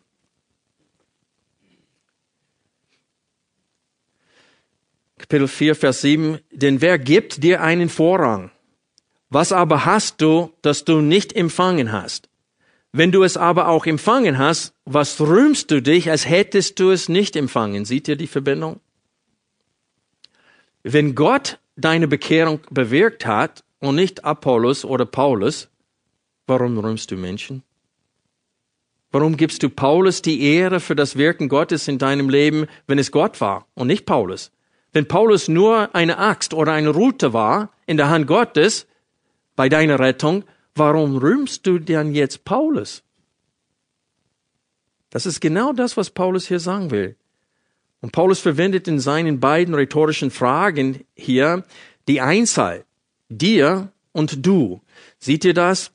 Kapitel 5.18 5.50
4, 5.50 5.76
Vers 5.76 6.00
7, 6.00 6.40
denn 6.54 6.80
wer 6.80 6.98
gibt 6.98 7.44
dir 7.44 7.62
einen 7.62 7.90
Vorrang? 7.90 8.52
Was 9.30 9.52
aber 9.52 9.86
hast 9.86 10.22
du, 10.22 10.52
das 10.62 10.86
du 10.86 11.02
nicht 11.02 11.34
empfangen 11.34 11.92
hast? 11.92 12.30
Wenn 12.92 13.12
du 13.12 13.24
es 13.24 13.38
aber 13.38 13.68
auch 13.68 13.86
empfangen 13.86 14.40
hast, 14.40 14.74
was 14.86 15.22
rühmst 15.22 15.70
du 15.70 15.82
dich, 15.82 16.10
als 16.10 16.28
hättest 16.28 16.80
du 16.80 16.90
es 16.90 17.08
nicht 17.08 17.36
empfangen? 17.36 17.86
Seht 17.86 18.08
ihr 18.08 18.16
die 18.16 18.28
Verbindung? 18.28 18.80
Wenn 20.82 21.14
Gott 21.14 21.60
deine 21.76 22.08
Bekehrung 22.08 22.62
bewirkt 22.72 23.28
hat 23.28 23.64
und 23.80 23.96
nicht 23.96 24.26
Apollos 24.26 24.84
oder 24.84 25.06
Paulus, 25.06 25.70
warum 26.48 26.80
rühmst 26.80 27.12
du 27.12 27.16
Menschen? 27.16 27.62
Warum 29.12 29.38
gibst 29.38 29.62
du 29.62 29.70
Paulus 29.70 30.22
die 30.22 30.42
Ehre 30.42 30.80
für 30.80 30.96
das 30.96 31.16
Wirken 31.16 31.50
Gottes 31.50 31.88
in 31.88 31.98
deinem 32.00 32.30
Leben, 32.30 32.68
wenn 32.88 33.00
es 33.00 33.12
Gott 33.12 33.42
war 33.42 33.68
und 33.76 33.88
nicht 33.88 34.06
Paulus? 34.06 34.52
Wenn 34.94 35.08
Paulus 35.08 35.48
nur 35.48 35.94
eine 35.94 36.18
Axt 36.18 36.54
oder 36.54 36.74
eine 36.74 36.90
Rute 36.90 37.34
war 37.34 37.72
in 37.86 37.98
der 37.98 38.10
Hand 38.10 38.26
Gottes, 38.26 38.88
bei 39.60 39.68
deiner 39.68 40.00
Rettung, 40.00 40.46
warum 40.74 41.18
rühmst 41.18 41.68
du 41.68 41.80
denn 41.80 42.16
jetzt 42.16 42.46
Paulus? 42.46 43.04
Das 45.10 45.26
ist 45.26 45.42
genau 45.42 45.74
das, 45.74 45.98
was 45.98 46.12
Paulus 46.12 46.48
hier 46.48 46.62
sagen 46.62 46.92
will. 46.92 47.18
Und 48.00 48.14
Paulus 48.14 48.40
verwendet 48.40 48.88
in 48.88 49.02
seinen 49.02 49.42
beiden 49.42 49.76
rhetorischen 49.76 50.32
Fragen 50.32 51.04
hier 51.14 51.66
die 52.08 52.22
Einzahl, 52.22 52.86
dir 53.28 53.92
und 54.14 54.46
du. 54.46 54.80
Seht 55.18 55.44
ihr 55.44 55.54
das? 55.54 55.92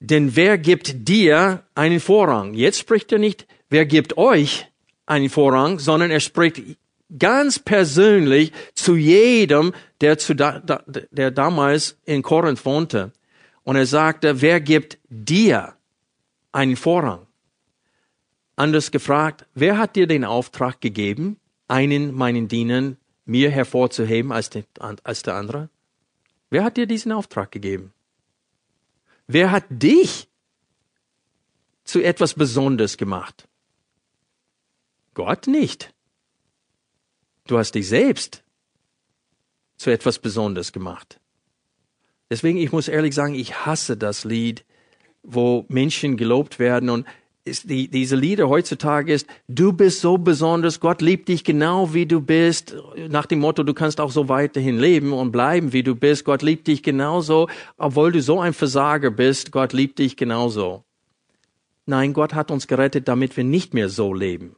Denn 0.00 0.34
wer 0.34 0.56
gibt 0.56 1.06
dir 1.06 1.64
einen 1.74 2.00
Vorrang? 2.00 2.54
Jetzt 2.54 2.78
spricht 2.78 3.12
er 3.12 3.18
nicht, 3.18 3.46
wer 3.68 3.84
gibt 3.84 4.16
euch 4.16 4.68
einen 5.04 5.28
Vorrang, 5.28 5.80
sondern 5.80 6.10
er 6.10 6.20
spricht 6.20 6.62
ganz 7.18 7.58
persönlich 7.58 8.52
zu 8.74 8.96
jedem, 8.96 9.72
der, 10.00 10.18
zu 10.18 10.34
da, 10.34 10.60
der 10.86 11.30
damals 11.30 11.98
in 12.04 12.22
Korinth 12.22 12.64
wohnte. 12.64 13.12
Und 13.62 13.76
er 13.76 13.86
sagte, 13.86 14.40
wer 14.42 14.60
gibt 14.60 14.98
dir 15.08 15.74
einen 16.52 16.76
Vorrang? 16.76 17.26
Anders 18.54 18.90
gefragt, 18.90 19.46
wer 19.54 19.78
hat 19.78 19.96
dir 19.96 20.06
den 20.06 20.24
Auftrag 20.24 20.80
gegeben, 20.80 21.38
einen 21.68 22.14
meinen 22.14 22.48
Dienern 22.48 22.96
mir 23.24 23.50
hervorzuheben 23.50 24.32
als, 24.32 24.50
den, 24.50 24.64
als 24.78 25.22
der 25.22 25.34
andere? 25.34 25.68
Wer 26.48 26.64
hat 26.64 26.76
dir 26.76 26.86
diesen 26.86 27.12
Auftrag 27.12 27.50
gegeben? 27.50 27.92
Wer 29.26 29.50
hat 29.50 29.64
dich 29.68 30.28
zu 31.84 32.00
etwas 32.02 32.34
Besonderes 32.34 32.96
gemacht? 32.96 33.48
Gott 35.14 35.46
nicht. 35.48 35.92
Du 37.46 37.58
hast 37.58 37.72
dich 37.72 37.88
selbst 37.88 38.42
zu 39.76 39.90
etwas 39.90 40.18
Besonderes 40.18 40.72
gemacht. 40.72 41.20
Deswegen, 42.30 42.58
ich 42.58 42.72
muss 42.72 42.88
ehrlich 42.88 43.14
sagen, 43.14 43.34
ich 43.34 43.66
hasse 43.66 43.96
das 43.96 44.24
Lied, 44.24 44.64
wo 45.22 45.64
Menschen 45.68 46.16
gelobt 46.16 46.58
werden 46.58 46.90
und 46.90 47.06
die, 47.46 47.88
diese 47.88 48.16
Lieder 48.16 48.48
heutzutage 48.48 49.12
ist, 49.12 49.28
du 49.46 49.72
bist 49.72 50.00
so 50.00 50.18
besonders, 50.18 50.80
Gott 50.80 51.00
liebt 51.00 51.28
dich 51.28 51.44
genau 51.44 51.94
wie 51.94 52.06
du 52.06 52.20
bist, 52.20 52.74
nach 53.08 53.26
dem 53.26 53.38
Motto, 53.38 53.62
du 53.62 53.74
kannst 53.74 54.00
auch 54.00 54.10
so 54.10 54.28
weiterhin 54.28 54.78
leben 54.80 55.12
und 55.12 55.30
bleiben 55.30 55.72
wie 55.72 55.84
du 55.84 55.94
bist, 55.94 56.24
Gott 56.24 56.42
liebt 56.42 56.66
dich 56.66 56.82
genauso, 56.82 57.48
obwohl 57.76 58.10
du 58.10 58.20
so 58.20 58.40
ein 58.40 58.52
Versager 58.52 59.12
bist, 59.12 59.52
Gott 59.52 59.72
liebt 59.72 60.00
dich 60.00 60.16
genauso. 60.16 60.82
Nein, 61.84 62.14
Gott 62.14 62.34
hat 62.34 62.50
uns 62.50 62.66
gerettet, 62.66 63.06
damit 63.06 63.36
wir 63.36 63.44
nicht 63.44 63.74
mehr 63.74 63.88
so 63.88 64.12
leben. 64.12 64.56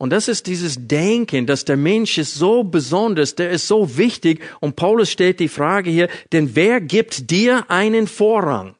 Und 0.00 0.08
das 0.14 0.28
ist 0.28 0.46
dieses 0.46 0.76
Denken, 0.78 1.44
dass 1.44 1.66
der 1.66 1.76
Mensch 1.76 2.16
ist 2.16 2.34
so 2.34 2.64
besonders, 2.64 3.34
der 3.34 3.50
ist 3.50 3.68
so 3.68 3.98
wichtig. 3.98 4.40
Und 4.58 4.74
Paulus 4.74 5.10
stellt 5.10 5.40
die 5.40 5.48
Frage 5.48 5.90
hier, 5.90 6.08
denn 6.32 6.56
wer 6.56 6.80
gibt 6.80 7.30
dir 7.30 7.70
einen 7.70 8.06
Vorrang? 8.06 8.76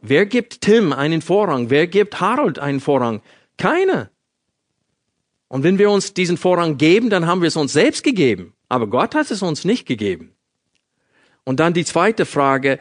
Wer 0.00 0.24
gibt 0.24 0.62
Tim 0.62 0.94
einen 0.94 1.20
Vorrang? 1.20 1.68
Wer 1.68 1.86
gibt 1.86 2.18
Harold 2.18 2.58
einen 2.58 2.80
Vorrang? 2.80 3.20
Keiner. 3.58 4.08
Und 5.48 5.64
wenn 5.64 5.76
wir 5.76 5.90
uns 5.90 6.14
diesen 6.14 6.38
Vorrang 6.38 6.78
geben, 6.78 7.10
dann 7.10 7.26
haben 7.26 7.42
wir 7.42 7.48
es 7.48 7.56
uns 7.56 7.74
selbst 7.74 8.02
gegeben. 8.02 8.54
Aber 8.70 8.86
Gott 8.86 9.14
hat 9.14 9.30
es 9.30 9.42
uns 9.42 9.66
nicht 9.66 9.84
gegeben. 9.84 10.32
Und 11.44 11.60
dann 11.60 11.74
die 11.74 11.84
zweite 11.84 12.24
Frage, 12.24 12.78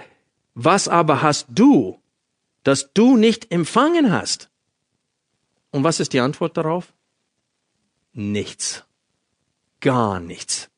was 0.53 0.87
aber 0.87 1.21
hast 1.21 1.47
du, 1.49 1.99
das 2.63 2.93
du 2.93 3.17
nicht 3.17 3.51
empfangen 3.51 4.13
hast? 4.13 4.50
Und 5.71 5.83
was 5.83 5.99
ist 5.99 6.13
die 6.13 6.19
Antwort 6.19 6.57
darauf? 6.57 6.93
Nichts. 8.13 8.83
Gar 9.79 10.19
nichts. 10.19 10.69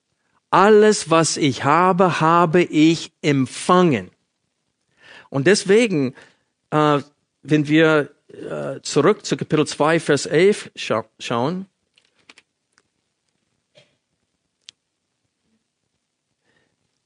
Alles, 0.50 1.10
was 1.10 1.36
ich 1.38 1.64
habe, 1.64 2.22
habe 2.22 2.62
ich 2.62 3.12
empfangen. 3.22 4.12
Und 5.30 5.48
deswegen, 5.48 6.14
äh, 6.70 7.00
wenn 7.41 7.68
wir 7.68 8.12
äh, 8.28 8.80
zurück 8.82 9.26
zu 9.26 9.36
Kapitel 9.36 9.66
2, 9.66 10.00
Vers 10.00 10.26
11 10.28 10.72
scha 10.76 11.06
schauen, 11.20 11.66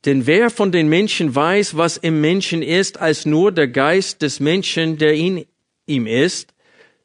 Denn 0.06 0.26
wer 0.26 0.50
von 0.50 0.72
den 0.72 0.88
Menschen 0.88 1.36
weiß, 1.36 1.76
was 1.76 1.98
im 1.98 2.22
Menschen 2.22 2.62
ist, 2.62 2.98
als 2.98 3.26
nur 3.26 3.52
der 3.52 3.68
Geist 3.68 4.22
des 4.22 4.40
Menschen, 4.40 4.98
der 4.98 5.14
in 5.16 5.46
ihm 5.86 6.08
ist? 6.08 6.54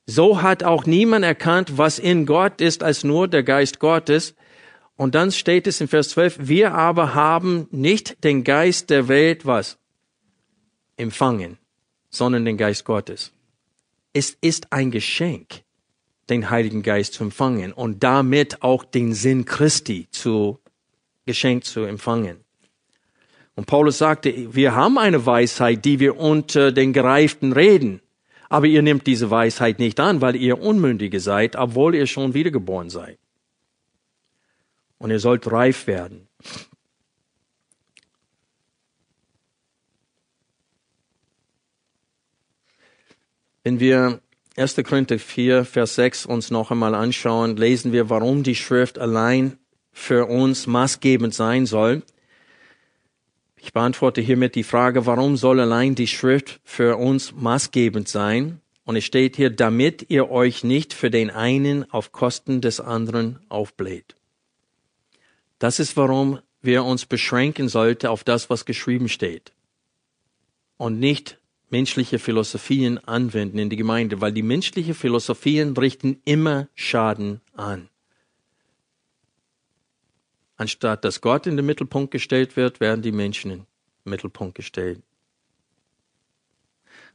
So 0.07 0.43
hat 0.43 0.65
auch 0.65 0.85
niemand 0.85 1.25
erkannt, 1.25 1.79
was 1.79 1.99
in 1.99 2.27
Gott 2.27 2.61
ist, 2.61 2.83
als 2.83 3.05
nur 3.05 3.29
der 3.29 3.43
Geist 3.43 3.79
Gottes. 3.79 4.35
Und 4.97 5.15
dann 5.15 5.31
steht 5.33 5.67
es 5.67 5.81
in 5.81 5.89
Vers 5.89 6.11
12, 6.11 6.39
wir 6.43 6.75
aber 6.75 7.15
haben 7.15 7.69
nicht 7.71 8.25
den 8.25 8.45
Geist 8.45 8.91
der 8.91 9.09
Welt, 9.09 9.47
was? 9.47 9.79
Empfangen, 10.97 11.59
sondern 12.11 12.45
den 12.45 12.57
Geist 12.57 12.85
Gottes. 12.85 13.33
Es 14.13 14.37
ist 14.41 14.73
ein 14.73 14.91
Geschenk, 14.91 15.63
den 16.29 16.51
Heiligen 16.51 16.83
Geist 16.83 17.15
zu 17.15 17.25
empfangen 17.25 17.73
und 17.73 18.03
damit 18.03 18.63
auch 18.63 18.85
den 18.85 19.15
Sinn 19.15 19.45
Christi 19.45 20.09
zu 20.11 20.59
geschenkt 21.25 21.65
zu 21.65 21.85
empfangen. 21.85 22.45
Und 23.55 23.67
Paulus 23.67 23.99
sagte, 23.99 24.55
wir 24.55 24.75
haben 24.75 24.99
eine 24.99 25.25
Weisheit, 25.25 25.85
die 25.85 26.01
wir 26.01 26.17
unter 26.17 26.73
den 26.73 26.93
Gereiften 26.93 27.53
reden. 27.53 28.01
Aber 28.53 28.67
ihr 28.67 28.83
nehmt 28.83 29.07
diese 29.07 29.31
Weisheit 29.31 29.79
nicht 29.79 29.99
an, 29.99 30.21
weil 30.21 30.37
ihr 30.37 30.61
Unmündige 30.61 31.21
seid, 31.21 31.57
obwohl 31.57 31.95
ihr 31.95 32.07
schon 32.07 32.35
wiedergeboren 32.35 32.91
seid. 32.91 33.19
Und 34.99 35.11
ihr 35.11 35.21
sollt 35.21 35.51
reif 35.51 35.87
werden. 35.87 36.29
Wenn 43.65 43.81
wir 43.81 44.21
1. 44.59 44.77
Korinther 44.85 45.19
4, 45.19 45.65
Vers 45.65 45.95
6 45.95 46.27
uns 46.27 46.51
noch 46.51 46.71
einmal 46.71 46.95
anschauen, 46.95 47.57
lesen 47.57 47.91
wir, 47.93 48.11
warum 48.11 48.43
die 48.43 48.55
Schrift 48.55 48.99
allein 48.99 49.57
für 49.93 50.27
uns 50.27 50.67
maßgebend 50.67 51.33
sein 51.33 51.65
soll. 51.65 52.03
Ich 53.65 53.73
beantworte 53.73 54.21
hiermit 54.21 54.57
die 54.57 54.65
Frage, 54.65 55.07
warum 55.07 55.37
soll 55.37 55.61
allein 55.61 55.95
die 55.95 56.09
Schrift 56.09 56.61
für 56.65 56.97
uns 56.97 57.33
maßgebend 57.33 58.09
sein? 58.09 58.61
Und 58.85 58.97
es 58.97 59.05
steht 59.05 59.37
hier, 59.37 59.51
damit 59.51 60.11
ihr 60.11 60.33
euch 60.33 60.65
nicht 60.65 60.93
für 60.93 61.11
den 61.11 61.31
einen 61.31 61.89
auf 61.93 62.11
Kosten 62.11 62.61
des 62.61 62.81
anderen 62.81 63.39
aufbläht. 63.49 64.17
Das 65.61 65.79
ist, 65.79 65.97
warum 65.97 66.41
wir 66.61 66.83
uns 66.83 67.07
beschränken 67.07 67.69
sollten 67.69 68.09
auf 68.09 68.25
das, 68.25 68.51
was 68.51 68.65
geschrieben 68.65 69.09
steht. 69.09 69.53
Und 70.77 70.99
nicht 70.99 71.39
menschliche 71.71 72.19
Philosophien 72.19 72.99
anwenden 72.99 73.59
in 73.59 73.71
die 73.71 73.77
Gemeinde, 73.77 74.21
weil 74.21 74.33
die 74.33 74.43
menschlichen 74.43 74.95
Philosophien 74.95 75.77
richten 75.77 76.21
immer 76.25 76.67
Schaden 76.75 77.41
an. 77.55 77.89
Anstatt 80.63 81.05
dass 81.05 81.21
Gott 81.21 81.49
in 81.49 81.57
den 81.57 81.67
Mittelpunkt 81.67 82.13
gestellt 82.13 82.55
wird, 82.55 82.79
werden 82.79 83.03
die 83.03 83.11
Menschen 83.11 83.51
in 83.51 83.59
den 83.59 83.67
Mittelpunkt 84.05 84.55
gestellt. 84.55 85.03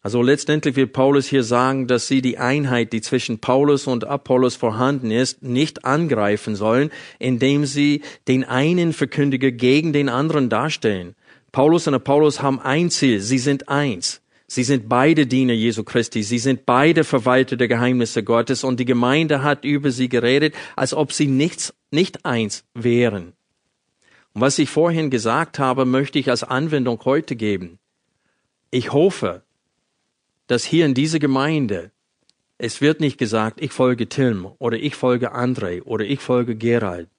Also 0.01 0.21
letztendlich 0.21 0.75
will 0.75 0.87
Paulus 0.87 1.27
hier 1.27 1.43
sagen, 1.43 1.87
dass 1.87 2.09
sie 2.09 2.21
die 2.21 2.37
Einheit, 2.37 2.91
die 2.91 2.99
zwischen 2.99 3.39
Paulus 3.39 3.87
und 3.87 4.03
Apollos 4.03 4.57
vorhanden 4.57 5.11
ist, 5.11 5.43
nicht 5.43 5.85
angreifen 5.85 6.57
sollen, 6.57 6.91
indem 7.19 7.65
sie 7.65 8.01
den 8.27 8.43
einen 8.43 8.91
Verkündiger 8.91 9.51
gegen 9.51 9.93
den 9.93 10.09
anderen 10.09 10.49
darstellen. 10.49 11.15
Paulus 11.53 11.87
und 11.87 11.93
Apollos 11.93 12.41
haben 12.41 12.59
ein 12.59 12.89
Ziel, 12.89 13.21
sie 13.21 13.39
sind 13.39 13.69
eins. 13.69 14.21
Sie 14.45 14.63
sind 14.63 14.89
beide 14.89 15.25
Diener 15.25 15.53
Jesu 15.53 15.85
Christi. 15.85 16.21
Sie 16.23 16.39
sind 16.39 16.65
beide 16.65 17.05
Verwalter 17.05 17.55
der 17.55 17.69
Geheimnisse 17.69 18.23
Gottes 18.23 18.65
und 18.65 18.79
die 18.79 18.85
Gemeinde 18.85 19.41
hat 19.41 19.63
über 19.63 19.91
sie 19.91 20.09
geredet, 20.09 20.53
als 20.75 20.93
ob 20.93 21.13
sie 21.13 21.27
nichts, 21.27 21.73
nicht 21.91 22.25
eins 22.25 22.65
wären. 22.73 23.36
Und 24.37 24.41
was 24.41 24.59
ich 24.59 24.69
vorhin 24.69 25.09
gesagt 25.09 25.57
habe, 25.57 25.83
möchte 25.85 26.19
ich 26.19 26.29
als 26.29 26.43
Anwendung 26.43 27.03
heute 27.05 27.35
geben. 27.35 27.79
Ich 28.69 28.93
hoffe, 28.93 29.41
dass 30.45 30.63
hier 30.63 30.85
in 30.85 30.93
dieser 30.93 31.17
Gemeinde 31.17 31.89
es 32.59 32.79
wird 32.79 32.99
nicht 32.99 33.17
gesagt, 33.17 33.59
ich 33.59 33.71
folge 33.71 34.07
Tilm 34.07 34.51
oder 34.59 34.77
ich 34.77 34.93
folge 34.93 35.33
André 35.33 35.81
oder 35.81 36.05
ich 36.05 36.19
folge 36.19 36.55
Gerald. 36.55 37.09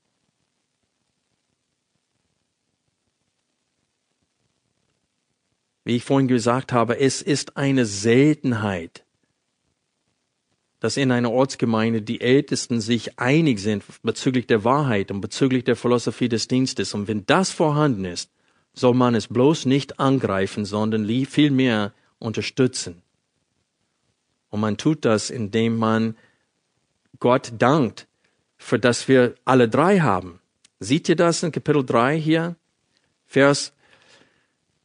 Wie 5.83 5.97
ich 5.97 6.05
vorhin 6.05 6.29
gesagt 6.29 6.73
habe, 6.73 7.01
es 7.01 7.21
ist 7.21 7.57
eine 7.57 7.85
Seltenheit, 7.85 9.05
dass 10.81 10.97
in 10.97 11.11
einer 11.11 11.33
Ortsgemeinde 11.33 12.03
die 12.03 12.21
Ältesten 12.21 12.81
sich 12.81 13.19
einig 13.19 13.59
sind 13.59 13.83
bezüglich 14.03 14.47
der 14.47 14.65
Wahrheit 14.65 15.11
und 15.11 15.21
bezüglich 15.21 15.65
der 15.65 15.77
Philosophie 15.77 16.29
des 16.29 16.47
Dienstes. 16.49 16.95
Und 16.95 17.09
wenn 17.09 17.27
das 17.27 17.51
vorhanden 17.51 18.05
ist, 18.05 18.31
soll 18.75 18.95
man 18.95 19.15
es 19.15 19.27
bloß 19.27 19.67
nicht 19.67 19.99
angreifen, 19.99 20.65
sondern 20.65 21.09
vielmehr 21.27 21.93
unterstützen. 22.19 23.03
Und 24.51 24.61
man 24.61 24.77
tut 24.77 25.05
das, 25.05 25.31
indem 25.31 25.77
man 25.77 26.17
Gott 27.19 27.53
dankt, 27.59 28.07
für 28.57 28.79
das 28.79 29.09
wir 29.09 29.35
alle 29.45 29.69
drei 29.69 30.01
haben. 30.01 30.41
Seht 30.81 31.09
ihr 31.09 31.17
das 31.17 31.43
in 31.43 31.53
Kapitel 31.53 31.85
3 31.85 32.19
hier? 32.19 32.57
Vers 33.27 33.73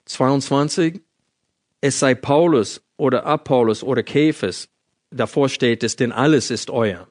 22. 0.06 1.02
Es 1.82 2.00
sei 2.00 2.16
Paulus 2.16 2.82
oder 2.98 3.26
Apollos 3.26 3.84
oder 3.84 4.04
Käfers. 4.04 4.70
Davor 5.14 5.50
steht 5.50 5.84
es, 5.84 5.96
denn 5.96 6.12
alles 6.12 6.52
ist 6.52 6.70
euer. 6.70 7.08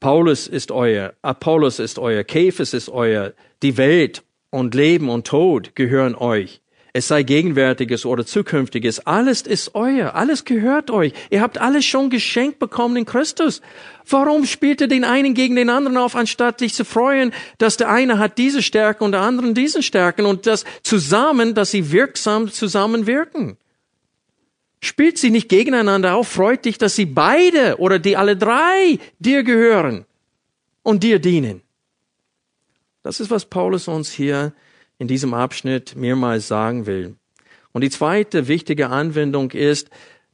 Paulus 0.00 0.48
ist 0.48 0.72
euer, 0.72 1.14
Apollos 1.22 1.78
ist 1.78 1.98
euer, 1.98 2.24
Käfers 2.24 2.74
ist 2.74 2.88
euer, 2.88 3.34
die 3.62 3.76
Welt 3.76 4.24
und 4.50 4.74
Leben 4.74 5.08
und 5.08 5.26
Tod 5.26 5.76
gehören 5.76 6.16
euch 6.16 6.62
es 6.94 7.08
sei 7.08 7.22
gegenwärtiges 7.22 8.04
oder 8.04 8.26
zukünftiges, 8.26 9.06
alles 9.06 9.42
ist 9.42 9.74
euer, 9.74 10.14
alles 10.14 10.44
gehört 10.44 10.90
euch. 10.90 11.14
Ihr 11.30 11.40
habt 11.40 11.56
alles 11.56 11.86
schon 11.86 12.10
geschenkt 12.10 12.58
bekommen 12.58 12.96
in 12.96 13.06
Christus. 13.06 13.62
Warum 14.08 14.44
spielt 14.44 14.82
ihr 14.82 14.88
den 14.88 15.04
einen 15.04 15.32
gegen 15.32 15.56
den 15.56 15.70
anderen 15.70 15.96
auf, 15.96 16.14
anstatt 16.14 16.60
dich 16.60 16.74
zu 16.74 16.84
freuen, 16.84 17.32
dass 17.56 17.78
der 17.78 17.88
eine 17.88 18.18
hat 18.18 18.36
diese 18.36 18.60
Stärken 18.60 19.04
und 19.04 19.12
der 19.12 19.22
andere 19.22 19.54
diese 19.54 19.82
Stärken 19.82 20.26
und 20.26 20.46
das 20.46 20.64
zusammen, 20.82 21.54
dass 21.54 21.70
sie 21.70 21.92
wirksam 21.92 22.50
zusammenwirken? 22.50 23.56
Spielt 24.84 25.16
sie 25.16 25.30
nicht 25.30 25.48
gegeneinander 25.48 26.16
auf, 26.16 26.26
freut 26.26 26.64
dich, 26.64 26.76
dass 26.76 26.96
sie 26.96 27.06
beide 27.06 27.78
oder 27.78 28.00
die 28.00 28.16
alle 28.16 28.36
drei 28.36 28.98
dir 29.20 29.44
gehören 29.44 30.06
und 30.82 31.04
dir 31.04 31.20
dienen. 31.20 31.62
Das 33.04 33.20
ist, 33.20 33.30
was 33.30 33.44
Paulus 33.44 33.86
uns 33.86 34.10
hier 34.10 34.52
in 34.98 35.06
diesem 35.06 35.34
Abschnitt 35.34 35.94
mehrmals 35.94 36.48
sagen 36.48 36.86
will. 36.86 37.14
Und 37.72 37.82
die 37.82 37.90
zweite 37.90 38.48
wichtige 38.48 38.88
Anwendung 38.88 39.52
ist, 39.52 39.88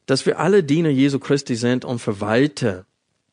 dass 0.07 0.24
wir 0.24 0.38
alle 0.38 0.64
Diener 0.64 0.88
Jesu 0.88 1.18
Christi 1.18 1.55
sind 1.55 1.84
und 1.84 1.99
Verwalter 1.99 2.86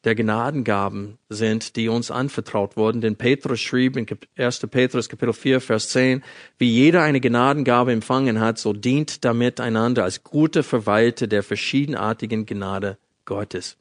der 0.06 0.16
Gnadengaben 0.16 1.18
sind, 1.30 1.76
die 1.76 1.90
uns 1.90 2.12
anvertraut 2.12 2.78
wurden. 2.78 3.02
Denn 3.02 3.16
Petrus 3.16 3.60
schrieb 3.60 3.98
in 3.98 4.06
1. 4.38 4.60
Petrus 4.72 5.10
Kapitel 5.10 5.34
4, 5.34 5.60
Vers 5.60 5.90
10, 5.90 6.24
wie 6.58 6.70
jeder 6.70 7.02
eine 7.02 7.20
Gnadengabe 7.20 7.92
empfangen 7.92 8.40
hat, 8.40 8.60
so 8.60 8.72
dient 8.72 9.26
damit 9.26 9.60
einander 9.60 10.04
als 10.04 10.24
gute 10.24 10.64
Verwalter 10.64 11.28
der 11.28 11.44
verschiedenartigen 11.44 12.46
Gnade 12.46 12.98
Gottes. 13.26 13.78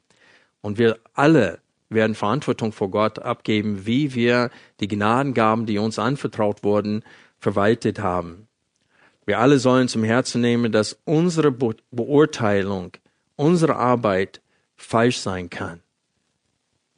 Und 0.61 0.79
wir 0.79 0.97
alle 1.13 1.59
werden 1.89 2.15
Verantwortung 2.15 2.71
vor 2.71 2.89
Gott 2.89 3.19
abgeben, 3.19 3.85
wie 3.85 4.15
wir 4.15 4.49
die 4.79 4.87
Gnadengaben, 4.87 5.67
die 5.67 5.77
uns 5.77 5.99
anvertraut 5.99 6.63
wurden, 6.63 7.03
verwaltet 7.37 7.99
haben. 7.99 8.47
Wir 9.25 9.39
alle 9.39 9.59
sollen 9.59 9.87
zum 9.87 10.03
Herzen 10.03 10.41
nehmen, 10.41 10.71
dass 10.71 10.99
unsere 11.05 11.51
Be 11.51 11.75
Beurteilung, 11.91 12.91
unsere 13.35 13.75
Arbeit 13.75 14.41
falsch 14.75 15.17
sein 15.17 15.49
kann. 15.49 15.81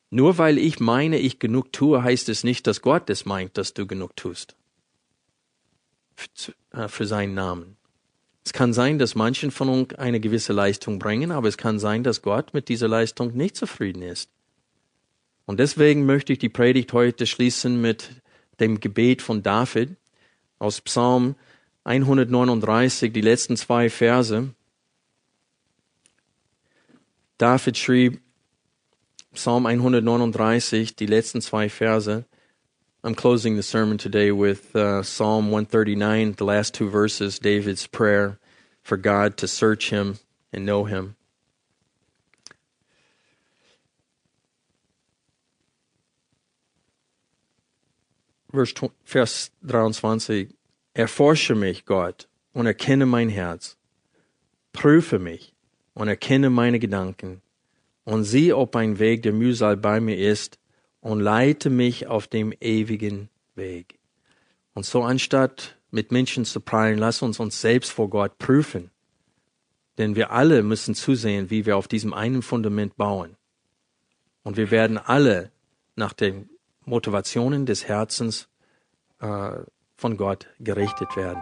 Nur 0.09 0.37
weil 0.37 0.57
ich 0.57 0.79
meine, 0.79 1.19
ich 1.19 1.39
genug 1.39 1.73
tue, 1.73 2.01
heißt 2.01 2.29
es 2.29 2.43
nicht, 2.43 2.65
dass 2.67 2.81
Gott 2.81 3.09
es 3.09 3.25
meint, 3.25 3.57
dass 3.57 3.73
du 3.73 3.85
genug 3.85 4.15
tust. 4.15 4.55
Äh, 6.71 6.87
für 6.87 7.05
seinen 7.05 7.33
Namen. 7.33 7.77
Es 8.43 8.53
kann 8.53 8.73
sein, 8.73 8.97
dass 8.97 9.15
manchen 9.15 9.51
von 9.51 9.69
uns 9.69 9.93
eine 9.95 10.19
gewisse 10.19 10.53
Leistung 10.53 10.99
bringen, 10.99 11.31
aber 11.31 11.47
es 11.47 11.57
kann 11.57 11.79
sein, 11.79 12.03
dass 12.03 12.21
Gott 12.21 12.53
mit 12.53 12.69
dieser 12.69 12.87
Leistung 12.87 13.35
nicht 13.35 13.55
zufrieden 13.55 14.01
ist. 14.01 14.29
Und 15.45 15.59
deswegen 15.59 16.05
möchte 16.05 16.33
ich 16.33 16.39
die 16.39 16.49
Predigt 16.49 16.93
heute 16.93 17.25
schließen 17.25 17.79
mit 17.81 18.09
dem 18.59 18.79
Gebet 18.79 19.21
von 19.21 19.43
David 19.43 19.95
aus 20.59 20.81
Psalm 20.81 21.35
139, 21.83 23.13
die 23.13 23.21
letzten 23.21 23.55
zwei 23.57 23.89
Verse. 23.89 24.53
David 27.37 27.77
schrieb 27.77 28.21
Psalm 29.37 29.67
139, 29.67 30.95
die 30.95 31.05
letzten 31.05 31.41
zwei 31.41 31.69
Verse. 31.69 32.25
I'm 33.03 33.13
closing 33.13 33.55
the 33.55 33.61
sermon 33.61 33.99
today 33.99 34.31
with 34.31 34.75
uh, 34.75 35.03
Psalm 35.03 35.51
139, 35.51 36.33
the 36.37 36.43
last 36.43 36.73
two 36.73 36.89
verses, 36.89 37.37
David's 37.37 37.85
prayer 37.85 38.39
for 38.81 38.97
God 38.97 39.37
to 39.37 39.47
search 39.47 39.91
him 39.91 40.17
and 40.51 40.65
know 40.65 40.85
him. 40.85 41.15
Vers, 48.51 48.73
Vers 49.05 49.51
23. 49.63 50.47
Erforsche 50.95 51.55
mich, 51.55 51.85
Gott, 51.85 52.25
und 52.55 52.65
erkenne 52.65 53.05
mein 53.05 53.29
Herz. 53.29 53.75
Prüfe 54.73 55.19
mich 55.19 55.53
und 55.93 56.07
erkenne 56.07 56.49
meine 56.49 56.79
Gedanken 56.79 57.43
und 58.07 58.23
sieh, 58.23 58.53
ob 58.53 58.73
ein 58.77 58.99
Weg 58.99 59.23
der 59.23 59.33
Mühsal 59.33 59.75
bei 59.75 59.99
mir 59.99 60.17
ist 60.17 60.59
und 61.01 61.19
leite 61.19 61.69
mich 61.69 62.07
auf 62.07 62.27
dem 62.27 62.53
ewigen 62.61 63.27
Weg. 63.53 63.99
Und 64.73 64.85
so 64.85 65.03
anstatt 65.03 65.75
mit 65.91 66.13
Menschen 66.13 66.45
zu 66.45 66.61
prallen, 66.61 66.97
lass 66.97 67.21
uns 67.21 67.37
uns 67.37 67.59
selbst 67.59 67.91
vor 67.91 68.09
Gott 68.09 68.37
prüfen. 68.37 68.91
Denn 69.97 70.15
wir 70.15 70.31
alle 70.31 70.63
müssen 70.63 70.95
zusehen, 70.95 71.49
wie 71.49 71.65
wir 71.65 71.75
auf 71.75 71.89
diesem 71.89 72.13
einen 72.13 72.43
Fundament 72.43 72.95
bauen. 72.95 73.35
Und 74.41 74.55
wir 74.55 74.71
werden 74.71 74.97
alle 74.97 75.51
nach 75.97 76.13
den 76.13 76.49
Motivationen 76.85 77.65
des 77.65 77.89
Herzens 77.89 78.47
äh, 79.19 79.51
von 79.97 80.15
Gott 80.15 80.47
gerichtet 80.61 81.17
werden. 81.17 81.41